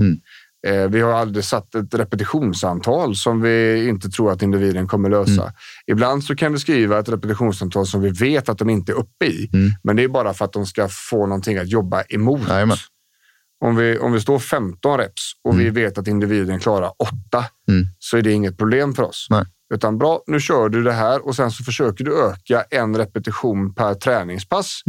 Mm. 0.66 0.82
Eh, 0.82 0.88
vi 0.90 1.00
har 1.00 1.12
aldrig 1.12 1.44
satt 1.44 1.74
ett 1.74 1.94
repetitionsantal 1.94 3.16
som 3.16 3.40
vi 3.40 3.88
inte 3.88 4.08
tror 4.08 4.32
att 4.32 4.42
individen 4.42 4.86
kommer 4.86 5.10
lösa. 5.10 5.42
Mm. 5.42 5.52
Ibland 5.86 6.24
så 6.24 6.36
kan 6.36 6.52
vi 6.52 6.58
skriva 6.58 6.98
ett 6.98 7.08
repetitionsantal 7.08 7.86
som 7.86 8.00
vi 8.00 8.10
vet 8.10 8.48
att 8.48 8.58
de 8.58 8.70
inte 8.70 8.92
är 8.92 8.96
uppe 8.96 9.26
i. 9.26 9.50
Mm. 9.52 9.70
Men 9.82 9.96
det 9.96 10.04
är 10.04 10.08
bara 10.08 10.34
för 10.34 10.44
att 10.44 10.52
de 10.52 10.66
ska 10.66 10.88
få 11.10 11.26
någonting 11.26 11.58
att 11.58 11.68
jobba 11.68 12.02
emot. 12.02 12.48
Jajamän. 12.48 12.76
Om 13.64 13.76
vi, 13.76 13.98
om 13.98 14.12
vi 14.12 14.20
står 14.20 14.38
15 14.38 14.98
reps 14.98 15.32
och 15.44 15.60
vi 15.60 15.70
vet 15.70 15.98
att 15.98 16.06
individen 16.08 16.60
klarar 16.60 16.92
8 16.98 17.44
Mm. 17.68 17.86
så 17.98 18.16
är 18.16 18.22
det 18.22 18.32
inget 18.32 18.58
problem 18.58 18.94
för 18.94 19.02
oss. 19.02 19.26
Nej. 19.30 19.44
Utan 19.74 19.98
bra, 19.98 20.22
nu 20.26 20.40
kör 20.40 20.68
du 20.68 20.82
det 20.82 20.92
här 20.92 21.26
och 21.26 21.36
sen 21.36 21.50
så 21.50 21.64
försöker 21.64 22.04
du 22.04 22.24
öka 22.24 22.64
en 22.70 22.96
repetition 22.96 23.74
per 23.74 23.94
träningspass. 23.94 24.82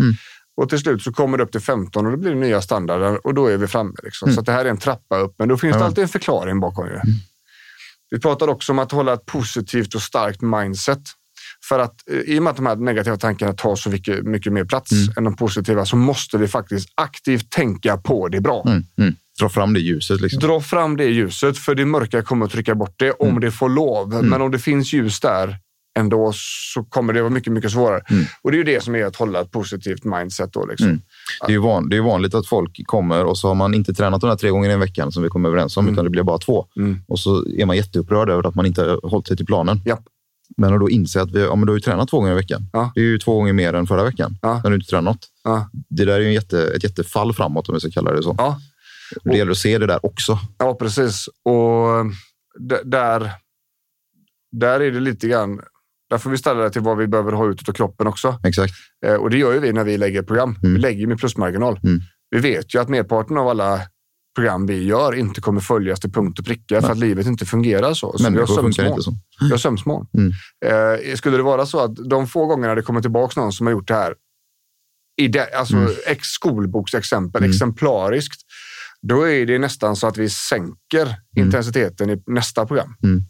Mm. 0.58 0.64
Och 0.64 0.70
till 0.70 0.80
slut 0.80 1.02
så 1.04 1.12
kommer 1.14 1.38
det 1.38 1.44
upp 1.44 1.52
till 1.52 1.62
15 1.62 2.06
och 2.06 2.12
då 2.12 2.18
blir 2.18 2.32
det 2.32 2.38
nya 2.40 2.62
standarder 2.62 3.28
och 3.28 3.34
då 3.34 3.48
är 3.48 3.58
vi 3.58 3.68
framme. 3.68 3.94
Liksom. 4.04 4.28
Mm. 4.30 4.36
Så 4.36 4.42
det 4.42 4.52
här 4.52 4.66
är 4.66 4.70
en 4.70 4.78
trappa 4.78 5.18
upp, 5.18 5.36
men 5.40 5.48
då 5.50 5.58
finns 5.58 5.74
det 5.74 5.80
Ja. 5.80 5.86
alltid 5.86 6.02
en 6.02 6.08
förklaring 6.08 6.60
bakom 6.60 6.86
det. 6.86 7.02
Vi 8.10 8.20
pratar 8.20 8.48
också 8.48 8.72
om 8.72 8.80
att 8.80 8.92
hålla 8.92 9.14
ett 9.14 9.26
positivt 9.26 9.96
och 9.96 10.02
starkt 10.02 10.42
mindset. 10.42 11.00
För 11.70 11.80
att 11.80 11.96
eh, 12.12 12.18
i 12.18 12.40
och 12.40 12.44
med 12.44 12.52
att 12.52 12.58
de 12.58 12.66
här 12.66 12.76
negativa 12.76 13.18
tankarna 13.18 13.54
tar 13.54 13.76
så 13.76 13.90
mycket, 13.90 14.24
mycket 14.24 14.54
mer 14.54 14.66
plats 14.66 14.92
Mm. 14.92 15.14
än 15.18 15.24
de 15.24 15.36
positiva 15.36 15.86
så 15.86 15.96
måste 15.96 16.38
vi 16.38 16.48
faktiskt 16.48 16.90
aktivt 16.96 17.50
tänka 17.50 17.98
på 17.98 18.28
det 18.28 18.42
bra. 18.42 18.64
Mm. 18.68 18.84
Mm. 18.98 19.16
Dra 19.40 19.50
fram 19.50 19.74
det 19.74 19.80
ljuset. 19.80 20.22
Liksom. 20.22 20.40
Dra 20.40 20.62
fram 20.62 20.98
det 20.98 21.06
ljuset, 21.06 21.58
för 21.58 21.76
det 21.76 21.86
mörka 21.86 22.22
kommer 22.22 22.46
att 22.46 22.52
trycka 22.52 22.76
bort 22.76 22.96
det 22.98 23.12
om 23.12 23.28
Mm. 23.30 23.42
det 23.42 23.52
får 23.52 23.70
lov. 23.70 24.14
Mm. 24.14 24.26
Men 24.26 24.42
om 24.42 24.52
det 24.52 24.60
finns 24.60 24.94
ljus 24.94 25.20
där 25.20 25.58
ändå 26.00 26.32
så 26.74 26.84
kommer 26.84 27.14
det 27.14 27.22
vara 27.22 27.30
mycket, 27.34 27.54
mycket 27.54 27.72
svårare. 27.72 28.02
Mm. 28.10 28.26
Och 28.42 28.52
det 28.52 28.56
är 28.56 28.58
ju 28.58 28.64
det 28.64 28.84
som 28.84 28.96
är 28.96 29.06
att 29.06 29.16
hålla 29.16 29.42
ett 29.42 29.52
positivt 29.52 30.04
mindset. 30.04 30.54
Då, 30.54 30.66
liksom. 30.66 30.88
Mm. 30.88 31.02
Det 31.40 31.52
är, 31.52 31.52
ju 31.52 31.58
van, 31.58 31.90
det 31.90 31.98
är 31.98 32.02
vanligt 32.02 32.34
att 32.36 32.48
folk 32.48 32.82
kommer 32.88 33.26
och 33.26 33.38
så 33.38 33.48
har 33.48 33.56
man 33.56 33.74
inte 33.74 33.94
tränat 33.94 34.22
de 34.22 34.30
här 34.30 34.38
tre 34.38 34.50
gångerna 34.50 34.74
i 34.74 34.78
veckan 34.78 35.12
som 35.12 35.24
vi 35.24 35.30
kommer 35.30 35.50
överens 35.50 35.78
om, 35.78 35.86
Mm. 35.86 35.94
utan 35.94 36.04
det 36.06 36.10
blir 36.12 36.24
bara 36.24 36.38
två. 36.38 36.66
Mm. 36.78 37.00
Och 37.08 37.20
så 37.20 37.46
är 37.58 37.66
man 37.66 37.76
jätteupprörd 37.78 38.30
över 38.30 38.48
att 38.48 38.56
man 38.56 38.66
inte 38.66 38.82
har 38.82 39.10
hållit 39.10 39.28
sig 39.28 39.38
till 39.38 39.46
planen. 39.46 39.82
Japp. 39.86 40.04
Men 40.58 40.74
att 40.74 40.80
då 40.80 40.90
inse 40.90 41.22
att 41.22 41.32
vi, 41.32 41.42
ja, 41.44 41.56
men 41.56 41.66
du 41.66 41.72
har 41.72 41.78
ju 41.78 41.82
tränat 41.82 42.10
två 42.10 42.18
gånger 42.20 42.32
i 42.32 42.36
veckan. 42.36 42.70
Ja. 42.74 42.92
Det 42.96 43.02
är 43.02 43.06
ju 43.06 43.18
två 43.20 43.36
gånger 43.36 43.54
mer 43.54 43.74
än 43.74 43.88
förra 43.88 44.04
veckan 44.04 44.38
Ja. 44.42 44.62
när 44.64 44.70
du 44.70 44.76
inte 44.76 44.88
tränat 44.90 45.04
något. 45.16 45.28
Ja. 45.44 45.70
Det 45.90 46.06
där 46.06 46.14
är 46.14 46.20
ju 46.20 46.26
en 46.28 46.34
jätte, 46.34 46.68
ett 46.76 46.84
jättefall 46.84 47.34
framåt 47.34 47.70
om 47.70 47.74
vi 47.76 47.80
ska 47.80 47.90
kalla 47.92 48.12
det 48.12 48.24
så. 48.24 48.36
Ja. 48.38 48.60
Det 49.24 49.38
gäller 49.38 49.52
att 49.52 49.58
se 49.58 49.78
det 49.78 49.88
där 49.88 50.06
också. 50.06 50.40
ja, 50.58 50.74
precis. 50.76 51.28
Och 51.44 52.06
d- 52.60 52.82
där, 52.84 53.32
där 54.52 54.80
är 54.80 54.92
det 54.92 55.00
lite 55.00 55.28
grann... 55.28 55.60
Där 56.10 56.18
får 56.18 56.30
vi 56.30 56.38
ställa 56.38 56.64
det 56.64 56.70
till 56.70 56.82
vad 56.82 56.98
vi 56.98 57.08
behöver 57.08 57.32
ha 57.32 57.50
ut 57.50 57.70
av 57.70 57.74
kroppen 57.74 58.08
också. 58.08 58.40
Exakt. 58.44 58.74
Eh, 59.06 59.14
Och 59.14 59.30
det 59.30 59.38
gör 59.38 59.54
ju 59.54 59.60
vi 59.60 59.74
när 59.74 59.84
vi 59.84 59.98
lägger 59.98 60.24
program. 60.24 60.56
Mm. 60.64 60.74
Vi 60.74 60.80
lägger 60.80 61.08
med 61.08 61.18
plusmarginal. 61.20 61.80
Mm. 61.84 62.02
Vi 62.30 62.40
vet 62.40 62.76
ju 62.76 62.82
att 62.82 62.90
merparten 62.90 63.38
av 63.38 63.48
alla 63.48 63.82
program 64.36 64.66
vi 64.66 64.84
gör 64.84 65.16
inte 65.16 65.42
kommer 65.42 65.62
följas 65.62 66.00
till 66.00 66.12
punkt 66.12 66.40
och 66.40 66.46
pricka 66.46 66.82
för 66.82 66.92
att 66.92 66.98
livet 66.98 67.26
inte 67.26 67.46
fungerar 67.46 67.94
så. 67.94 68.18
så 68.18 68.24
Människor 68.24 68.46
funkar 68.62 68.84
inte 68.90 69.02
så. 69.04 69.14
Jag 69.40 69.50
har 69.50 69.58
sömnsmål. 69.58 70.06
Mm. 70.18 70.32
Eh, 70.66 71.16
skulle 71.16 71.38
det 71.38 71.44
vara 71.44 71.66
så 71.66 71.80
att 71.80 71.96
de 72.10 72.28
få 72.28 72.46
gångerna 72.46 72.76
det 72.76 72.82
kommer 72.82 73.02
tillbaka 73.02 73.42
någon 73.42 73.54
som 73.54 73.66
har 73.68 73.72
gjort 73.72 73.88
det 73.88 73.94
här, 73.94 74.14
i 75.22 75.28
det, 75.28 75.54
alltså 75.56 75.76
Mm. 75.76 75.92
ex 76.08 76.28
skolboksexempel, 76.28 77.42
Mm. 77.42 77.52
exemplariskt, 77.52 78.42
då 79.02 79.30
är 79.30 79.46
det 79.46 79.60
nästan 79.60 79.96
så 79.96 80.08
att 80.08 80.18
vi 80.18 80.30
sänker 80.30 81.16
intensiteten 81.38 82.10
i 82.10 82.24
nästa 82.28 82.66
program. 82.66 82.96
Mm. 83.04 83.22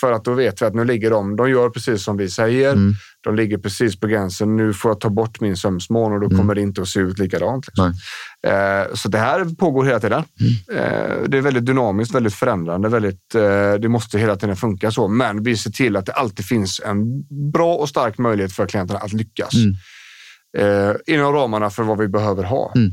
För 0.00 0.12
att 0.12 0.24
då 0.24 0.34
vet 0.34 0.62
vi 0.62 0.66
att 0.66 0.74
nu 0.74 0.84
ligger 0.84 1.10
de, 1.10 1.36
de 1.36 1.50
gör 1.50 1.70
precis 1.70 2.04
som 2.04 2.16
vi 2.16 2.28
säger. 2.28 2.72
Mm. 2.72 2.92
De 3.24 3.34
ligger 3.34 3.58
precis 3.58 4.00
på 4.00 4.06
gränsen. 4.06 4.56
Nu 4.56 4.72
får 4.74 4.90
jag 4.90 5.00
ta 5.00 5.10
bort 5.10 5.40
min 5.40 5.56
sömnsmån 5.56 6.12
och 6.12 6.20
då 6.20 6.26
Mm. 6.26 6.38
kommer 6.38 6.54
det 6.54 6.60
inte 6.60 6.82
att 6.82 6.88
se 6.88 7.00
ut 7.00 7.18
likadant. 7.18 7.66
Liksom. 7.66 7.92
Eh, 8.46 8.94
så 8.94 9.08
det 9.08 9.18
här 9.18 9.56
pågår 9.56 9.84
hela 9.84 10.00
tiden. 10.00 10.24
Mm. 10.40 10.84
Eh, 10.84 11.28
det 11.28 11.38
är 11.38 11.42
väldigt 11.42 11.66
dynamiskt, 11.66 12.14
väldigt 12.14 12.34
förändrande. 12.34 12.88
Väldigt, 12.88 13.34
eh, 13.34 13.74
det 13.74 13.88
måste 13.88 14.18
hela 14.18 14.36
tiden 14.36 14.56
funka 14.56 14.90
så. 14.90 15.08
Men 15.08 15.42
vi 15.42 15.56
ser 15.56 15.70
till 15.70 15.96
att 15.96 16.06
det 16.06 16.12
alltid 16.12 16.46
finns 16.46 16.80
en 16.84 17.22
bra 17.52 17.74
och 17.74 17.88
stark 17.88 18.18
möjlighet 18.18 18.52
för 18.52 18.66
klienterna 18.66 19.00
att 19.00 19.12
lyckas. 19.12 19.52
Mm. 19.54 19.74
Eh, 20.58 20.96
inom 21.06 21.32
ramarna 21.32 21.70
för 21.70 21.82
vad 21.82 21.98
vi 21.98 22.08
behöver 22.08 22.44
ha. 22.44 22.72
Mm. 22.76 22.90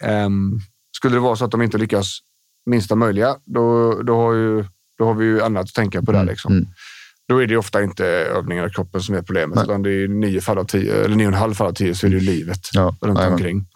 Ehm, 0.00 0.60
skulle 0.96 1.16
det 1.16 1.20
vara 1.20 1.36
så 1.36 1.44
att 1.44 1.50
de 1.50 1.62
inte 1.62 1.78
lyckas 1.78 2.18
minsta 2.66 2.94
möjliga, 2.94 3.36
då, 3.44 3.94
då, 4.02 4.16
har, 4.16 4.34
ju, 4.34 4.64
då 5.02 5.06
har 5.06 5.14
vi 5.14 5.24
ju 5.24 5.42
annat 5.42 5.64
att 5.64 5.74
tänka 5.74 6.02
på 6.02 6.12
där. 6.12 6.24
Liksom. 6.24 6.52
Mm. 6.52 6.66
Då 7.28 7.42
är 7.42 7.46
det 7.46 7.56
ofta 7.56 7.82
inte 7.82 8.06
övningar 8.06 8.66
i 8.66 8.70
kroppen 8.70 9.00
som 9.00 9.14
är 9.14 9.22
problemet, 9.22 9.56
Nej. 9.56 9.64
utan 9.64 9.82
det 9.82 9.90
är 9.90 10.08
nio 10.08 10.40
fall 10.40 10.58
av 10.58 10.64
tio, 10.64 11.04
eller 11.04 11.16
nio 11.16 11.26
och 11.26 11.32
en 11.32 11.38
halv 11.38 11.54
fall 11.54 11.66
av 11.66 11.72
tio 11.72 11.94
så 11.94 12.06
är 12.06 12.10
det 12.10 12.16
ju 12.16 12.22
livet 12.22 12.60
Ja, 12.72 12.96
runt 13.00 13.18
omkring. 13.18 13.66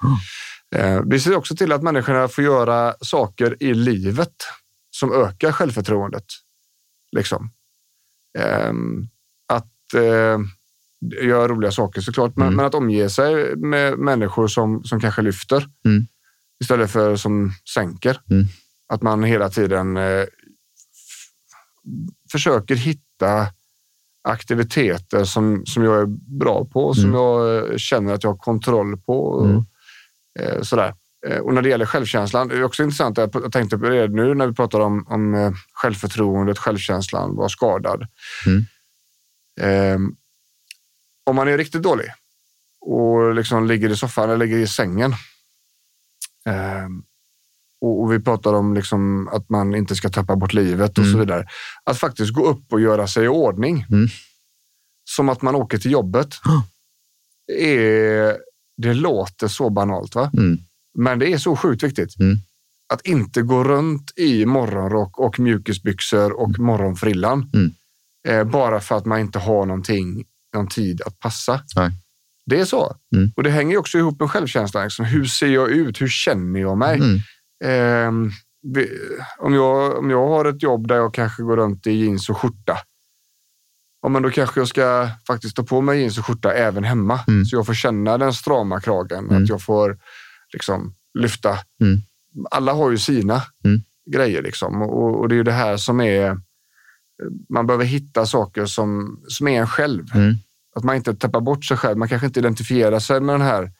Eh, 0.76 1.00
vi 1.06 1.20
ser 1.20 1.36
också 1.36 1.56
till 1.56 1.72
att 1.72 1.82
människorna 1.82 2.28
får 2.28 2.44
göra 2.44 2.94
saker 3.00 3.56
i 3.60 3.74
livet 3.74 4.32
som 4.90 5.12
ökar 5.12 5.52
självförtroendet. 5.52 6.24
Liksom. 7.16 7.50
Ehm, 8.38 9.02
att 9.52 9.94
eh, 9.94 10.38
göra 11.26 11.48
roliga 11.48 11.70
saker 11.72 12.00
såklart, 12.00 12.36
men, 12.36 12.46
Mm. 12.46 12.56
men 12.56 12.66
att 12.66 12.74
omge 12.74 13.08
sig 13.10 13.56
med 13.56 13.98
människor 13.98 14.48
som, 14.48 14.84
som 14.84 15.00
kanske 15.00 15.22
lyfter 15.22 15.66
Mm. 15.86 16.06
istället 16.62 16.90
för 16.90 17.16
som 17.16 17.52
sänker. 17.74 18.20
Mm. 18.30 18.44
Att 18.92 19.02
man 19.02 19.22
hela 19.24 19.48
tiden 19.50 19.96
eh, 19.96 20.24
försöker 22.33 22.75
hitta 22.75 23.46
aktiviteter 24.29 25.25
som, 25.25 25.66
som 25.66 25.85
jag 25.85 26.01
är 26.01 26.07
bra 26.38 26.64
på, 26.64 26.94
som 26.94 27.05
Mm. 27.05 27.16
jag 27.16 27.57
eh, 27.72 27.77
känner 27.77 28.14
att 28.14 28.22
jag 28.25 28.31
har 28.31 28.37
kontroll 28.38 28.96
på. 28.96 29.25
Och, 29.27 29.46
Mm. 29.46 29.62
eh, 30.40 30.62
sådär. 30.62 30.94
Eh, 31.27 31.38
Och 31.38 31.55
när 31.55 31.62
det 31.62 31.68
gäller 31.68 31.87
självkänslan, 31.87 32.49
det 32.49 32.55
är 32.55 32.64
också 32.64 32.83
intressant, 32.83 33.18
jag 33.18 33.53
tänkte 33.53 33.79
på 33.79 33.88
det 33.88 34.09
nu 34.09 34.35
när 34.35 34.46
vi 34.46 34.55
pratar 34.55 34.81
om, 34.81 35.07
om 35.09 35.55
självförtroendet, 35.72 36.59
självkänslan, 36.59 37.37
vara 37.37 37.49
skadad. 37.49 38.07
Mm. 38.46 38.64
Eh, 39.61 39.99
om 41.25 41.37
man 41.37 41.49
är 41.49 41.59
riktigt 41.59 41.83
dålig 41.83 42.07
och 42.81 43.35
liksom 43.35 43.66
ligger 43.66 43.88
i 43.90 43.96
soffan 43.96 44.25
eller 44.31 44.46
ligger 44.46 44.59
i 44.59 44.66
sängen 44.66 45.12
eh, 46.47 46.89
och, 47.81 48.03
och 48.03 48.12
vi 48.12 48.20
pratar 48.20 48.55
om 48.55 48.74
liksom 48.74 49.29
att 49.29 49.49
man 49.49 49.74
inte 49.74 49.97
ska 49.97 50.09
tappa 50.09 50.37
bort 50.37 50.53
livet 50.53 50.99
och 50.99 51.05
Mm. 51.05 51.12
så 51.12 51.18
vidare. 51.18 51.47
Att 51.85 51.99
faktiskt 51.99 52.33
gå 52.33 52.47
upp 52.47 52.72
och 52.72 52.81
göra 52.81 53.07
sig 53.07 53.24
i 53.24 53.29
ordning. 53.29 53.87
Mm. 53.91 54.09
Som 55.11 55.29
att 55.29 55.43
man 55.43 55.55
åker 55.55 55.79
till 55.79 55.91
jobbet. 55.91 56.35
Är, 57.53 58.37
det 58.83 58.95
låter 58.95 59.49
så 59.49 59.70
banalt, 59.70 60.14
va? 60.14 60.31
Mm. 60.37 60.59
men 60.99 61.18
det 61.18 61.33
är 61.33 61.39
så 61.39 61.57
sjukt 61.57 61.83
viktigt. 61.83 62.20
Mm. 62.20 62.37
Att 62.93 63.07
inte 63.07 63.43
gå 63.43 63.64
runt 63.64 64.12
i 64.16 64.47
morgonrock 64.47 65.18
och 65.18 65.41
mjukisbyxor 65.41 66.33
och 66.41 66.59
morgonfrillan. 66.59 67.51
Mm. 67.55 67.70
Eh, 68.29 68.45
bara 68.53 68.81
för 68.81 68.97
att 68.97 69.07
man 69.07 69.20
inte 69.20 69.39
har 69.39 69.66
någonting, 69.66 70.24
någon 70.55 70.68
tid 70.68 71.03
att 71.07 71.18
passa. 71.18 71.61
Nej. 71.77 71.91
Det 72.47 72.61
är 72.61 72.64
så. 72.64 72.97
Mm. 73.16 73.33
Och 73.37 73.43
det 73.43 73.51
hänger 73.51 73.77
också 73.77 73.99
ihop 73.99 74.20
med 74.20 74.31
självkänslan. 74.31 74.85
Liksom. 74.85 75.05
Hur 75.05 75.24
ser 75.24 75.47
jag 75.47 75.70
ut? 75.70 76.01
Hur 76.01 76.09
känner 76.09 76.61
jag 76.61 76.79
mig? 76.79 76.97
Mm. 76.97 77.18
Vi, 78.74 78.88
om, 79.38 79.54
jag, 79.54 79.98
om 79.98 80.11
jag 80.11 80.28
har 80.28 80.44
ett 80.44 80.62
jobb 80.62 80.88
där 80.88 80.96
jag 80.96 81.14
kanske 81.14 81.42
går 81.42 81.57
runt 81.57 81.86
i 81.86 81.92
jeans 81.92 82.28
och 82.28 82.36
skjorta. 82.36 82.78
ja, 84.02 84.09
men 84.09 84.22
då 84.22 84.30
kanske 84.30 84.61
jag 84.61 84.68
ska 84.68 85.09
faktiskt 85.26 85.57
ta 85.57 85.62
på 85.62 85.80
mig 85.80 85.98
jeans 86.00 86.18
och 86.18 86.26
skjorta 86.26 86.52
även 86.52 86.84
hemma. 86.84 87.20
Mm. 87.28 87.44
Så 87.44 87.57
jag 87.57 87.66
får 87.66 87.74
känna 87.74 88.18
den 88.18 88.32
strama 88.32 88.80
kragen. 88.80 89.28
Mm. 89.30 89.42
Att 89.42 89.48
jag 89.48 89.62
får 89.62 89.98
liksom 90.52 90.94
lyfta. 91.18 91.59
Mm. 91.80 92.00
Alla 92.50 92.72
har 92.72 92.90
ju 92.90 92.98
sina 92.98 93.42
Mm. 93.64 93.80
grejer 94.11 94.42
liksom. 94.42 94.82
Och, 94.82 95.20
och 95.20 95.28
det 95.28 95.34
är 95.34 95.36
ju 95.36 95.42
det 95.42 95.52
här 95.52 95.76
som 95.76 96.00
är... 96.00 96.40
Man 97.48 97.66
behöver 97.66 97.84
hitta 97.84 98.26
saker 98.26 98.66
som, 98.66 99.20
som 99.28 99.48
är 99.48 99.61
en 99.61 99.66
själv. 99.66 100.04
Mm. 100.14 100.34
Att 100.76 100.84
man 100.84 100.96
inte 100.96 101.14
tappar 101.14 101.40
bort 101.40 101.64
sig 101.64 101.76
själv. 101.76 101.98
Man 101.98 102.09
kanske 102.09 102.26
inte 102.26 102.40
identifierar 102.40 102.98
sig 102.98 103.20
med 103.20 103.34
den 103.34 103.42
här 103.46 103.70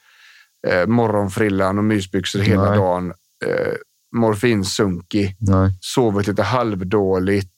eh, 0.67 0.87
morgonfrillan 0.87 1.77
och 1.77 1.83
mysbyxor 1.83 2.39
hela 2.39 2.69
Nej. 2.69 2.77
dagen. 2.77 3.13
Eh, 3.45 3.73
morfinsunkig, 4.15 5.35
Nej. 5.39 5.77
sovit 5.79 6.27
lite 6.27 6.43
halvdåligt. 6.43 7.55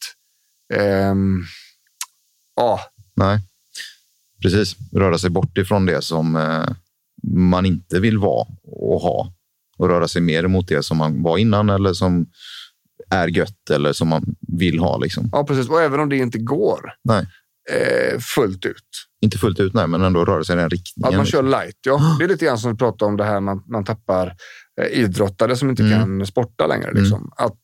Ehm, 0.73 1.43
ja, 2.55 2.80
Nej. 3.15 3.39
Precis. 4.41 4.75
Röra 4.93 5.17
sig 5.17 5.30
bort 5.30 5.57
ifrån 5.57 5.86
det 5.86 6.01
som 6.01 6.36
eh, 6.36 6.69
man 7.27 7.65
inte 7.65 7.99
vill 7.99 8.17
vara 8.17 8.47
och 8.63 9.01
ha. 9.01 9.34
Och 9.77 9.89
röra 9.89 10.07
sig 10.07 10.21
mer 10.21 10.47
mot 10.47 10.67
det 10.67 10.84
som 10.84 10.97
man 10.97 11.23
var 11.23 11.38
innan 11.38 11.69
eller 11.69 11.93
som 11.93 12.25
är 13.09 13.27
gött 13.27 13.69
eller 13.71 13.93
som 13.93 14.07
man 14.07 14.23
vill 14.47 14.80
ha. 14.80 14.97
Liksom. 14.97 15.30
ja, 15.32 15.43
precis. 15.43 15.69
Och 15.69 15.82
även 15.82 15.99
om 15.99 16.09
det 16.09 16.17
inte 16.17 16.38
går 16.39 16.93
Nej. 17.03 17.27
eh, 17.71 18.19
fullt 18.19 18.65
ut. 18.65 18.86
Inte 19.21 19.38
fullt 19.38 19.59
ut, 19.59 19.73
nej, 19.73 19.88
men 19.88 20.01
ändå 20.01 20.25
röra 20.25 20.43
sig 20.43 20.53
i 20.55 20.59
den 20.59 20.69
riktningen. 20.69 21.07
Att 21.07 21.15
man 21.15 21.25
liksom. 21.25 21.43
kör 21.43 21.49
light, 21.49 21.77
ja. 21.86 22.15
Det 22.19 22.23
är 22.23 22.27
lite 22.27 22.45
grann 22.45 22.57
som 22.57 22.71
vi 22.71 22.77
pratade 22.77 23.09
om 23.09 23.17
det 23.17 23.23
här 23.23 23.39
man, 23.39 23.63
man 23.67 23.86
tappar 23.86 24.27
eh, 24.27 24.34
idrottare 24.88 25.55
som 25.55 25.69
inte 25.69 25.84
Mm. 25.84 25.99
kan 25.99 26.25
sporta 26.27 26.67
längre. 26.67 26.91
Liksom. 26.93 27.32
Att 27.38 27.57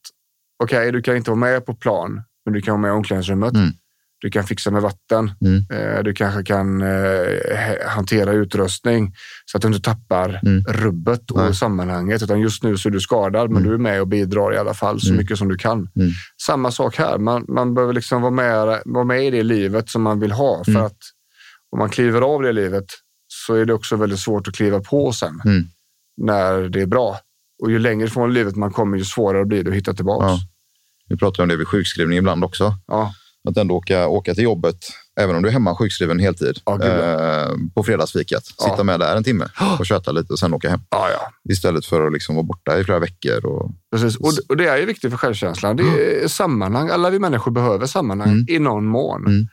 okej, 0.63 0.91
du 0.91 1.01
kan 1.01 1.15
inte 1.17 1.29
vara 1.31 1.39
med 1.39 1.65
på 1.65 1.73
plan, 1.75 2.21
men 2.45 2.53
du 2.53 2.61
kan 2.61 2.71
vara 2.73 2.81
med 2.81 2.89
i 2.89 2.91
omklädningsrummet. 2.91 3.53
Mm. 3.53 3.69
Du 4.21 4.29
kan 4.29 4.43
fixa 4.43 4.71
med 4.71 4.81
vatten. 4.81 5.31
Mm. 5.41 5.63
Eh, 5.71 6.03
du 6.03 6.13
kanske 6.13 6.43
kan 6.43 6.81
eh, 6.81 7.87
hantera 7.87 8.31
utrustning 8.31 9.13
så 9.45 9.57
att 9.57 9.61
du 9.61 9.67
inte 9.67 9.79
tappar 9.81 10.39
Mm. 10.45 10.63
rubbet 10.63 11.31
och 11.31 11.37
Nej. 11.37 11.55
sammanhanget. 11.55 12.23
Utan 12.23 12.39
just 12.39 12.63
nu 12.63 12.77
så 12.77 12.89
är 12.89 12.93
du 12.93 12.99
skadad, 12.99 13.49
men 13.51 13.57
Mm. 13.57 13.69
du 13.69 13.73
är 13.73 13.79
med 13.79 14.01
och 14.01 14.07
bidrar 14.07 14.53
i 14.53 14.57
alla 14.57 14.73
fall 14.73 15.01
så 15.01 15.07
Mm. 15.07 15.17
mycket 15.17 15.37
som 15.37 15.47
du 15.47 15.57
kan. 15.57 15.77
Mm. 15.95 16.11
Samma 16.45 16.71
sak 16.71 16.97
här. 16.97 17.17
Man, 17.17 17.45
man 17.47 17.73
behöver 17.73 17.93
liksom 17.93 18.21
vara 18.21 18.31
med, 18.31 18.81
vara 18.85 19.03
med 19.03 19.25
i 19.27 19.29
det 19.29 19.43
livet 19.43 19.89
som 19.89 20.01
man 20.01 20.19
vill 20.19 20.31
ha. 20.31 20.63
För 20.63 20.71
Mm. 20.71 20.83
att 20.85 20.97
om 21.71 21.79
man 21.79 21.89
kliver 21.89 22.21
av 22.21 22.41
det 22.41 22.51
livet 22.51 22.85
så 23.27 23.53
är 23.55 23.65
det 23.65 23.73
också 23.73 23.95
väldigt 23.95 24.19
svårt 24.19 24.47
att 24.47 24.55
kliva 24.55 24.79
på 24.79 25.11
sen 25.11 25.41
Mm. 25.45 25.63
När 26.17 26.61
det 26.69 26.81
är 26.81 26.85
bra. 26.85 27.17
Och 27.63 27.71
ju 27.71 27.79
längre 27.79 28.07
från 28.07 28.33
livet 28.33 28.55
man 28.55 28.71
kommer, 28.71 28.97
ju 28.97 29.03
svårare 29.03 29.45
blir 29.45 29.63
det 29.63 29.69
att 29.69 29.75
hitta 29.75 29.93
tillbaka. 29.93 30.25
Ja. 30.25 30.39
Vi 31.09 31.17
pratar 31.17 31.43
om 31.43 31.49
det 31.49 31.55
vid 31.57 31.67
sjukskrivning 31.67 32.17
ibland 32.17 32.43
också. 32.43 32.73
Ja. 32.87 33.13
Att 33.49 33.57
ändå 33.57 33.75
åka, 33.75 34.07
åka 34.07 34.33
till 34.33 34.43
jobbet, 34.43 34.77
även 35.19 35.35
om 35.35 35.41
du 35.43 35.49
är 35.49 35.53
hemma 35.53 35.75
sjukskriven 35.75 36.19
heltid, 36.19 36.57
Ja, 36.65 36.83
eh, 36.83 37.49
på 37.75 37.83
fredagsfikat. 37.83 38.45
Sitta 38.45 38.83
med 38.83 38.99
där 38.99 39.15
en 39.15 39.23
timme 39.23 39.47
och 39.79 39.85
köta 39.85 40.11
lite 40.11 40.33
och 40.33 40.39
sen 40.39 40.53
åka 40.53 40.69
hem. 40.69 40.79
Istället 41.49 41.85
för 41.85 42.07
att 42.07 42.13
liksom 42.13 42.35
vara 42.35 42.43
borta 42.43 42.79
i 42.79 42.83
flera 42.83 42.99
veckor. 42.99 43.45
Och, 43.45 43.71
Precis. 43.91 44.15
Och, 44.15 44.31
och 44.49 44.57
det 44.57 44.67
är 44.67 44.77
ju 44.77 44.85
viktigt 44.85 45.11
för 45.11 45.17
självkänslan. 45.17 45.75
Det 45.75 45.83
är 45.83 46.27
sammanhang. 46.27 46.89
Alla 46.89 47.09
vi 47.09 47.19
människor 47.19 47.51
behöver 47.51 47.85
sammanhang 47.85 48.29
Mm. 48.29 48.45
i 48.49 48.59
någon 48.59 48.85
mån. 48.85 49.25
Mm. 49.27 49.47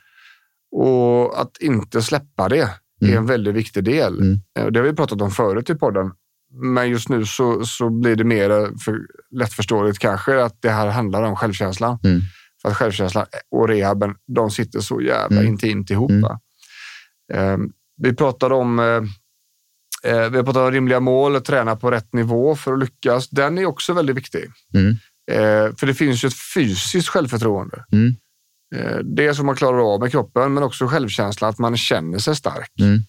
Och 0.75 1.41
att 1.41 1.57
inte 1.59 2.01
släppa 2.01 2.49
det 2.49 2.59
är 2.59 2.69
Mm. 3.07 3.17
en 3.17 3.25
väldigt 3.25 3.53
viktig 3.55 3.83
del. 3.83 4.19
Mm. 4.19 4.39
Eh, 4.59 4.65
Det 4.65 4.79
har 4.79 4.87
vi 4.87 4.93
pratat 4.93 5.21
om 5.21 5.31
förut 5.31 5.69
i 5.69 5.75
podden. 5.75 6.11
Men 6.53 6.89
just 6.89 7.09
nu 7.09 7.25
så, 7.25 7.65
så 7.65 7.89
blir 7.89 8.15
det 8.15 8.23
mer 8.23 8.49
för, 8.83 8.99
lättförståeligt 9.31 9.99
kanske 9.99 10.43
att 10.43 10.61
det 10.61 10.69
här 10.69 10.87
handlar 10.87 11.23
om 11.23 11.35
självkänslan. 11.35 11.99
Mm. 12.03 12.21
För 12.61 12.69
att 12.69 12.77
självkänslan 12.77 13.25
och 13.51 13.67
rehaben, 13.67 14.15
de 14.35 14.51
sitter 14.51 14.79
så 14.79 15.01
jävla 15.01 15.37
Mm. 15.39 15.47
intimt 15.53 15.89
ihop. 15.89 16.11
Mm. 16.11 16.21
va? 16.21 16.39
Eh, 17.33 17.57
vi 17.97 18.13
pratade 18.13 18.55
om 18.55 18.79
eh, 18.79 18.85
eh, 20.13 20.29
vi 20.29 20.37
har 20.37 20.43
pratat 20.43 20.57
om 20.67 20.71
rimliga 20.71 20.99
mål 20.99 21.35
och 21.35 21.45
träna 21.45 21.75
på 21.75 21.91
rätt 21.91 22.13
nivå 22.13 22.55
för 22.55 22.73
att 22.73 22.79
lyckas. 22.79 23.29
Den 23.29 23.57
är 23.57 23.65
också 23.65 23.93
väldigt 23.93 24.17
viktig. 24.17 24.45
Mm. 24.73 24.95
Eh, 25.31 25.75
för 25.75 25.87
det 25.87 25.93
finns 25.93 26.23
ju 26.23 26.27
ett 26.27 26.53
fysiskt 26.55 27.07
självförtroende. 27.09 27.85
Mm. 27.91 28.15
Eh, 28.75 28.97
det 28.97 29.35
som 29.35 29.45
man 29.45 29.55
klarar 29.55 29.93
av 29.93 29.99
med 29.99 30.11
kroppen, 30.11 30.53
men 30.53 30.63
också 30.63 30.87
självkänsla, 30.87 31.47
att 31.47 31.59
man 31.59 31.77
känner 31.77 32.17
sig 32.19 32.35
stark. 32.35 32.71
Mm. 32.79 32.99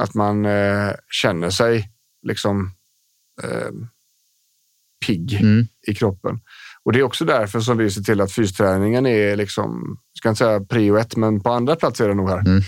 Att 0.00 0.14
man 0.14 0.46
eh, 0.46 0.90
känner 1.22 1.50
sig 1.50 1.90
liksom 2.26 2.72
eh, 3.44 3.70
pigg 5.06 5.38
Mm. 5.40 5.66
i 5.86 5.94
kroppen. 5.94 6.40
Och 6.84 6.92
Det 6.92 6.98
är 6.98 7.02
också 7.02 7.24
därför 7.24 7.60
som 7.60 7.76
vi 7.78 7.90
ser 7.90 8.02
till 8.02 8.20
att 8.20 8.32
fysträningen 8.32 9.06
är, 9.06 9.36
liksom, 9.36 9.98
jag 10.12 10.18
ska 10.18 10.28
inte 10.28 10.38
säga 10.38 10.60
prio 10.60 10.96
ett, 10.98 11.16
men 11.16 11.40
på 11.40 11.50
andra 11.50 11.76
plats 11.76 12.00
är 12.00 12.08
det 12.08 12.14
nog 12.14 12.28
här. 12.30 12.38
Mm. 12.38 12.62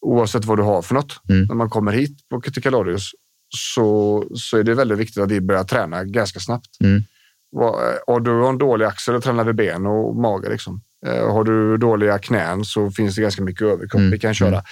Oavsett 0.00 0.44
vad 0.44 0.58
du 0.58 0.62
har 0.62 0.82
för 0.82 0.94
något. 0.94 1.20
Mm. 1.28 1.44
När 1.46 1.54
man 1.54 1.70
kommer 1.70 1.92
hit 1.92 2.28
på 2.28 2.40
Kalorius 2.40 3.10
så, 3.56 4.24
så 4.34 4.58
är 4.58 4.62
det 4.64 4.74
väldigt 4.74 4.98
viktigt 4.98 5.22
att 5.22 5.30
vi 5.30 5.40
börjar 5.40 5.64
träna 5.64 6.04
ganska 6.04 6.40
snabbt. 6.40 6.80
Mm. 6.84 7.02
Vad- 7.50 7.94
Har 8.06 8.20
du 8.20 8.46
en 8.48 8.58
dålig 8.58 8.86
axel, 8.86 9.14
då 9.14 9.20
tränar 9.20 9.44
vi 9.44 9.52
ben 9.52 9.86
och 9.86 10.16
mage. 10.16 10.48
Liksom. 10.50 10.80
Eh, 11.06 11.32
Har 11.32 11.44
du 11.44 11.76
dåliga 11.76 12.18
knän 12.18 12.64
så 12.64 12.90
finns 12.90 13.14
det 13.14 13.22
ganska 13.22 13.42
mycket 13.42 13.62
överkropp 13.62 14.00
Mm. 14.00 14.10
vi 14.10 14.18
kan 14.18 14.34
köra. 14.34 14.62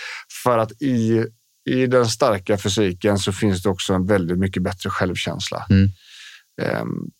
För 0.44 0.58
att 0.58 0.82
i, 0.82 1.26
i 1.70 1.86
den 1.86 2.06
starka 2.06 2.58
fysiken 2.58 3.18
så 3.18 3.32
finns 3.32 3.62
det 3.62 3.68
också 3.68 3.94
en 3.94 4.06
väldigt 4.06 4.38
mycket 4.38 4.62
bättre 4.62 4.90
självkänsla. 4.90 5.66
Mm. 5.70 5.88
Ehm, 6.62 7.10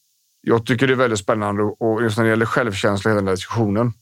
Jag 0.46 0.66
tycker 0.66 0.86
det 0.86 0.92
är 0.92 0.96
väldigt 0.96 1.18
spännande 1.18 1.62
och 1.62 2.02
just 2.02 2.16
när 2.16 2.24
det 2.24 2.30
gäller 2.30 2.46
självkänsla, 2.46 3.10
hela 3.10 3.20
den 3.20 3.28
här 3.28 3.34
diskussionen 3.36 3.92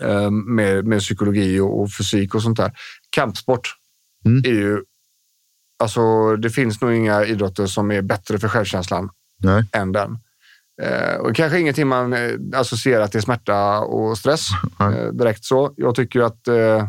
ehm, 0.00 0.54
med, 0.54 0.84
med 0.86 1.00
psykologi 1.00 1.60
och, 1.60 1.80
och 1.80 1.92
fysik 1.92 2.34
och 2.34 2.42
sånt 2.42 2.56
där. 2.56 2.72
Kampsport 3.10 3.76
Mm. 4.24 4.42
är 4.44 4.58
ju... 4.58 4.82
Alltså, 5.82 6.36
det 6.36 6.50
finns 6.50 6.80
nog 6.80 6.92
inga 6.92 7.24
idrotter 7.24 7.66
som 7.66 7.90
är 7.90 8.02
bättre 8.02 8.38
för 8.38 8.48
självkänslan 8.48 9.10
Nej. 9.42 9.64
än 9.72 9.92
den. 9.92 10.18
Eh, 10.82 11.14
och 11.14 11.36
kanske 11.36 11.60
ingenting 11.60 11.88
man 11.88 12.12
eh, 12.12 12.32
associerar 12.54 13.06
till 13.06 13.22
smärta 13.22 13.80
och 13.80 14.18
stress 14.18 14.48
eh, 14.80 15.12
direkt 15.12 15.44
så. 15.44 15.74
Jag 15.76 15.94
tycker 15.94 16.20
att 16.20 16.48
eh, 16.48 16.88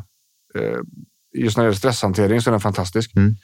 just 1.37 1.57
när 1.57 1.63
det 1.63 1.67
gäller 1.67 1.77
stresshantering 1.77 2.41
så 2.41 2.49
är 2.49 2.51
den 2.51 2.61
fantastisk. 2.61 3.15
Mm. 3.15 3.35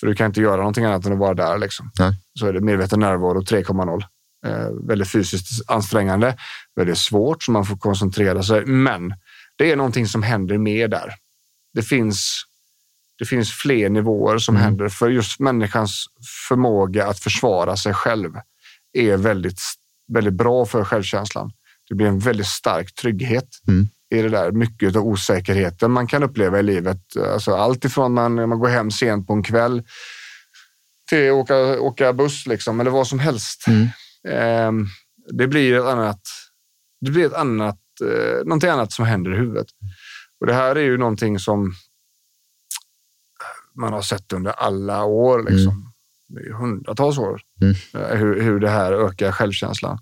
För 0.00 0.06
du 0.06 0.14
kan 0.14 0.26
inte 0.26 0.40
göra 0.40 0.56
någonting 0.56 0.84
annat 0.84 1.06
än 1.06 1.12
att 1.12 1.18
vara 1.18 1.34
där. 1.34 1.58
Liksom. 1.58 1.90
Nej. 1.98 2.12
Så 2.38 2.46
är 2.46 2.52
det 2.52 2.60
medveten 2.60 3.00
närvaro 3.00 3.42
3,0. 3.42 4.02
Eh, 4.46 4.68
väldigt 4.88 5.08
fysiskt 5.10 5.70
ansträngande, 5.70 6.36
väldigt 6.76 6.98
svårt 6.98 7.42
så 7.42 7.52
man 7.52 7.64
får 7.66 7.76
koncentrera 7.76 8.42
sig. 8.42 8.66
Men 8.66 9.14
det 9.56 9.72
är 9.72 9.76
någonting 9.76 10.06
som 10.06 10.22
händer 10.22 10.58
mer 10.58 10.88
där. 10.88 11.14
Det 11.74 11.82
finns, 11.82 12.42
det 13.18 13.24
finns 13.24 13.50
fler 13.52 13.88
nivåer 13.88 14.38
som 14.38 14.54
Mm. 14.56 14.64
händer 14.64 14.88
för 14.88 15.10
just 15.10 15.40
människans 15.40 16.04
förmåga 16.48 17.06
att 17.06 17.18
försvara 17.18 17.76
sig 17.76 17.94
själv 17.94 18.30
är 18.92 19.16
väldigt, 19.16 19.60
väldigt 20.12 20.34
bra 20.34 20.66
för 20.66 20.84
självkänslan. 20.84 21.52
Det 21.88 21.94
blir 21.94 22.06
en 22.06 22.18
väldigt 22.18 22.46
stark 22.46 22.94
trygghet 22.94 23.48
Mm. 23.68 23.88
I 24.14 24.22
det 24.22 24.28
där. 24.28 24.52
Mycket 24.52 24.96
av 24.96 25.06
osäkerheten 25.06 25.90
man 25.90 26.06
kan 26.06 26.22
uppleva 26.22 26.58
i 26.58 26.62
livet. 26.62 27.16
Alltså 27.32 27.54
allt 27.54 27.84
ifrån 27.84 28.12
man, 28.14 28.34
man 28.48 28.58
går 28.58 28.68
hem 28.68 28.90
sent 28.90 29.26
på 29.26 29.32
en 29.32 29.42
kväll 29.42 29.82
till 31.08 31.28
att 31.30 31.34
åka, 31.34 31.80
åka 31.80 32.12
buss 32.12 32.46
liksom, 32.46 32.80
eller 32.80 32.90
vad 32.90 33.06
som 33.06 33.18
helst. 33.18 33.64
Mm. 33.66 33.88
Ehm, 34.28 34.86
det 35.32 35.46
blir 35.48 35.78
ett 35.78 35.84
annat, 35.84 36.20
det 37.00 37.10
blir 37.10 37.26
ett 37.26 37.32
annat, 37.34 37.78
eh, 38.02 38.44
någonting 38.44 38.70
annat 38.70 38.92
som 38.92 39.04
händer 39.04 39.34
i 39.34 39.36
huvudet. 39.36 39.66
Och 40.40 40.46
det 40.46 40.54
här 40.54 40.76
är 40.76 40.82
ju 40.82 40.96
någonting 40.98 41.38
som 41.38 41.74
man 43.74 43.92
har 43.92 44.02
sett 44.02 44.32
under 44.32 44.50
alla 44.50 45.04
år. 45.04 45.50
Liksom. 45.50 45.92
Det 46.28 46.40
är 46.40 46.44
ju 46.44 46.52
hundratals 46.52 47.18
år 47.18 47.40
Mm. 47.62 47.74
eh, 47.94 48.18
hur, 48.18 48.40
hur 48.40 48.60
det 48.60 48.70
här 48.70 48.92
ökar 48.92 49.32
självkänslan. 49.32 49.98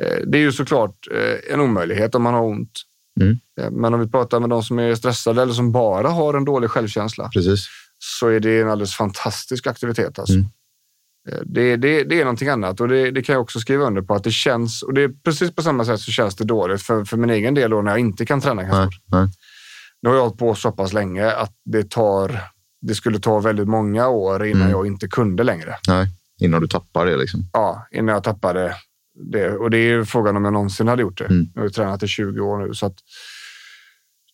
Eh, 0.00 0.16
det 0.26 0.38
är 0.38 0.42
ju 0.42 0.52
såklart 0.52 1.08
eh, 1.10 1.52
en 1.54 1.60
omöjlighet 1.60 2.14
om 2.14 2.22
man 2.22 2.34
har 2.34 2.42
ont. 2.42 2.82
Mm. 3.20 3.38
Eh, 3.60 3.70
Men 3.70 3.94
om 3.94 4.00
vi 4.00 4.08
pratar 4.08 4.40
med 4.40 4.50
de 4.50 4.62
som 4.62 4.78
är 4.78 4.94
stressade 4.94 5.42
eller 5.42 5.52
som 5.52 5.72
bara 5.72 6.08
har 6.08 6.34
en 6.34 6.44
dålig 6.44 6.70
självkänsla 6.70 7.28
Precis. 7.28 7.66
så 7.98 8.28
är 8.28 8.40
det 8.40 8.60
en 8.60 8.68
alldeles 8.70 8.94
fantastisk 8.96 9.66
aktivitet. 9.66 10.18
Alltså. 10.18 10.34
Mm. 10.34 10.46
Eh, 11.30 11.38
Det, 11.46 11.76
det, 11.76 12.04
det 12.04 12.20
är 12.20 12.24
någonting 12.24 12.48
annat 12.48 12.80
och 12.80 12.88
det, 12.88 13.10
det 13.10 13.22
kan 13.22 13.32
jag 13.32 13.42
också 13.42 13.60
skriva 13.60 13.84
under 13.84 14.02
på 14.02 14.14
att 14.14 14.24
det 14.24 14.30
känns, 14.32 14.82
och 14.82 14.94
det 14.94 15.02
är 15.02 15.08
precis 15.24 15.54
på 15.54 15.62
samma 15.62 15.84
sätt 15.84 16.00
så 16.00 16.10
känns 16.12 16.36
det 16.36 16.44
dåligt 16.44 16.82
för, 16.82 17.04
för 17.04 17.16
min 17.16 17.30
egen 17.30 17.54
del 17.54 17.70
då 17.70 17.82
när 17.82 17.90
jag 17.90 17.98
inte 18.00 18.26
kan 18.26 18.40
träna. 18.40 18.62
Nej. 19.06 19.28
Nu 20.02 20.08
har 20.08 20.16
jag 20.16 20.22
hållit 20.22 20.38
på 20.38 20.54
så 20.54 20.72
pass 20.72 20.92
länge 20.92 21.30
att 21.32 21.52
det 21.64 21.90
tar, 21.90 22.40
det 22.80 22.94
skulle 22.94 23.18
ta 23.18 23.40
väldigt 23.40 23.68
många 23.68 24.08
år 24.08 24.44
innan 24.46 24.60
Mm. 24.62 24.70
jag 24.72 24.86
inte 24.86 25.08
kunde 25.08 25.42
längre. 25.44 25.76
Nej. 25.88 26.06
Innan 26.40 26.60
du 26.62 26.68
tappar 26.68 27.06
det. 27.06 27.16
Liksom. 27.16 27.40
Ja, 27.52 27.86
innan 27.92 28.14
jag 28.14 28.24
tappade 28.24 28.76
det. 29.32 29.50
Och 29.50 29.70
det 29.70 29.78
är 29.78 30.04
frågan 30.04 30.36
om 30.36 30.44
jag 30.44 30.52
någonsin 30.52 30.88
hade 30.88 31.02
gjort 31.02 31.18
det. 31.18 31.24
Mm. 31.24 31.46
Jag 31.54 31.62
har 31.62 31.68
tränat 31.68 32.02
i 32.02 32.08
20 32.08 32.40
år 32.40 32.66
nu 32.66 32.74
så 32.74 32.86
att 32.86 32.96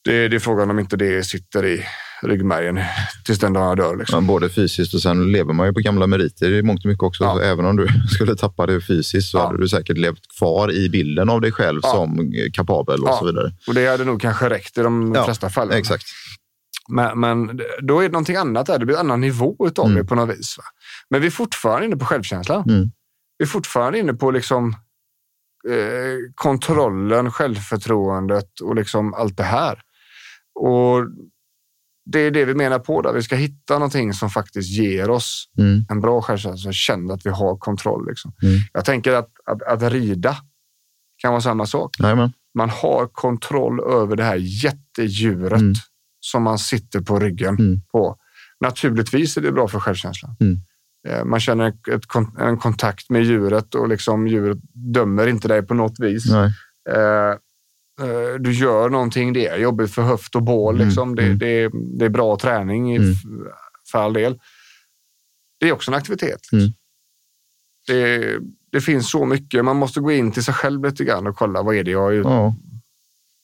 Det, 0.05 0.29
det 0.29 0.37
är 0.37 0.41
frågan 0.41 0.71
om 0.71 0.79
inte 0.79 0.97
det 0.97 1.25
sitter 1.27 1.67
i 1.67 1.85
ryggmärgen 2.23 2.81
tills 3.25 3.39
den 3.39 3.53
dagen 3.53 3.69
jag 3.69 3.77
dör. 3.77 3.97
Liksom. 3.97 4.25
Ja, 4.25 4.29
både 4.29 4.49
fysiskt 4.49 4.95
och 4.95 5.03
sen 5.03 5.33
lever 5.33 5.53
man 5.53 5.67
ju 5.67 5.73
på 5.73 5.81
gamla 5.81 6.07
meriter 6.07 6.53
i 6.53 6.63
mångt 6.63 6.85
och 6.85 6.89
mycket 6.89 7.03
också. 7.03 7.25
Ja. 7.25 7.43
Även 7.43 7.65
om 7.65 7.77
du 7.77 7.89
skulle 8.15 8.37
tappa 8.37 8.67
det 8.67 8.81
fysiskt 8.81 9.31
så 9.31 9.39
Ja. 9.39 9.47
hade 9.47 9.59
du 9.59 9.69
säkert 9.69 9.99
levt 9.99 10.23
kvar 10.39 10.73
i 10.73 10.89
bilden 10.89 11.29
av 11.31 11.41
dig 11.41 11.53
själv 11.53 11.81
Ja. 11.83 11.91
som 11.91 12.33
kapabel 12.53 13.01
och 13.05 13.15
så 13.15 13.27
vidare. 13.27 13.53
Och 13.67 13.75
det 13.75 13.87
hade 13.87 14.05
nog 14.05 14.21
kanske 14.21 14.49
räckt 14.51 14.79
i 14.79 14.83
de 14.83 15.23
flesta 15.25 15.51
fallen. 15.51 15.79
Exakt. 15.79 16.05
Men, 16.91 17.21
men 17.21 17.61
då 17.83 17.99
är 17.99 18.03
det 18.03 18.13
någonting 18.13 18.37
annat 18.37 18.67
där. 18.67 18.79
Det 18.79 18.87
blir 18.87 18.97
en 18.97 19.01
annan 19.01 19.21
nivå 19.21 19.57
utav 19.67 19.87
Mm. 19.87 19.99
det 19.99 20.05
på 20.05 20.15
något 20.15 20.39
vis. 20.39 20.55
Va? 20.59 20.65
Men 21.11 21.21
vi 21.21 21.27
är 21.27 21.31
fortfarande 21.31 21.87
inne 21.87 21.97
på 21.97 22.05
självkänslan. 22.05 22.65
Mm. 22.71 22.91
Vi 23.39 23.43
är 23.45 23.47
fortfarande 23.47 23.99
inne 23.99 24.15
på 24.15 24.31
liksom 24.31 24.69
eh, 25.69 26.17
kontrollen, 26.35 27.31
självförtroendet 27.31 28.61
och 28.61 28.75
liksom 28.75 29.15
allt 29.15 29.37
det 29.37 29.43
här. 29.43 29.81
Och 30.55 31.07
det 32.11 32.19
är 32.21 32.31
det 32.31 32.45
vi 32.45 32.55
menar 32.55 32.79
på 32.79 33.03
där. 33.03 33.13
Vi 33.13 33.23
ska 33.23 33.37
hitta 33.37 33.75
någonting 33.75 34.13
som 34.13 34.31
faktiskt 34.31 34.71
ger 34.71 35.11
oss 35.11 35.49
Mm. 35.59 35.85
en 35.91 36.01
bra 36.01 36.23
självkänsla, 36.23 36.57
som 36.63 36.73
känner 36.73 37.15
att 37.15 37.27
vi 37.27 37.31
har 37.31 37.57
kontroll. 37.59 38.07
Liksom. 38.09 38.33
Mm. 38.43 38.59
Jag 38.73 38.85
tänker 38.85 39.13
att, 39.13 39.29
att, 39.45 39.63
att 39.63 39.93
rida 39.93 40.37
kan 41.17 41.31
vara 41.33 41.41
samma 41.41 41.67
sak. 41.67 41.97
Jajamän. 42.01 42.33
Man 42.55 42.71
har 42.71 43.07
kontroll 43.07 43.81
över 43.81 44.17
det 44.17 44.25
här 44.25 44.37
jättedjuret 44.65 45.61
Mm. 45.61 45.75
som 46.21 46.43
man 46.43 46.59
sitter 46.59 47.01
på 47.01 47.19
ryggen 47.19 47.55
Mm. 47.59 47.81
på. 47.93 48.17
Naturligtvis 48.61 49.37
är 49.37 49.41
det 49.41 49.53
bra 49.53 49.69
för 49.69 49.81
självkänslan. 49.81 50.37
Mm. 51.09 51.19
Eh, 51.19 51.25
Man 51.25 51.41
känner 51.41 51.69
ett, 51.69 52.03
en 52.39 52.59
kontakt 52.59 53.11
med 53.11 53.25
djuret 53.25 53.75
och 53.75 53.89
liksom 53.89 54.29
djuret 54.29 54.59
dömer 54.95 55.27
inte 55.27 55.49
dig 55.49 55.63
på 55.63 55.75
något 55.75 56.01
vis. 56.01 56.31
Eh, 56.33 57.31
eh, 58.01 58.35
du 58.41 58.53
gör 58.53 58.89
någonting, 58.91 59.33
det 59.33 59.47
är 59.47 59.59
jobbigt 59.59 59.95
för 59.95 60.03
höft 60.03 60.37
och 60.37 60.43
bål. 60.43 60.75
Mm, 60.75 60.87
Liksom. 60.87 61.15
Det, 61.15 61.23
mm. 61.23 61.39
det, 61.39 61.71
det 61.99 62.05
är 62.05 62.09
bra 62.09 62.37
träning 62.39 62.97
Mm. 62.97 63.15
för 63.93 63.99
all 63.99 64.13
del. 64.13 64.39
Det 65.61 65.69
är 65.69 65.73
också 65.73 65.91
en 65.91 65.97
aktivitet. 65.97 66.53
Mm. 66.53 66.65
Liksom. 66.65 66.75
Det, 67.87 68.39
det 68.73 68.81
finns 68.81 69.11
så 69.11 69.25
mycket. 69.27 69.65
Man 69.65 69.77
måste 69.77 70.01
gå 70.01 70.13
in 70.13 70.33
till 70.33 70.45
sig 70.45 70.55
själv 70.55 70.85
lite 70.85 71.05
grann 71.05 71.27
och 71.27 71.37
kolla 71.37 71.63
vad 71.63 71.75
är 71.77 71.85
det 71.85 71.91
jag 71.91 72.15
är 72.17 72.21
Ja. 72.21 72.55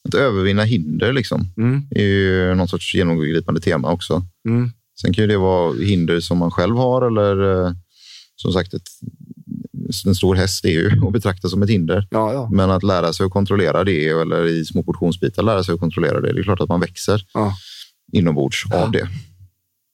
Att 0.09 0.15
övervinna 0.15 0.63
hinder 0.63 1.13
liksom, 1.13 1.41
mm. 1.57 1.83
är 1.91 2.03
ju 2.03 2.55
någon 2.55 2.69
sorts 2.69 2.95
genomgripande 2.95 3.61
tema 3.61 3.93
också. 3.93 4.23
Mm. 4.49 4.71
Sen 5.01 5.13
kan 5.15 5.23
ju 5.25 5.29
det 5.29 5.39
vara 5.39 5.73
hinder 5.73 6.21
som 6.21 6.39
man 6.39 6.51
själv 6.51 6.77
har 6.77 7.03
eller 7.03 7.65
eh, 7.67 7.73
som 8.37 8.53
sagt, 8.53 8.75
ett, 8.75 8.83
en 10.07 10.15
stor 10.15 10.35
häst 10.35 10.65
är 10.65 10.69
ju 10.71 10.91
att 11.07 11.13
betrakta 11.13 11.49
som 11.49 11.63
ett 11.63 11.71
hinder. 11.71 12.09
Ja, 12.11 12.33
ja. 12.33 12.49
Men 12.53 12.71
att 12.71 12.83
lära 12.83 13.13
sig 13.13 13.27
att 13.27 13.33
kontrollera 13.33 13.85
det 13.85 14.09
eller 14.09 14.45
i 14.47 14.65
små 14.65 14.83
portionsbitar 14.83 15.43
lära 15.43 15.65
sig 15.65 15.75
att 15.75 15.81
kontrollera 15.81 16.21
det. 16.21 16.33
Det 16.33 16.41
är 16.41 16.45
klart 16.45 16.61
att 16.61 16.69
man 16.69 16.81
växer 16.81 17.23
Ja. 17.35 17.55
inombords 18.13 18.65
av 18.75 18.91
det. 18.91 19.09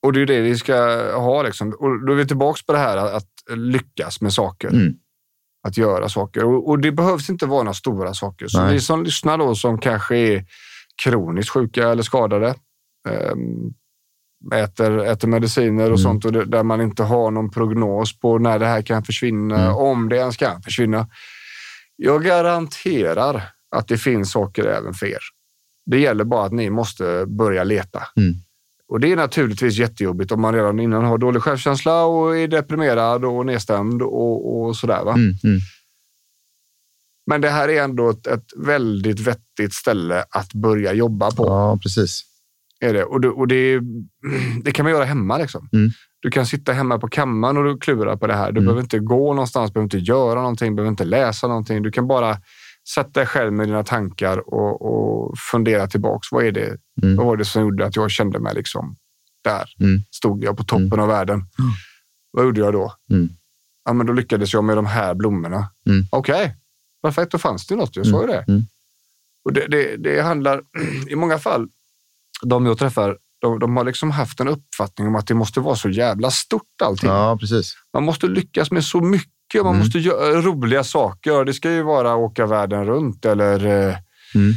Och 0.03 0.13
det 0.13 0.17
är 0.19 0.21
ju 0.21 0.27
det 0.27 0.41
vi 0.41 0.57
ska 0.57 0.75
ha. 1.21 1.43
Liksom. 1.43 1.69
Och 1.79 2.07
då 2.07 2.13
är 2.13 2.17
vi 2.17 2.27
tillbaka 2.27 2.61
på 2.67 2.73
det 2.73 2.79
här 2.79 2.97
att 2.97 3.29
lyckas 3.57 4.21
med 4.21 4.33
saker. 4.33 4.69
Mm. 4.69 4.95
Att 5.69 5.77
göra 5.77 6.09
saker. 6.09 6.45
Och, 6.45 6.69
och 6.69 6.79
det 6.79 6.93
behövs 6.93 7.31
inte 7.31 7.47
vara 7.47 7.63
några 7.63 7.75
stora 7.75 8.15
saker. 8.15 8.49
Så 8.49 8.63
Nej. 8.63 8.75
ni 8.75 8.81
som 8.81 9.05
lyssnar 9.05 9.39
då 9.39 9.55
som 9.55 9.79
kanske 9.79 10.17
är 10.17 10.45
kroniskt 11.03 11.51
sjuka 11.51 11.89
eller 11.89 12.03
skadade. 12.03 12.55
ehm, 13.09 13.73
äter, 14.55 14.99
äter 14.99 15.29
mediciner 15.29 15.83
och 15.83 15.99
Mm. 15.99 15.99
sånt 15.99 16.25
och 16.25 16.33
det, 16.33 16.45
där 16.45 16.63
man 16.63 16.81
inte 16.81 17.03
har 17.03 17.31
någon 17.31 17.51
prognos 17.51 18.19
på 18.19 18.39
när 18.39 18.59
det 18.59 18.67
här 18.67 18.83
kan 18.83 19.05
försvinna. 19.05 19.61
Mm. 19.63 19.75
Om 19.77 20.09
det 20.09 20.17
ens 20.17 20.37
kan 20.37 20.63
försvinna. 20.63 21.09
Jag 21.97 22.25
garanterar 22.25 23.43
att 23.77 23.89
det 23.89 23.99
finns 23.99 24.33
saker 24.33 24.65
även 24.65 24.95
för 24.95 25.07
er. 25.07 25.23
Det 25.87 25.99
gäller 25.99 26.25
bara 26.25 26.45
att 26.47 26.53
ni 26.53 26.71
måste 26.71 27.25
börja 27.27 27.65
leta. 27.65 28.03
Mm. 28.17 28.35
Och 28.89 29.01
det 29.01 29.13
är 29.13 29.17
naturligtvis 29.17 29.79
jättejobbigt 29.79 30.33
om 30.33 30.41
man 30.41 30.55
redan 30.55 30.81
innan 30.81 31.05
har 31.05 31.19
dålig 31.19 31.43
självkänsla 31.43 32.05
och 32.05 32.37
är 32.39 32.49
deprimerad 32.49 33.25
och 33.25 33.47
nedstämd 33.47 34.03
och, 34.03 34.61
och 34.61 34.77
sådär. 34.77 35.05
Va? 35.05 35.13
Mm. 35.13 35.35
Mm. 35.45 35.61
Men 37.27 37.41
det 37.41 37.51
här 37.51 37.69
är 37.69 37.83
ändå 37.83 38.11
ett, 38.11 38.27
ett 38.27 38.47
väldigt 38.57 39.21
vettigt 39.21 39.75
ställe 39.75 40.25
att 40.31 40.53
börja 40.53 40.93
jobba 40.93 41.31
på. 41.31 41.45
Ja, 41.47 41.79
precis. 41.83 42.23
Är 42.81 42.93
det. 42.95 43.05
Och, 43.05 43.21
det, 43.21 43.29
och 43.29 43.49
det, 43.49 43.81
det 44.63 44.73
kan 44.73 44.85
man 44.85 44.93
göra 44.93 45.05
hemma. 45.05 45.39
Liksom. 45.39 45.69
Mm. 45.73 45.91
Du 46.23 46.31
kan 46.31 46.47
sitta 46.47 46.73
hemma 46.73 46.99
på 46.99 47.09
kammaren 47.09 47.57
och 47.57 47.65
du 47.65 47.79
klurar 47.79 48.17
på 48.17 48.27
det 48.27 48.35
här. 48.35 48.53
Du 48.53 48.59
Mm. 48.59 48.65
behöver 48.65 48.83
inte 48.83 48.99
gå 48.99 49.35
någonstans, 49.35 49.73
behöver 49.73 49.85
inte 49.85 49.99
göra 49.99 50.41
någonting, 50.41 50.77
behöver 50.77 50.91
inte 50.91 51.05
läsa 51.05 51.49
någonting. 51.49 51.83
Du 51.83 51.91
kan 51.91 52.07
bara 52.09 52.37
sätta 52.95 53.21
dig 53.21 53.27
själv 53.27 53.53
med 53.53 53.69
dina 53.69 53.85
tankar 53.85 54.55
och, 54.55 54.83
och 54.83 55.39
fundera 55.39 55.87
tillbaks. 55.87 56.33
Vad, 56.33 56.45
är 56.45 56.53
det, 56.53 56.77
Mm. 57.03 57.17
vad 57.17 57.27
var 57.27 57.37
det 57.37 57.45
som 57.45 57.63
gjorde 57.63 57.87
att 57.87 57.97
jag 57.97 58.11
kände 58.11 58.39
mig 58.39 58.55
liksom 58.55 58.97
där? 59.45 59.65
Mm. 59.81 60.01
Stod 60.11 60.45
jag 60.45 60.57
på 60.57 60.65
toppen 60.65 61.01
av 61.01 61.09
världen? 61.09 61.43
Vad 62.31 62.45
gjorde 62.45 62.61
jag 62.61 62.73
då? 62.73 62.93
Mm. 63.11 63.29
Ja, 63.85 63.93
men 63.93 64.07
då 64.07 64.13
lyckades 64.13 64.53
jag 64.55 64.65
med 64.65 64.77
de 64.77 64.87
här 64.87 65.15
blommorna. 65.15 65.71
Mm. 65.87 66.05
Okej, 66.11 66.57
perfekt. 67.03 67.33
Då 67.33 67.39
fanns 67.39 67.67
det 67.67 67.77
något. 67.77 67.97
Jag 67.97 68.07
sa 68.07 68.21
ju 68.21 68.27
det. 68.27 68.45
Mm. 68.49 68.63
Och 69.45 69.53
det, 69.53 69.67
det, 69.69 69.97
det 69.97 70.21
handlar 70.23 70.63
i 71.09 71.17
många 71.17 71.39
fall, 71.39 71.69
de 72.47 72.67
jag 72.67 72.79
träffar, 72.79 73.17
de, 73.41 73.59
de 73.59 73.77
har 73.77 73.85
liksom 73.85 74.11
haft 74.11 74.41
en 74.41 74.49
uppfattning 74.49 75.09
om 75.09 75.15
att 75.17 75.27
det 75.27 75.35
måste 75.35 75.61
vara 75.61 75.77
så 75.77 75.89
jävla 75.89 76.31
stort 76.31 76.83
allting. 76.83 77.11
Ja, 77.11 77.37
precis. 77.41 77.75
Man 77.95 78.03
måste 78.05 78.27
lyckas 78.27 78.71
med 78.71 78.85
så 78.85 79.01
mycket. 79.01 79.31
Man 79.55 79.67
Mm. 79.67 79.79
måste 79.79 79.99
göra 79.99 80.41
roliga 80.41 80.85
saker. 80.85 81.45
Det 81.45 81.55
ska 81.55 81.71
ju 81.71 81.83
vara 81.83 82.15
åka 82.17 82.47
världen 82.47 82.85
runt 82.85 83.25
eller 83.25 83.67
eh, 83.67 83.95
Mm. 84.35 84.53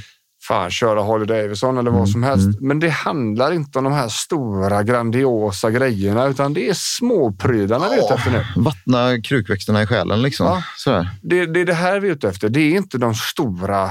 fan, 0.47 0.71
köra 0.71 1.03
Harley 1.03 1.25
Davidson 1.27 1.77
eller 1.77 1.91
vad 1.91 1.99
Mm, 1.99 2.11
som 2.11 2.23
helst. 2.23 2.61
Men 2.61 2.79
det 2.79 2.89
handlar 2.89 3.51
inte 3.53 3.77
om 3.77 3.83
de 3.83 3.93
här 3.93 4.07
stora 4.07 4.83
grandiosa 4.83 5.71
grejerna 5.71 6.25
utan 6.27 6.53
det 6.53 6.69
är 6.69 6.73
småprylarna 6.77 7.89
vi 7.89 7.95
är 7.95 8.05
ute 8.05 8.13
efter 8.13 8.31
nu. 8.31 8.45
Vattna 8.55 9.21
krukväxterna 9.21 9.83
i 9.83 9.87
själen 9.87 10.21
liksom. 10.21 10.61
Ja. 10.85 11.05
Det, 11.21 11.45
det 11.45 11.59
är 11.61 11.65
det 11.65 11.73
här 11.73 11.99
vi 11.99 12.07
är 12.07 12.11
ute 12.13 12.29
efter. 12.29 12.49
Det 12.49 12.59
är 12.59 12.75
inte 12.77 12.97
de 12.97 13.15
stora 13.15 13.89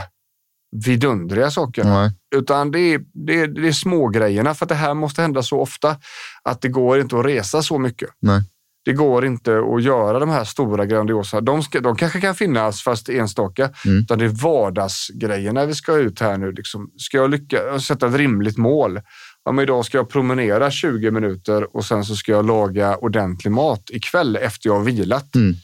vidundriga 0.73 1.51
sakerna. 1.51 2.01
Nej. 2.01 2.11
Utan 2.37 2.71
det 2.71 2.79
är, 2.79 3.01
det, 3.27 3.41
är, 3.41 3.47
det 3.47 3.69
är 3.69 3.73
små 3.73 4.09
grejerna 4.09 4.55
för 4.55 4.65
att 4.65 4.69
det 4.69 4.75
här 4.75 4.95
måste 4.95 5.23
hända 5.23 5.43
så 5.43 5.61
ofta 5.61 5.97
att 6.43 6.61
det 6.61 6.69
går 6.69 7.01
inte 7.01 7.19
att 7.19 7.27
resa 7.27 7.63
så 7.63 7.79
mycket. 7.79 8.09
Nej. 8.21 8.43
Det 8.85 8.93
går 8.93 9.25
inte 9.25 9.59
att 9.75 9.83
göra 9.83 10.19
de 10.19 10.29
här 10.29 10.45
stora 10.45 10.87
grandiosa. 10.87 11.41
De, 11.41 11.63
ska, 11.63 11.81
de 11.81 11.97
kanske 11.97 12.21
kan 12.21 12.35
finnas 12.35 12.83
fast 12.83 13.09
enstaka. 13.09 13.71
Mm. 13.87 13.99
Utan 13.99 14.19
det 14.19 14.25
är 14.25 14.43
vardagsgrejerna 14.43 15.67
vi 15.67 15.75
ska 15.75 15.97
ut 15.97 16.21
här 16.21 16.39
nu. 16.39 16.53
Liksom. 16.53 16.91
Ska 16.97 17.17
jag 17.17 17.31
lyckas 17.31 17.85
sätta 17.85 18.07
ett 18.07 18.15
rimligt 18.15 18.59
mål? 18.59 19.01
Ja, 19.45 19.53
men 19.53 19.63
idag 19.63 19.85
ska 19.85 19.99
jag 19.99 20.09
promenera 20.09 20.71
20 20.71 21.11
minuter 21.11 21.77
och 21.77 21.85
sen 21.85 22.05
så 22.05 22.17
ska 22.17 22.33
jag 22.33 22.47
laga 22.47 22.97
ordentlig 22.97 23.51
mat 23.51 23.91
ikväll 23.91 24.37
efter 24.37 24.69
jag 24.69 24.75
har 24.75 24.85
vilat. 24.85 25.35
Mm. 25.35 25.55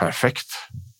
Perfekt. 0.00 0.48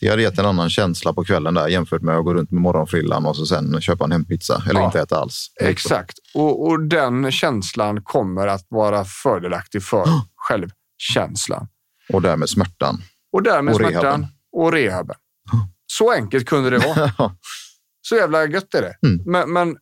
Det 0.04 0.10
hade 0.10 0.22
gett 0.22 0.38
en 0.38 0.46
annan 0.46 0.70
känsla 0.70 1.12
på 1.12 1.24
kvällen 1.24 1.54
där 1.54 1.68
jämfört 1.68 2.02
med 2.02 2.16
att 2.16 2.24
gå 2.24 2.34
runt 2.34 2.50
med 2.50 2.62
morgonfrillan 2.62 3.26
och 3.26 3.36
så 3.36 3.46
sen 3.46 3.80
köpa 3.80 4.04
en 4.04 4.12
hempizza 4.12 4.62
eller 4.70 4.80
Ja. 4.80 4.86
inte 4.86 5.00
äta 5.00 5.16
alls. 5.18 5.46
Exakt. 5.60 6.18
Och, 6.34 6.66
och 6.66 6.80
den 6.82 7.32
känslan 7.32 8.02
kommer 8.02 8.46
att 8.46 8.66
vara 8.68 9.04
fördelaktig 9.04 9.82
för 9.82 10.04
självkänslan. 10.36 11.68
Och 12.12 12.22
därmed 12.22 12.48
smärtan. 12.50 13.02
Och 13.32 13.42
därmed 13.42 13.74
Och 13.74 13.80
smärtan 13.80 14.02
rehaben. 14.02 14.26
och 14.52 14.72
rehaben. 14.72 15.16
Så 15.86 16.12
enkelt 16.12 16.46
kunde 16.48 16.70
det 16.70 16.78
vara. 16.78 17.12
Så 18.02 18.16
jävla 18.16 18.46
gött 18.46 18.74
är 18.74 18.82
det. 18.82 18.96
Mm. 19.08 19.22
Men, 19.26 19.52
men 19.52 19.76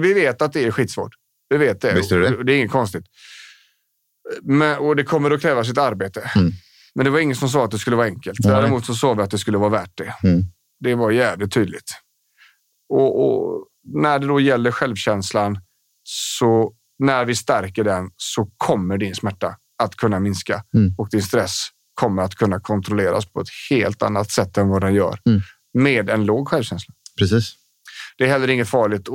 vi 0.00 0.12
vet 0.14 0.42
att 0.42 0.52
det 0.52 0.64
är 0.64 0.70
skitsvårt. 0.70 1.12
Vi 1.48 1.56
vet 1.56 1.80
det. 1.80 1.94
Visst 1.94 2.12
är 2.12 2.18
det 2.18 2.44
det. 2.44 2.52
är 2.52 2.56
inget 2.56 2.70
konstigt. 2.70 3.04
Men, 4.42 4.78
och 4.78 4.96
det 4.96 5.04
kommer 5.04 5.30
att 5.30 5.40
kräva 5.42 5.64
sitt 5.64 5.78
arbete. 5.78 6.30
Mm. 6.36 6.52
Men 6.94 7.04
det 7.04 7.10
var 7.10 7.18
ingen 7.20 7.36
som 7.36 7.48
sa 7.48 7.64
att 7.64 7.70
det 7.70 7.78
skulle 7.78 7.96
vara 7.96 8.06
enkelt. 8.06 8.38
Nej. 8.44 8.52
Däremot 8.52 8.86
så 8.86 8.94
sa 8.94 9.14
vi 9.14 9.22
att 9.22 9.30
det 9.30 9.38
skulle 9.38 9.58
vara 9.58 9.70
värt 9.70 9.92
det. 9.94 10.14
Mm. 10.28 10.42
Det 10.80 10.94
var 10.94 11.10
jävligt 11.10 11.52
tydligt. 11.52 11.90
Och, 12.88 13.24
och 13.26 13.66
när 13.88 14.18
det 14.18 14.26
då 14.26 14.40
gäller 14.40 14.70
självkänslan, 14.70 15.58
så 16.02 16.72
när 16.98 17.24
vi 17.24 17.34
stärker 17.36 17.84
den 17.84 18.10
så 18.16 18.50
kommer 18.56 18.98
din 18.98 19.14
smärta 19.14 19.56
att 19.82 19.96
kunna 19.96 20.20
minska 20.20 20.62
Mm. 20.74 20.94
och 20.98 21.08
din 21.10 21.22
stress 21.22 21.68
kommer 21.94 22.22
att 22.22 22.34
kunna 22.34 22.60
kontrolleras 22.60 23.26
på 23.32 23.40
ett 23.40 23.48
helt 23.70 24.02
annat 24.02 24.30
sätt 24.30 24.58
än 24.58 24.68
vad 24.68 24.80
den 24.80 24.94
gör 24.94 25.18
Mm. 25.28 25.40
med 25.78 26.10
en 26.10 26.24
låg 26.26 26.48
självkänsla. 26.48 26.94
Precis. 27.18 27.54
Det 28.18 28.24
är 28.24 28.28
heller 28.28 28.50
inget 28.50 28.68
farligt 28.68 29.00
att, 29.08 29.14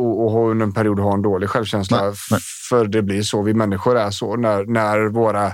under 0.51 0.65
en 0.65 0.73
period 0.73 0.99
ha 0.99 1.13
en 1.13 1.21
dålig 1.21 1.49
självkänsla, 1.49 2.01
Nej, 2.03 2.13
nej. 2.31 2.39
för 2.69 2.87
det 2.87 3.01
blir 3.01 3.21
så. 3.23 3.41
Vi 3.41 3.53
människor 3.53 3.97
är 3.97 4.11
så. 4.11 4.35
När, 4.35 4.65
när 4.65 4.99
våra 5.09 5.51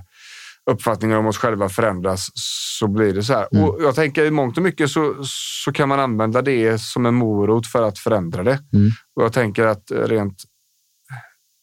uppfattningar 0.72 1.18
om 1.18 1.26
oss 1.26 1.38
själva 1.38 1.70
förändras 1.70 2.30
så 2.34 2.88
blir 2.88 3.14
det 3.14 3.24
så 3.24 3.34
här. 3.34 3.48
Mm. 3.52 3.64
Och 3.64 3.78
jag 3.82 3.96
tänker 3.96 4.26
i 4.26 4.32
mångt 4.32 4.58
och 4.58 4.64
mycket 4.64 4.92
så, 4.92 5.16
så 5.64 5.72
kan 5.72 5.90
man 5.90 6.00
använda 6.00 6.42
det 6.42 6.82
som 6.82 7.06
en 7.06 7.16
morot 7.16 7.68
för 7.68 7.84
att 7.84 8.00
förändra 8.00 8.44
det. 8.44 8.60
Mm. 8.74 8.92
Och 9.16 9.24
jag 9.24 9.34
tänker 9.34 9.66
att 9.66 9.92
rent 9.92 10.44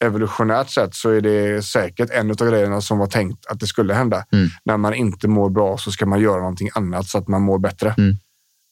evolutionärt 0.04 0.70
sett 0.70 0.94
så 0.94 1.10
är 1.10 1.20
det 1.20 1.62
säkert 1.62 2.10
en 2.10 2.30
av 2.30 2.36
grejerna 2.36 2.80
som 2.80 2.98
var 2.98 3.06
tänkt 3.06 3.46
att 3.46 3.60
det 3.60 3.66
skulle 3.66 3.94
hända. 3.94 4.24
Mm. 4.32 4.48
När 4.64 4.76
man 4.76 4.94
inte 4.94 5.28
mår 5.28 5.50
bra 5.50 5.78
så 5.78 5.92
ska 5.92 6.06
man 6.06 6.20
göra 6.20 6.40
någonting 6.40 6.68
annat 6.74 7.06
så 7.06 7.18
att 7.18 7.28
man 7.28 7.42
mår 7.42 7.58
bättre. 7.58 7.94
Mm. 7.98 8.14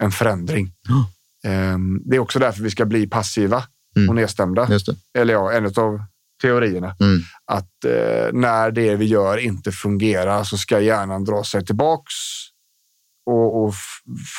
En 0.02 0.10
förändring. 0.10 0.72
Ehm, 1.44 2.02
Det 2.04 2.16
är 2.16 2.20
också 2.20 2.38
därför 2.38 2.62
vi 2.62 2.70
ska 2.70 2.84
bli 2.84 3.06
passiva 3.06 3.64
mm. 3.96 4.08
och 4.08 4.14
nedstämda. 4.14 4.66
Eller 5.18 5.34
ja, 5.34 5.52
en 5.52 5.66
av 5.66 6.02
teorierna. 6.40 6.96
Mm. 7.00 7.20
Att 7.52 7.84
eh, 7.84 8.32
när 8.32 8.70
det 8.70 8.96
vi 8.96 9.04
gör 9.04 9.36
inte 9.36 9.72
fungerar 9.72 10.44
så 10.44 10.56
ska 10.58 10.80
hjärnan 10.80 11.24
dra 11.24 11.44
sig 11.44 11.66
tillbaks 11.66 12.14
och, 13.26 13.64
och 13.64 13.74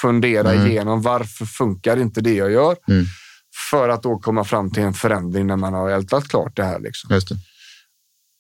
fundera 0.02 0.54
Mm. 0.54 0.68
igenom 0.68 1.02
varför 1.02 1.46
funkar 1.46 1.98
inte 1.98 2.22
det 2.22 2.34
jag 2.34 2.52
gör? 2.52 2.76
Mm. 2.88 3.06
För 3.72 3.90
att 3.90 4.04
då 4.04 4.18
komma 4.20 4.44
fram 4.44 4.72
till 4.72 4.84
en 4.84 4.94
förändring 4.94 5.48
när 5.48 5.56
man 5.58 5.74
har 5.74 5.90
ältat 5.90 6.28
klart 6.28 6.56
det 6.56 6.64
här. 6.64 6.80
Liksom. 6.80 7.10
Det. 7.10 7.36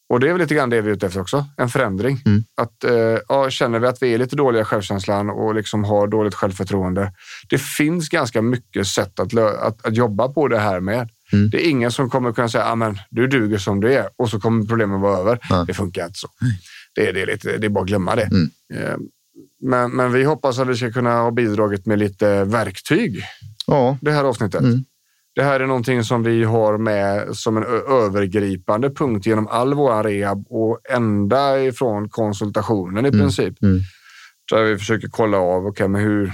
Och 0.10 0.20
det 0.20 0.28
är 0.28 0.32
väl 0.32 0.42
lite 0.42 0.56
grann 0.56 0.70
det 0.70 0.82
vi 0.82 0.90
är 0.90 0.94
ute 0.94 1.06
efter 1.08 1.22
också. 1.22 1.46
En 1.58 1.70
förändring. 1.70 2.22
Mm. 2.26 2.44
Att, 2.62 2.84
eh, 2.84 3.18
ja, 3.28 3.50
känner 3.50 3.80
vi 3.80 3.88
att 3.88 4.04
vi 4.04 4.14
är 4.14 4.18
lite 4.18 4.36
dåliga 4.36 4.62
i 4.62 4.66
självkänslan 4.66 5.30
och 5.30 5.56
liksom 5.56 5.84
har 5.84 6.08
dåligt 6.08 6.36
självförtroende. 6.36 7.14
Det 7.50 7.62
finns 7.62 8.10
ganska 8.10 8.42
mycket 8.42 8.88
sätt 8.88 9.20
att, 9.20 9.38
att, 9.38 9.86
att 9.86 9.96
jobba 9.96 10.28
på 10.28 10.48
det 10.48 10.60
här 10.60 10.80
med. 10.80 11.10
Mm. 11.34 11.50
Det 11.50 11.66
är 11.68 11.70
ingen 11.70 11.92
som 11.92 12.10
kommer 12.10 12.32
kunna 12.32 12.50
säga 12.50 12.64
att 12.64 12.96
du 13.10 13.28
duger 13.28 13.58
som 13.58 13.80
du 13.82 13.94
är 13.94 14.10
och 14.16 14.30
så 14.30 14.40
kommer 14.40 14.66
problemen 14.66 15.02
vara 15.02 15.18
över. 15.18 15.40
Ja. 15.50 15.64
Det 15.68 15.74
funkar 15.74 16.06
inte 16.06 16.20
så. 16.20 16.28
Det 16.96 17.08
är, 17.08 17.14
det, 17.14 17.22
är 17.22 17.26
lite, 17.26 17.58
det 17.58 17.68
är 17.68 17.70
bara 17.70 17.82
att 17.82 17.88
glömma 17.88 18.16
det. 18.16 18.24
Mm. 18.32 18.50
Eh, 18.74 18.96
Men, 19.64 19.92
men 19.92 20.12
vi 20.12 20.24
hoppas 20.24 20.60
att 20.60 20.68
vi 20.68 20.76
ska 20.76 20.92
kunna 20.92 21.22
ha 21.22 21.32
bidragit 21.32 21.86
med 21.86 22.00
lite 22.00 22.44
verktyg 22.44 23.24
Ja. 23.68 23.98
det 24.02 24.12
här 24.12 24.24
avsnittet. 24.24 24.62
Mm. 24.62 24.84
Det 25.36 25.44
här 25.44 25.60
är 25.60 25.68
någonting 25.68 26.04
som 26.04 26.24
vi 26.24 26.44
har 26.44 26.78
med 26.78 27.36
som 27.38 27.58
en 27.58 27.64
övergripande 27.90 28.90
punkt 28.90 29.26
genom 29.26 29.48
all 29.48 29.74
vår 29.74 30.04
rehab 30.04 30.46
och 30.50 30.80
ända 30.90 31.62
ifrån 31.64 32.10
konsultationen 32.10 33.06
i 33.06 33.10
Mm. 33.10 33.20
princip. 33.20 33.64
Mm. 33.64 33.80
Där 34.52 34.64
vi 34.64 34.78
försöker 34.78 35.08
kolla 35.08 35.38
av 35.38 35.66
okay, 35.66 35.88
men 35.88 36.02
hur, 36.02 36.32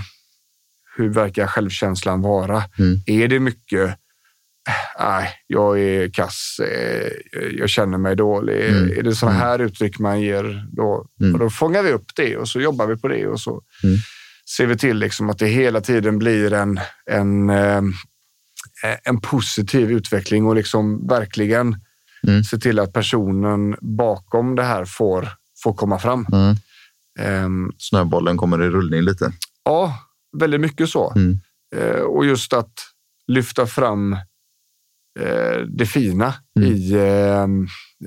hur 0.97 1.09
verkar 1.09 1.47
självkänslan 1.47 2.21
vara? 2.21 2.63
Mm. 2.79 2.99
Är 3.05 3.27
det 3.27 3.39
mycket 3.39 3.95
Nej, 4.99 5.29
jag 5.47 5.79
är 5.79 6.09
kass. 6.09 6.59
eh, 6.59 7.11
Jag 7.59 7.69
känner 7.69 7.97
mig 7.97 8.15
dålig. 8.15 8.69
Mm. 8.69 8.97
Är 8.99 9.03
det 9.03 9.15
sådana 9.15 9.37
här 9.37 9.59
uttryck 9.59 9.99
man 9.99 10.21
ger, 10.21 10.65
då, 10.71 11.05
Mm. 11.21 11.33
och 11.33 11.39
då 11.39 11.49
fångar 11.49 11.83
vi 11.83 11.91
upp 11.91 12.15
det 12.15 12.37
och 12.37 12.47
så 12.49 12.61
jobbar 12.61 12.87
vi 12.87 12.97
på 12.97 13.07
det 13.07 13.27
och 13.27 13.39
så 13.39 13.61
Mm. 13.83 13.95
ser 14.57 14.65
vi 14.65 14.77
till 14.77 14.97
liksom 14.97 15.29
att 15.29 15.39
det 15.39 15.47
hela 15.47 15.81
tiden 15.81 16.19
blir 16.19 16.53
en, 16.53 16.79
en, 17.11 17.49
eh, 17.49 17.81
en 19.03 19.21
positiv 19.21 19.91
utveckling 19.91 20.45
och 20.45 20.55
liksom 20.55 21.07
verkligen 21.07 21.75
Mm. 22.27 22.43
se 22.43 22.57
till 22.57 22.79
att 22.79 22.93
personen 22.93 23.75
bakom 23.81 24.55
det 24.55 24.63
här 24.63 24.85
får, 24.85 25.27
får 25.63 25.73
komma 25.73 25.99
fram. 25.99 26.25
Mm. 26.33 26.55
Ehm, 27.19 27.71
Snöbollen 27.77 28.37
kommer 28.37 28.63
i 28.63 28.69
rullning 28.69 29.01
lite. 29.01 29.31
Ja, 29.65 29.99
väldigt 30.37 30.61
mycket 30.61 30.89
så. 30.89 31.13
Mm. 31.15 31.39
Eh, 31.75 32.01
och 32.01 32.25
just 32.25 32.53
att 32.53 32.73
lyfta 33.27 33.65
fram 33.67 34.17
eh, 35.19 35.61
det 35.61 35.85
fina 35.85 36.33
Mm. 36.59 36.71
i, 36.73 36.91
eh, 36.93 37.43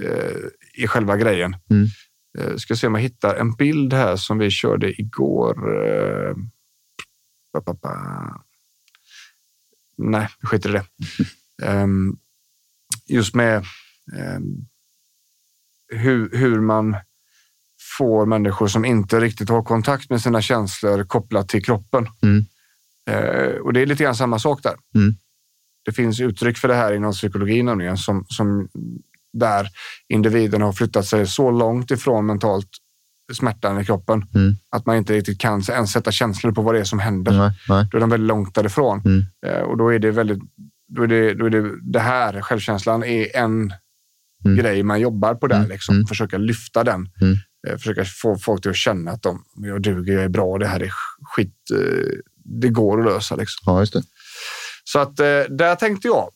eh, 0.06 0.36
i 0.74 0.86
själva 0.86 1.16
grejen. 1.16 1.56
Mm. 1.70 1.86
Eh, 2.38 2.56
ska 2.56 2.76
se 2.76 2.86
om 2.86 2.94
jag 2.94 3.02
hittar 3.02 3.34
en 3.34 3.54
bild 3.54 3.92
här 3.92 4.16
som 4.16 4.38
vi 4.38 4.50
körde 4.50 5.00
igår. 5.00 5.54
Pa, 7.52 7.60
pa, 7.60 7.74
pa. 7.74 8.44
Nej, 9.98 10.28
vi 10.40 10.46
skiter 10.46 10.68
i 10.68 10.72
det. 10.72 10.84
Ehm, 11.66 12.16
just 13.06 13.34
med 13.34 13.64
ehm, 14.16 14.66
hur, 15.92 16.30
hur 16.36 16.60
man 16.60 16.96
får 17.98 18.26
människor 18.26 18.68
som 18.68 18.84
inte 18.84 19.20
riktigt 19.20 19.48
har 19.48 19.62
kontakt 19.62 20.10
med 20.10 20.22
sina 20.22 20.42
känslor 20.42 21.04
kopplat 21.04 21.48
till 21.48 21.64
kroppen. 21.64 22.06
Mm. 22.22 22.44
Eh, 23.10 23.56
och 23.56 23.72
det 23.72 23.80
är 23.80 23.86
lite 23.86 24.02
grann 24.04 24.14
samma 24.16 24.38
sak 24.38 24.62
där. 24.62 24.76
Mm. 24.94 25.14
Det 25.84 25.92
finns 25.92 26.20
uttryck 26.20 26.58
för 26.58 26.68
det 26.68 26.74
här 26.74 26.92
inom 26.92 27.12
psykologin 27.12 27.66
nämligen, 27.66 27.96
som, 27.96 28.24
som 28.28 28.68
där 29.32 29.68
individen 30.08 30.62
har 30.62 30.72
flyttat 30.72 31.06
sig 31.06 31.26
så 31.26 31.50
långt 31.50 31.90
ifrån 31.90 32.26
mentalt 32.26 32.68
smärtan 33.32 33.80
i 33.80 33.84
kroppen 33.84 34.24
Mm. 34.34 34.54
att 34.70 34.86
man 34.86 34.96
inte 34.96 35.12
riktigt 35.12 35.40
kan 35.40 35.62
ens 35.70 35.92
sätta 35.92 36.10
känslor 36.12 36.52
på 36.52 36.62
vad 36.62 36.74
det 36.74 36.80
är 36.80 36.84
som 36.84 36.98
händer. 36.98 37.32
Nej, 37.38 37.50
nej. 37.68 37.88
Då 37.90 37.96
är 37.96 38.00
de 38.00 38.10
väldigt 38.10 38.28
långt 38.28 38.54
därifrån. 38.54 39.02
Mm. 39.04 39.24
Eh, 39.46 39.60
och 39.62 39.76
då 39.76 39.92
är 39.94 39.98
det 39.98 40.10
väldigt 40.10 40.38
då 40.88 41.02
är 41.02 41.06
det, 41.06 41.34
då 41.34 41.46
är 41.46 41.50
det, 41.50 41.70
det 41.92 42.00
här, 42.00 42.40
självkänslan, 42.42 43.04
är 43.04 43.36
en 43.36 43.72
Mm. 44.44 44.56
grej 44.56 44.82
man 44.82 45.00
jobbar 45.00 45.34
på 45.34 45.46
där. 45.46 45.56
Mm. 45.56 45.68
Liksom. 45.68 45.94
Mm. 45.94 46.06
Försöka 46.06 46.38
lyfta 46.38 46.84
den. 46.84 47.08
Mm. 47.20 47.36
Eh, 47.68 47.76
försöka 47.76 48.04
få 48.04 48.36
folk 48.38 48.62
till 48.62 48.70
att 48.70 48.76
känna 48.76 49.10
att 49.10 49.22
de, 49.22 49.44
jag 49.56 49.82
duger, 49.82 50.12
jag 50.14 50.22
är 50.24 50.28
bra, 50.28 50.58
det 50.58 50.66
här 50.66 50.80
är 50.82 50.92
skit. 51.22 51.54
eh, 51.74 52.08
Det 52.44 52.68
går 52.68 52.98
att 53.00 53.04
lösa. 53.14 53.36
Liksom. 53.36 53.72
Ja, 53.72 53.80
just 53.80 53.92
det. 53.92 54.02
Så 54.92 54.98
att 54.98 55.20
eh, 55.20 55.42
där 55.48 55.74
tänkte 55.74 56.08
jag. 56.08 56.28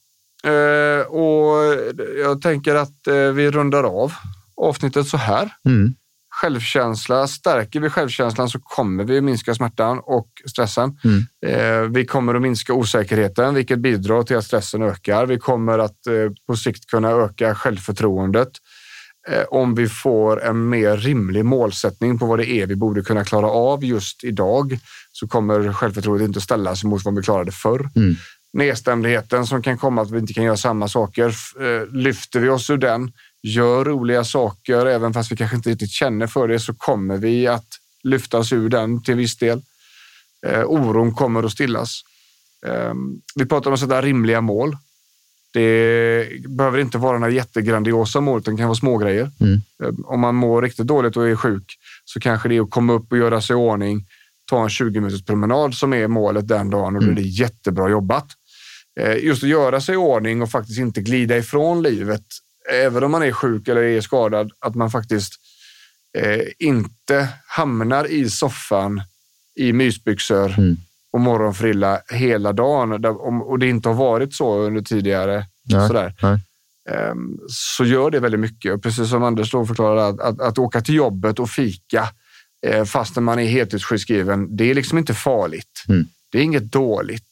Eh, 0.45 1.07
och 1.07 1.75
jag 2.19 2.43
tänker 2.43 2.75
att 2.75 3.07
eh, 3.07 3.15
vi 3.15 3.51
rundar 3.51 3.85
av 3.85 4.13
avsnittet 4.57 5.07
så 5.07 5.17
här. 5.17 5.51
Mm. 5.67 5.95
Självkänsla, 6.31 7.27
stärker 7.27 7.81
vi 7.81 7.91
självkänslan 7.91 8.49
så 8.49 8.59
kommer 8.61 9.05
vi 9.05 9.21
minska 9.21 9.55
smärtan 9.55 10.01
och 10.03 10.29
stressen. 10.51 10.99
Mm. 11.05 11.93
Vi 11.93 12.07
kommer 12.07 12.35
att 12.35 12.43
minska 12.43 12.73
osäkerheten, 12.73 13.55
vilket 13.55 13.79
bidrar 13.79 14.23
till 14.23 14.37
att 14.37 14.45
stressen 14.45 14.83
ökar. 14.83 15.27
Vi 15.27 15.39
kommer 15.39 15.79
att 15.79 15.99
på 16.47 16.57
sikt 16.57 16.87
kunna 16.87 17.11
öka 17.11 17.55
självförtroendet. 17.55 18.49
Om 19.49 19.75
vi 19.75 19.89
får 19.89 20.45
en 20.45 20.69
mer 20.69 20.97
rimlig 20.97 21.45
målsättning 21.45 22.19
på 22.19 22.27
vad 22.27 22.39
det 22.39 22.51
är 22.51 22.67
vi 22.67 22.77
borde 22.77 23.03
kunna 23.03 23.25
klara 23.25 23.47
av 23.47 23.85
just 23.85 24.25
idag 24.25 24.79
så 25.13 25.29
kommer 25.29 25.73
självförtroendet 25.73 26.29
inte 26.29 26.41
ställas 26.41 26.85
mot 26.85 27.05
vad 27.05 27.17
vi 27.17 27.23
klarade 27.23 27.53
förr. 27.53 27.91
Mm. 27.97 28.17
Nedstämdheten 28.55 29.47
som 29.47 29.63
kan 29.63 29.79
komma 29.79 30.03
att 30.03 30.11
vi 30.11 30.19
inte 30.19 30.33
kan 30.33 30.45
göra 30.45 30.57
samma 30.57 30.89
saker. 30.89 31.29
eh, 31.61 31.87
Lyfter 31.93 32.41
vi 32.41 32.49
oss 32.49 32.71
ur 32.71 32.77
den, 32.77 33.13
gör 33.43 33.85
roliga 33.85 34.25
saker, 34.25 34.87
även 34.87 35.13
fast 35.13 35.33
vi 35.33 35.37
kanske 35.37 35.57
inte 35.57 35.71
riktigt 35.71 35.91
känner 35.91 36.27
för 36.27 36.49
det, 36.49 36.59
så 36.61 36.75
kommer 36.75 37.17
vi 37.17 37.47
att 37.47 37.67
lyfta 38.05 38.39
oss 38.39 38.53
ur 38.53 38.69
den 38.69 39.03
till 39.03 39.15
viss 39.15 39.37
del. 39.37 39.63
Eh, 40.47 40.65
oron 40.65 41.15
kommer 41.15 41.43
att 41.43 41.53
stillas. 41.53 42.01
Eh, 42.67 42.95
vi 43.35 43.47
pratar 43.47 43.71
om 43.71 43.75
att 43.75 43.81
sätta 43.81 44.03
rimliga 44.03 44.41
mål. 44.41 44.77
Det 45.53 46.29
behöver 46.49 46.79
inte 46.79 46.99
vara 46.99 47.19
några 47.19 47.33
jättegrandiosa 47.33 48.21
mål, 48.21 48.39
utan 48.41 48.55
det 48.55 48.59
kan 48.61 48.69
vara 48.69 48.77
små 48.77 48.99
grejer. 48.99 49.31
Mm. 49.41 49.61
Eh, 49.83 49.91
Om 50.05 50.21
man 50.21 50.35
mår 50.35 50.63
riktigt 50.63 50.87
dåligt 50.87 51.17
och 51.17 51.29
är 51.29 51.37
sjuk 51.37 51.75
så 52.05 52.21
kanske 52.21 52.49
det 52.49 52.57
är 52.57 52.61
att 52.61 52.71
komma 52.71 52.93
upp 52.93 53.13
och 53.13 53.19
göra 53.19 53.41
sig 53.41 53.55
i 53.55 53.57
ordning, 53.57 54.07
ta 54.51 54.63
en 54.63 54.69
20 54.71 55.01
minuters 55.01 55.25
promenad 55.25 55.75
som 55.75 55.93
är 55.93 56.09
målet 56.09 56.49
den 56.49 56.71
dagen 56.71 56.97
och 56.97 57.05
då 57.05 57.11
är 57.11 57.15
det 57.15 57.23
jättebra 57.23 57.89
jobbat. 57.91 58.27
Eh, 59.01 59.17
Just 59.25 59.43
att 59.43 59.49
göra 59.49 59.81
sig 59.81 59.95
i 59.95 59.97
ordning 59.97 60.43
och 60.43 60.51
faktiskt 60.51 60.79
inte 60.79 61.01
glida 61.03 61.37
ifrån 61.37 61.83
livet, 61.83 62.23
även 62.73 63.05
om 63.05 63.11
man 63.11 63.23
är 63.23 63.33
sjuk 63.33 63.69
eller 63.69 63.83
är 63.83 64.01
skadad, 64.01 64.51
att 64.59 64.75
man 64.75 64.91
faktiskt 64.91 65.33
eh, 66.19 66.41
inte 66.59 67.29
hamnar 67.47 68.05
i 68.11 68.31
soffan 68.31 69.03
i 69.55 69.73
mysbyxor 69.73 70.55
Mm. 70.59 70.77
och 71.13 71.21
morgonfrilla 71.21 72.01
hela 72.09 72.53
dagen 72.53 73.05
och 73.43 73.59
det 73.59 73.69
inte 73.69 73.89
har 73.89 73.97
varit 73.97 74.35
så 74.35 74.59
under 74.59 74.83
tidigare. 74.83 75.47
Nej, 75.71 75.87
Sådär. 75.89 76.15
nej. 76.23 76.39
Ehm, 76.91 77.39
så 77.49 77.85
gör 77.85 78.11
det 78.11 78.21
väldigt 78.21 78.41
mycket. 78.41 78.73
Och 78.75 78.83
Precis 78.83 79.11
som 79.11 79.23
Anders 79.23 79.51
då 79.51 79.67
förklarade, 79.67 80.07
att, 80.07 80.21
att, 80.21 80.41
att 80.41 80.59
åka 80.59 80.81
till 80.81 80.95
jobbet 80.95 81.39
och 81.39 81.51
fika 81.51 82.09
eh, 82.67 82.85
fastän 82.85 83.25
man 83.25 83.39
är 83.39 83.45
heltidssjukskriven, 83.47 84.57
det 84.57 84.71
är 84.71 84.75
liksom 84.75 84.99
inte 84.99 85.15
farligt. 85.15 85.85
Mm. 85.89 86.07
Det 86.33 86.39
är 86.39 86.43
inget 86.43 86.73
dåligt. 86.73 87.29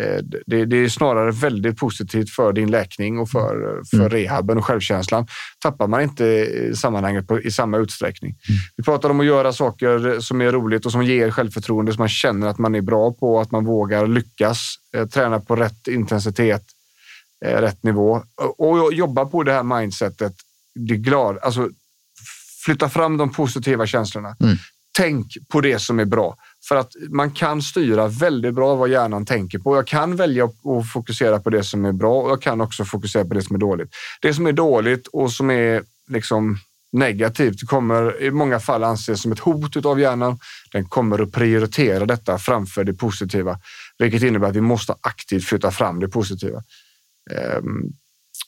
Eh, 0.00 0.22
det, 0.46 0.64
det 0.64 0.76
är 0.76 0.88
snarare 0.88 1.30
väldigt 1.30 1.76
positivt 1.78 2.30
för 2.30 2.52
din 2.52 2.70
läkning 2.70 3.18
och 3.18 3.30
för, 3.30 3.82
för 3.90 3.96
Mm. 3.96 4.08
rehaben 4.10 4.58
och 4.58 4.64
självkänslan. 4.64 5.26
Tappar 5.58 5.86
man 5.86 6.02
inte 6.02 6.24
i 6.24 6.72
sammanhanget 6.76 7.28
på, 7.28 7.40
i 7.40 7.50
samma 7.50 7.78
utsträckning. 7.78 8.30
Mm. 8.30 8.58
Vi 8.76 8.82
pratar 8.84 9.10
om 9.10 9.20
att 9.20 9.26
göra 9.26 9.52
saker 9.52 10.20
som 10.20 10.40
är 10.40 10.52
roligt 10.52 10.86
och 10.86 10.92
som 10.92 11.02
ger 11.02 11.30
självförtroende, 11.30 11.92
som 11.92 12.02
man 12.02 12.08
känner 12.08 12.46
att 12.46 12.58
man 12.58 12.74
är 12.74 12.80
bra 12.80 13.12
på, 13.12 13.40
att 13.40 13.50
man 13.50 13.64
vågar 13.64 14.06
lyckas, 14.06 14.74
eh, 14.96 15.06
träna 15.06 15.40
på 15.40 15.56
rätt 15.56 15.88
intensitet, 15.88 16.62
eh, 17.44 17.60
rätt 17.60 17.82
nivå 17.82 18.22
och, 18.58 18.70
och 18.70 18.92
jobba 18.92 19.24
på 19.24 19.42
det 19.42 19.52
här 19.52 19.62
mindsetet. 19.62 20.32
Det 20.74 20.96
glad, 20.96 21.38
alltså, 21.38 21.68
flytta 22.64 22.88
fram 22.88 23.16
de 23.16 23.30
positiva 23.32 23.86
känslorna. 23.86 24.36
Mm. 24.40 24.56
Tänk 24.98 25.26
på 25.48 25.60
det 25.60 25.78
som 25.78 25.98
är 26.00 26.04
bra. 26.04 26.36
För 26.68 26.76
att 26.76 26.92
man 27.08 27.30
kan 27.30 27.62
styra 27.62 28.06
väldigt 28.08 28.54
bra 28.54 28.74
vad 28.74 28.88
hjärnan 28.88 29.26
tänker 29.26 29.58
på. 29.58 29.76
Jag 29.76 29.86
kan 29.86 30.16
välja 30.16 30.44
att 30.44 30.92
fokusera 30.92 31.40
på 31.40 31.50
det 31.50 31.64
som 31.64 31.84
är 31.84 31.92
bra 31.92 32.20
och 32.20 32.30
jag 32.30 32.42
kan 32.42 32.60
också 32.60 32.84
fokusera 32.84 33.24
på 33.24 33.34
det 33.34 33.42
som 33.42 33.56
är 33.56 33.60
dåligt. 33.60 33.90
Det 34.22 34.34
som 34.34 34.46
är 34.46 34.52
dåligt 34.52 35.06
och 35.06 35.32
som 35.32 35.50
är 35.50 35.82
liksom 36.08 36.58
negativt 36.92 37.66
kommer 37.66 38.22
i 38.22 38.30
många 38.30 38.60
fall 38.60 38.84
anses 38.84 39.22
som 39.22 39.32
ett 39.32 39.38
hot 39.38 39.86
av 39.86 40.00
hjärnan. 40.00 40.38
Den 40.72 40.84
kommer 40.84 41.22
att 41.22 41.32
prioritera 41.32 42.06
detta 42.06 42.38
framför 42.38 42.84
det 42.84 42.94
positiva, 42.94 43.58
vilket 43.98 44.22
innebär 44.22 44.48
att 44.48 44.56
vi 44.56 44.60
måste 44.60 44.94
aktivt 45.00 45.44
flytta 45.44 45.70
fram 45.70 46.00
det 46.00 46.08
positiva. 46.08 46.62
Ehm, 47.30 47.82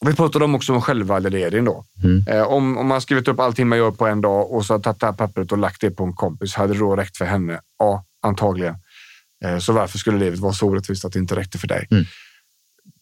vi 0.06 0.14
pratade 0.14 0.44
om 0.44 0.54
också 0.54 0.72
om 0.72 0.80
självvalidering 0.82 1.64
då. 1.64 1.84
Mm. 2.04 2.24
Eh, 2.28 2.42
om, 2.42 2.78
om 2.78 2.86
man 2.86 3.00
skrivit 3.00 3.28
upp 3.28 3.40
allting 3.40 3.68
man 3.68 3.78
gör 3.78 3.90
på 3.90 4.06
en 4.06 4.20
dag 4.20 4.52
och 4.52 4.66
så 4.66 4.78
tagit 4.78 5.00
det 5.00 5.06
här 5.06 5.12
pappret 5.12 5.52
och 5.52 5.58
lagt 5.58 5.80
det 5.80 5.90
på 5.90 6.04
en 6.04 6.12
kompis, 6.12 6.54
hade 6.54 6.72
det 6.72 6.78
då 6.78 6.96
räckt 6.96 7.16
för 7.16 7.24
henne? 7.24 7.60
Ja, 7.78 8.04
antagligen. 8.22 8.74
Eh, 9.44 9.58
så 9.58 9.72
varför 9.72 9.98
skulle 9.98 10.18
livet 10.18 10.38
vara 10.38 10.52
så 10.52 10.66
orättvist 10.66 11.04
att 11.04 11.12
det 11.12 11.18
inte 11.18 11.36
räckte 11.36 11.58
för 11.58 11.68
dig? 11.68 11.86
Mm. 11.90 12.04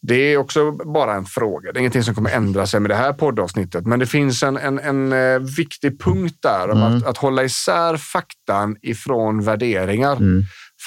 Det 0.01 0.15
är 0.33 0.37
också 0.37 0.71
bara 0.71 1.13
en 1.15 1.25
fråga. 1.25 1.71
Det 1.71 1.77
är 1.77 1.79
ingenting 1.79 2.03
som 2.03 2.15
kommer 2.15 2.29
ändra 2.29 2.67
sig 2.67 2.79
med 2.79 2.91
det 2.91 2.95
här 2.95 3.13
poddavsnittet. 3.13 3.85
Men 3.85 3.99
det 3.99 4.05
finns 4.05 4.43
en, 4.43 4.57
en, 4.57 4.79
en 4.79 5.13
eh, 5.13 5.39
viktig 5.39 6.01
punkt 6.01 6.35
där 6.41 6.69
om 6.69 6.77
Mm. 6.77 6.97
att, 6.97 7.05
att 7.05 7.17
hålla 7.17 7.43
isär 7.43 7.97
faktan 7.97 8.77
ifrån 8.81 9.43
värderingar. 9.43 10.17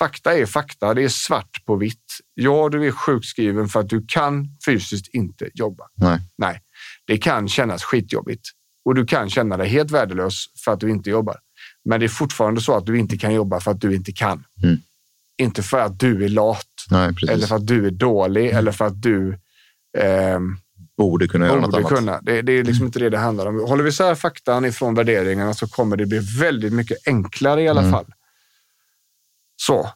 Mm. 0.01 0.09
Fakta 0.09 0.35
är 0.35 0.47
fakta. 0.47 0.95
Det 0.95 1.03
är 1.05 1.09
svart 1.09 1.65
på 1.67 1.77
vitt. 1.77 2.05
Ja, 2.35 2.69
du 2.69 2.87
är 2.87 2.91
sjukskriven 2.91 3.69
för 3.69 3.81
att 3.81 3.89
du 3.89 4.05
kan 4.09 4.49
fysiskt 4.67 5.09
inte 5.15 5.51
jobba. 5.55 5.85
Nej. 5.95 6.19
Nej, 6.39 6.61
det 7.07 7.19
kan 7.19 7.49
kännas 7.49 7.83
skitjobbigt 7.85 8.49
och 8.85 8.95
du 8.95 9.07
kan 9.07 9.31
känna 9.31 9.57
dig 9.57 9.69
helt 9.69 9.91
värdelös 9.91 10.45
för 10.65 10.73
att 10.73 10.81
du 10.81 10.91
inte 10.91 11.11
jobbar. 11.11 11.37
Men 11.85 12.01
det 12.01 12.07
är 12.07 12.09
fortfarande 12.09 12.61
så 12.61 12.77
att 12.77 12.87
du 12.87 12.99
inte 12.99 13.19
kan 13.19 13.35
jobba 13.35 13.61
för 13.61 13.71
att 13.71 13.81
du 13.81 13.95
inte 13.95 14.13
kan. 14.13 14.45
Mm. 14.63 14.77
Inte 15.43 15.63
för 15.63 15.79
att 15.81 15.99
du 16.01 16.25
är 16.25 16.29
lat 16.29 16.67
Nej, 16.91 17.15
eller 17.29 17.47
för 17.47 17.57
att 17.57 17.67
du 17.67 17.87
är 17.87 17.91
dålig 17.91 18.51
eller 18.51 18.73
för 18.73 18.85
att 18.87 19.03
du 19.03 19.39
ehm, 19.99 20.57
Borde 20.97 21.29
kunna 21.29 21.47
göra 21.47 21.61
något 21.61 21.71
borde 21.71 21.77
annat. 21.87 21.99
kunna. 21.99 22.21
Det, 22.21 22.43
det 22.43 22.53
är 22.53 22.65
liksom 22.65 22.87
inte 22.87 22.99
det 22.99 23.11
det 23.11 23.19
handlar 23.19 23.47
om. 23.47 23.61
Håller 23.61 23.83
vi 23.85 23.89
isär 23.91 24.15
faktan 24.15 24.65
ifrån 24.65 24.95
värderingarna 24.95 25.55
så 25.55 25.69
kommer 25.69 25.97
det 25.97 26.07
bli 26.07 26.19
väldigt 26.41 26.73
mycket 26.73 26.99
enklare 27.07 27.63
i 27.63 27.69
alla 27.69 27.81
Mm. 27.81 27.93
fall. 27.93 28.07
Så. 29.67 29.91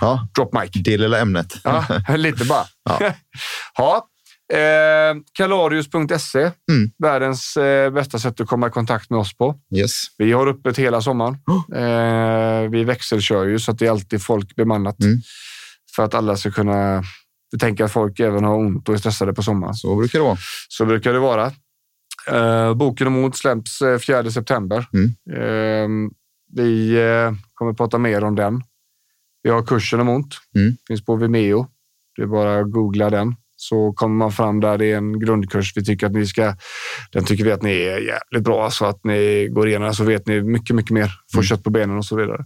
Ja, 0.00 0.28
Drop 0.34 0.52
mic. 0.52 0.70
det 0.84 0.96
lilla 0.98 1.18
ämnet. 1.20 1.52
Ja, 1.64 1.86
lite 2.16 2.44
bara. 2.44 2.64
Ja. 2.84 3.12
Ja. 3.78 4.08
Eh, 4.52 5.14
Kalarius.se, 5.32 6.40
Mm. 6.70 6.90
världens 6.98 7.56
eh, 7.56 7.90
bästa 7.90 8.18
sätt 8.18 8.40
att 8.40 8.48
komma 8.48 8.66
i 8.66 8.70
kontakt 8.70 9.10
med 9.10 9.18
oss 9.20 9.36
på. 9.36 9.54
Yes. 9.76 9.92
Vi 10.18 10.32
har 10.32 10.46
öppet 10.46 10.78
hela 10.78 11.00
sommaren. 11.00 11.36
Eh, 11.76 12.70
vi 12.70 12.84
växelkör 12.84 13.44
ju 13.46 13.58
så 13.58 13.70
att 13.70 13.78
det 13.78 13.86
är 13.86 13.90
alltid 13.90 14.22
folk 14.22 14.54
bemannat. 14.56 15.00
Mm. 15.02 15.18
För 15.96 16.02
att 16.04 16.14
alla 16.14 16.36
ska 16.36 16.50
kunna... 16.50 17.02
Vi 17.52 17.58
tänker 17.58 17.84
att 17.84 17.92
folk 17.92 18.20
även 18.20 18.44
har 18.44 18.56
ont 18.56 18.88
och 18.88 18.94
är 18.94 18.98
stressade 18.98 19.34
på 19.34 19.42
sommaren. 19.42 19.74
Så, 19.74 19.96
brukar 19.96 20.18
det 20.18 20.24
vara. 20.24 20.36
så 20.68 20.84
brukar 20.86 21.12
det 21.12 21.18
vara. 21.18 21.52
Eh, 22.30 22.74
boken 22.74 23.06
om 23.06 23.16
ont 23.24 23.36
släpps 23.36 23.82
eh, 23.82 23.98
4 23.98 24.30
september. 24.30 24.86
Mm. 24.92 26.10
Vi 26.52 26.96
eh, 26.96 27.32
kommer 27.54 27.72
prata 27.72 27.98
mer 27.98 28.24
om 28.24 28.34
den. 28.34 28.62
Vi 29.42 29.50
har 29.50 29.62
kursen 29.62 30.00
om 30.00 30.08
ont. 30.08 30.34
Mm. 30.56 30.76
Finns 30.88 31.04
på 31.04 31.16
Vimeo. 31.16 31.66
Det 32.16 32.22
är 32.22 32.26
bara 32.26 32.58
att 32.60 32.70
googla 32.72 33.10
den. 33.10 33.34
Så 33.56 33.92
kommer 33.92 34.14
man 34.16 34.32
fram 34.32 34.60
där. 34.60 34.78
Det 34.78 34.86
är 34.92 34.96
en 34.96 35.20
grundkurs. 35.20 35.72
Vi 35.76 35.84
tycker 35.84 36.06
att 36.06 36.12
ni 36.12 36.26
ska... 36.26 36.54
Den 37.12 37.24
tycker 37.24 37.44
vi 37.44 37.52
att 37.52 37.62
ni 37.62 37.70
är 37.82 37.98
jävligt 37.98 38.44
bra. 38.44 38.70
Så 38.70 38.86
att 38.86 39.04
ni 39.04 39.48
går 39.52 39.68
igenom 39.68 39.94
så 39.94 40.04
vet 40.04 40.26
ni 40.26 40.42
mycket, 40.42 40.76
mycket 40.76 40.90
mer. 40.92 41.10
Får 41.32 41.38
Mm. 41.38 41.46
kött 41.46 41.64
på 41.64 41.70
benen 41.70 41.96
och 41.98 42.04
så 42.04 42.16
vidare. 42.16 42.44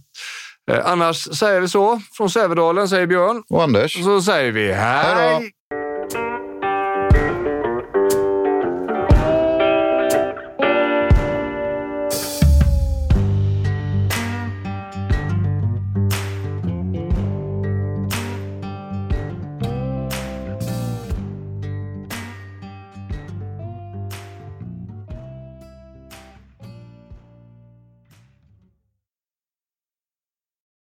Eh, 0.71 0.79
annars 0.85 1.37
säger 1.37 1.61
vi 1.61 1.67
så. 1.67 2.01
Från 2.17 2.29
Sävedalen 2.29 2.89
säger 2.89 3.07
Björn. 3.07 3.43
Och 3.49 3.63
Anders? 3.63 4.03
Så 4.03 4.21
säger 4.21 4.51
vi 4.51 4.71
hej! 4.71 5.15
Hej 5.15 5.39
då. 5.41 5.45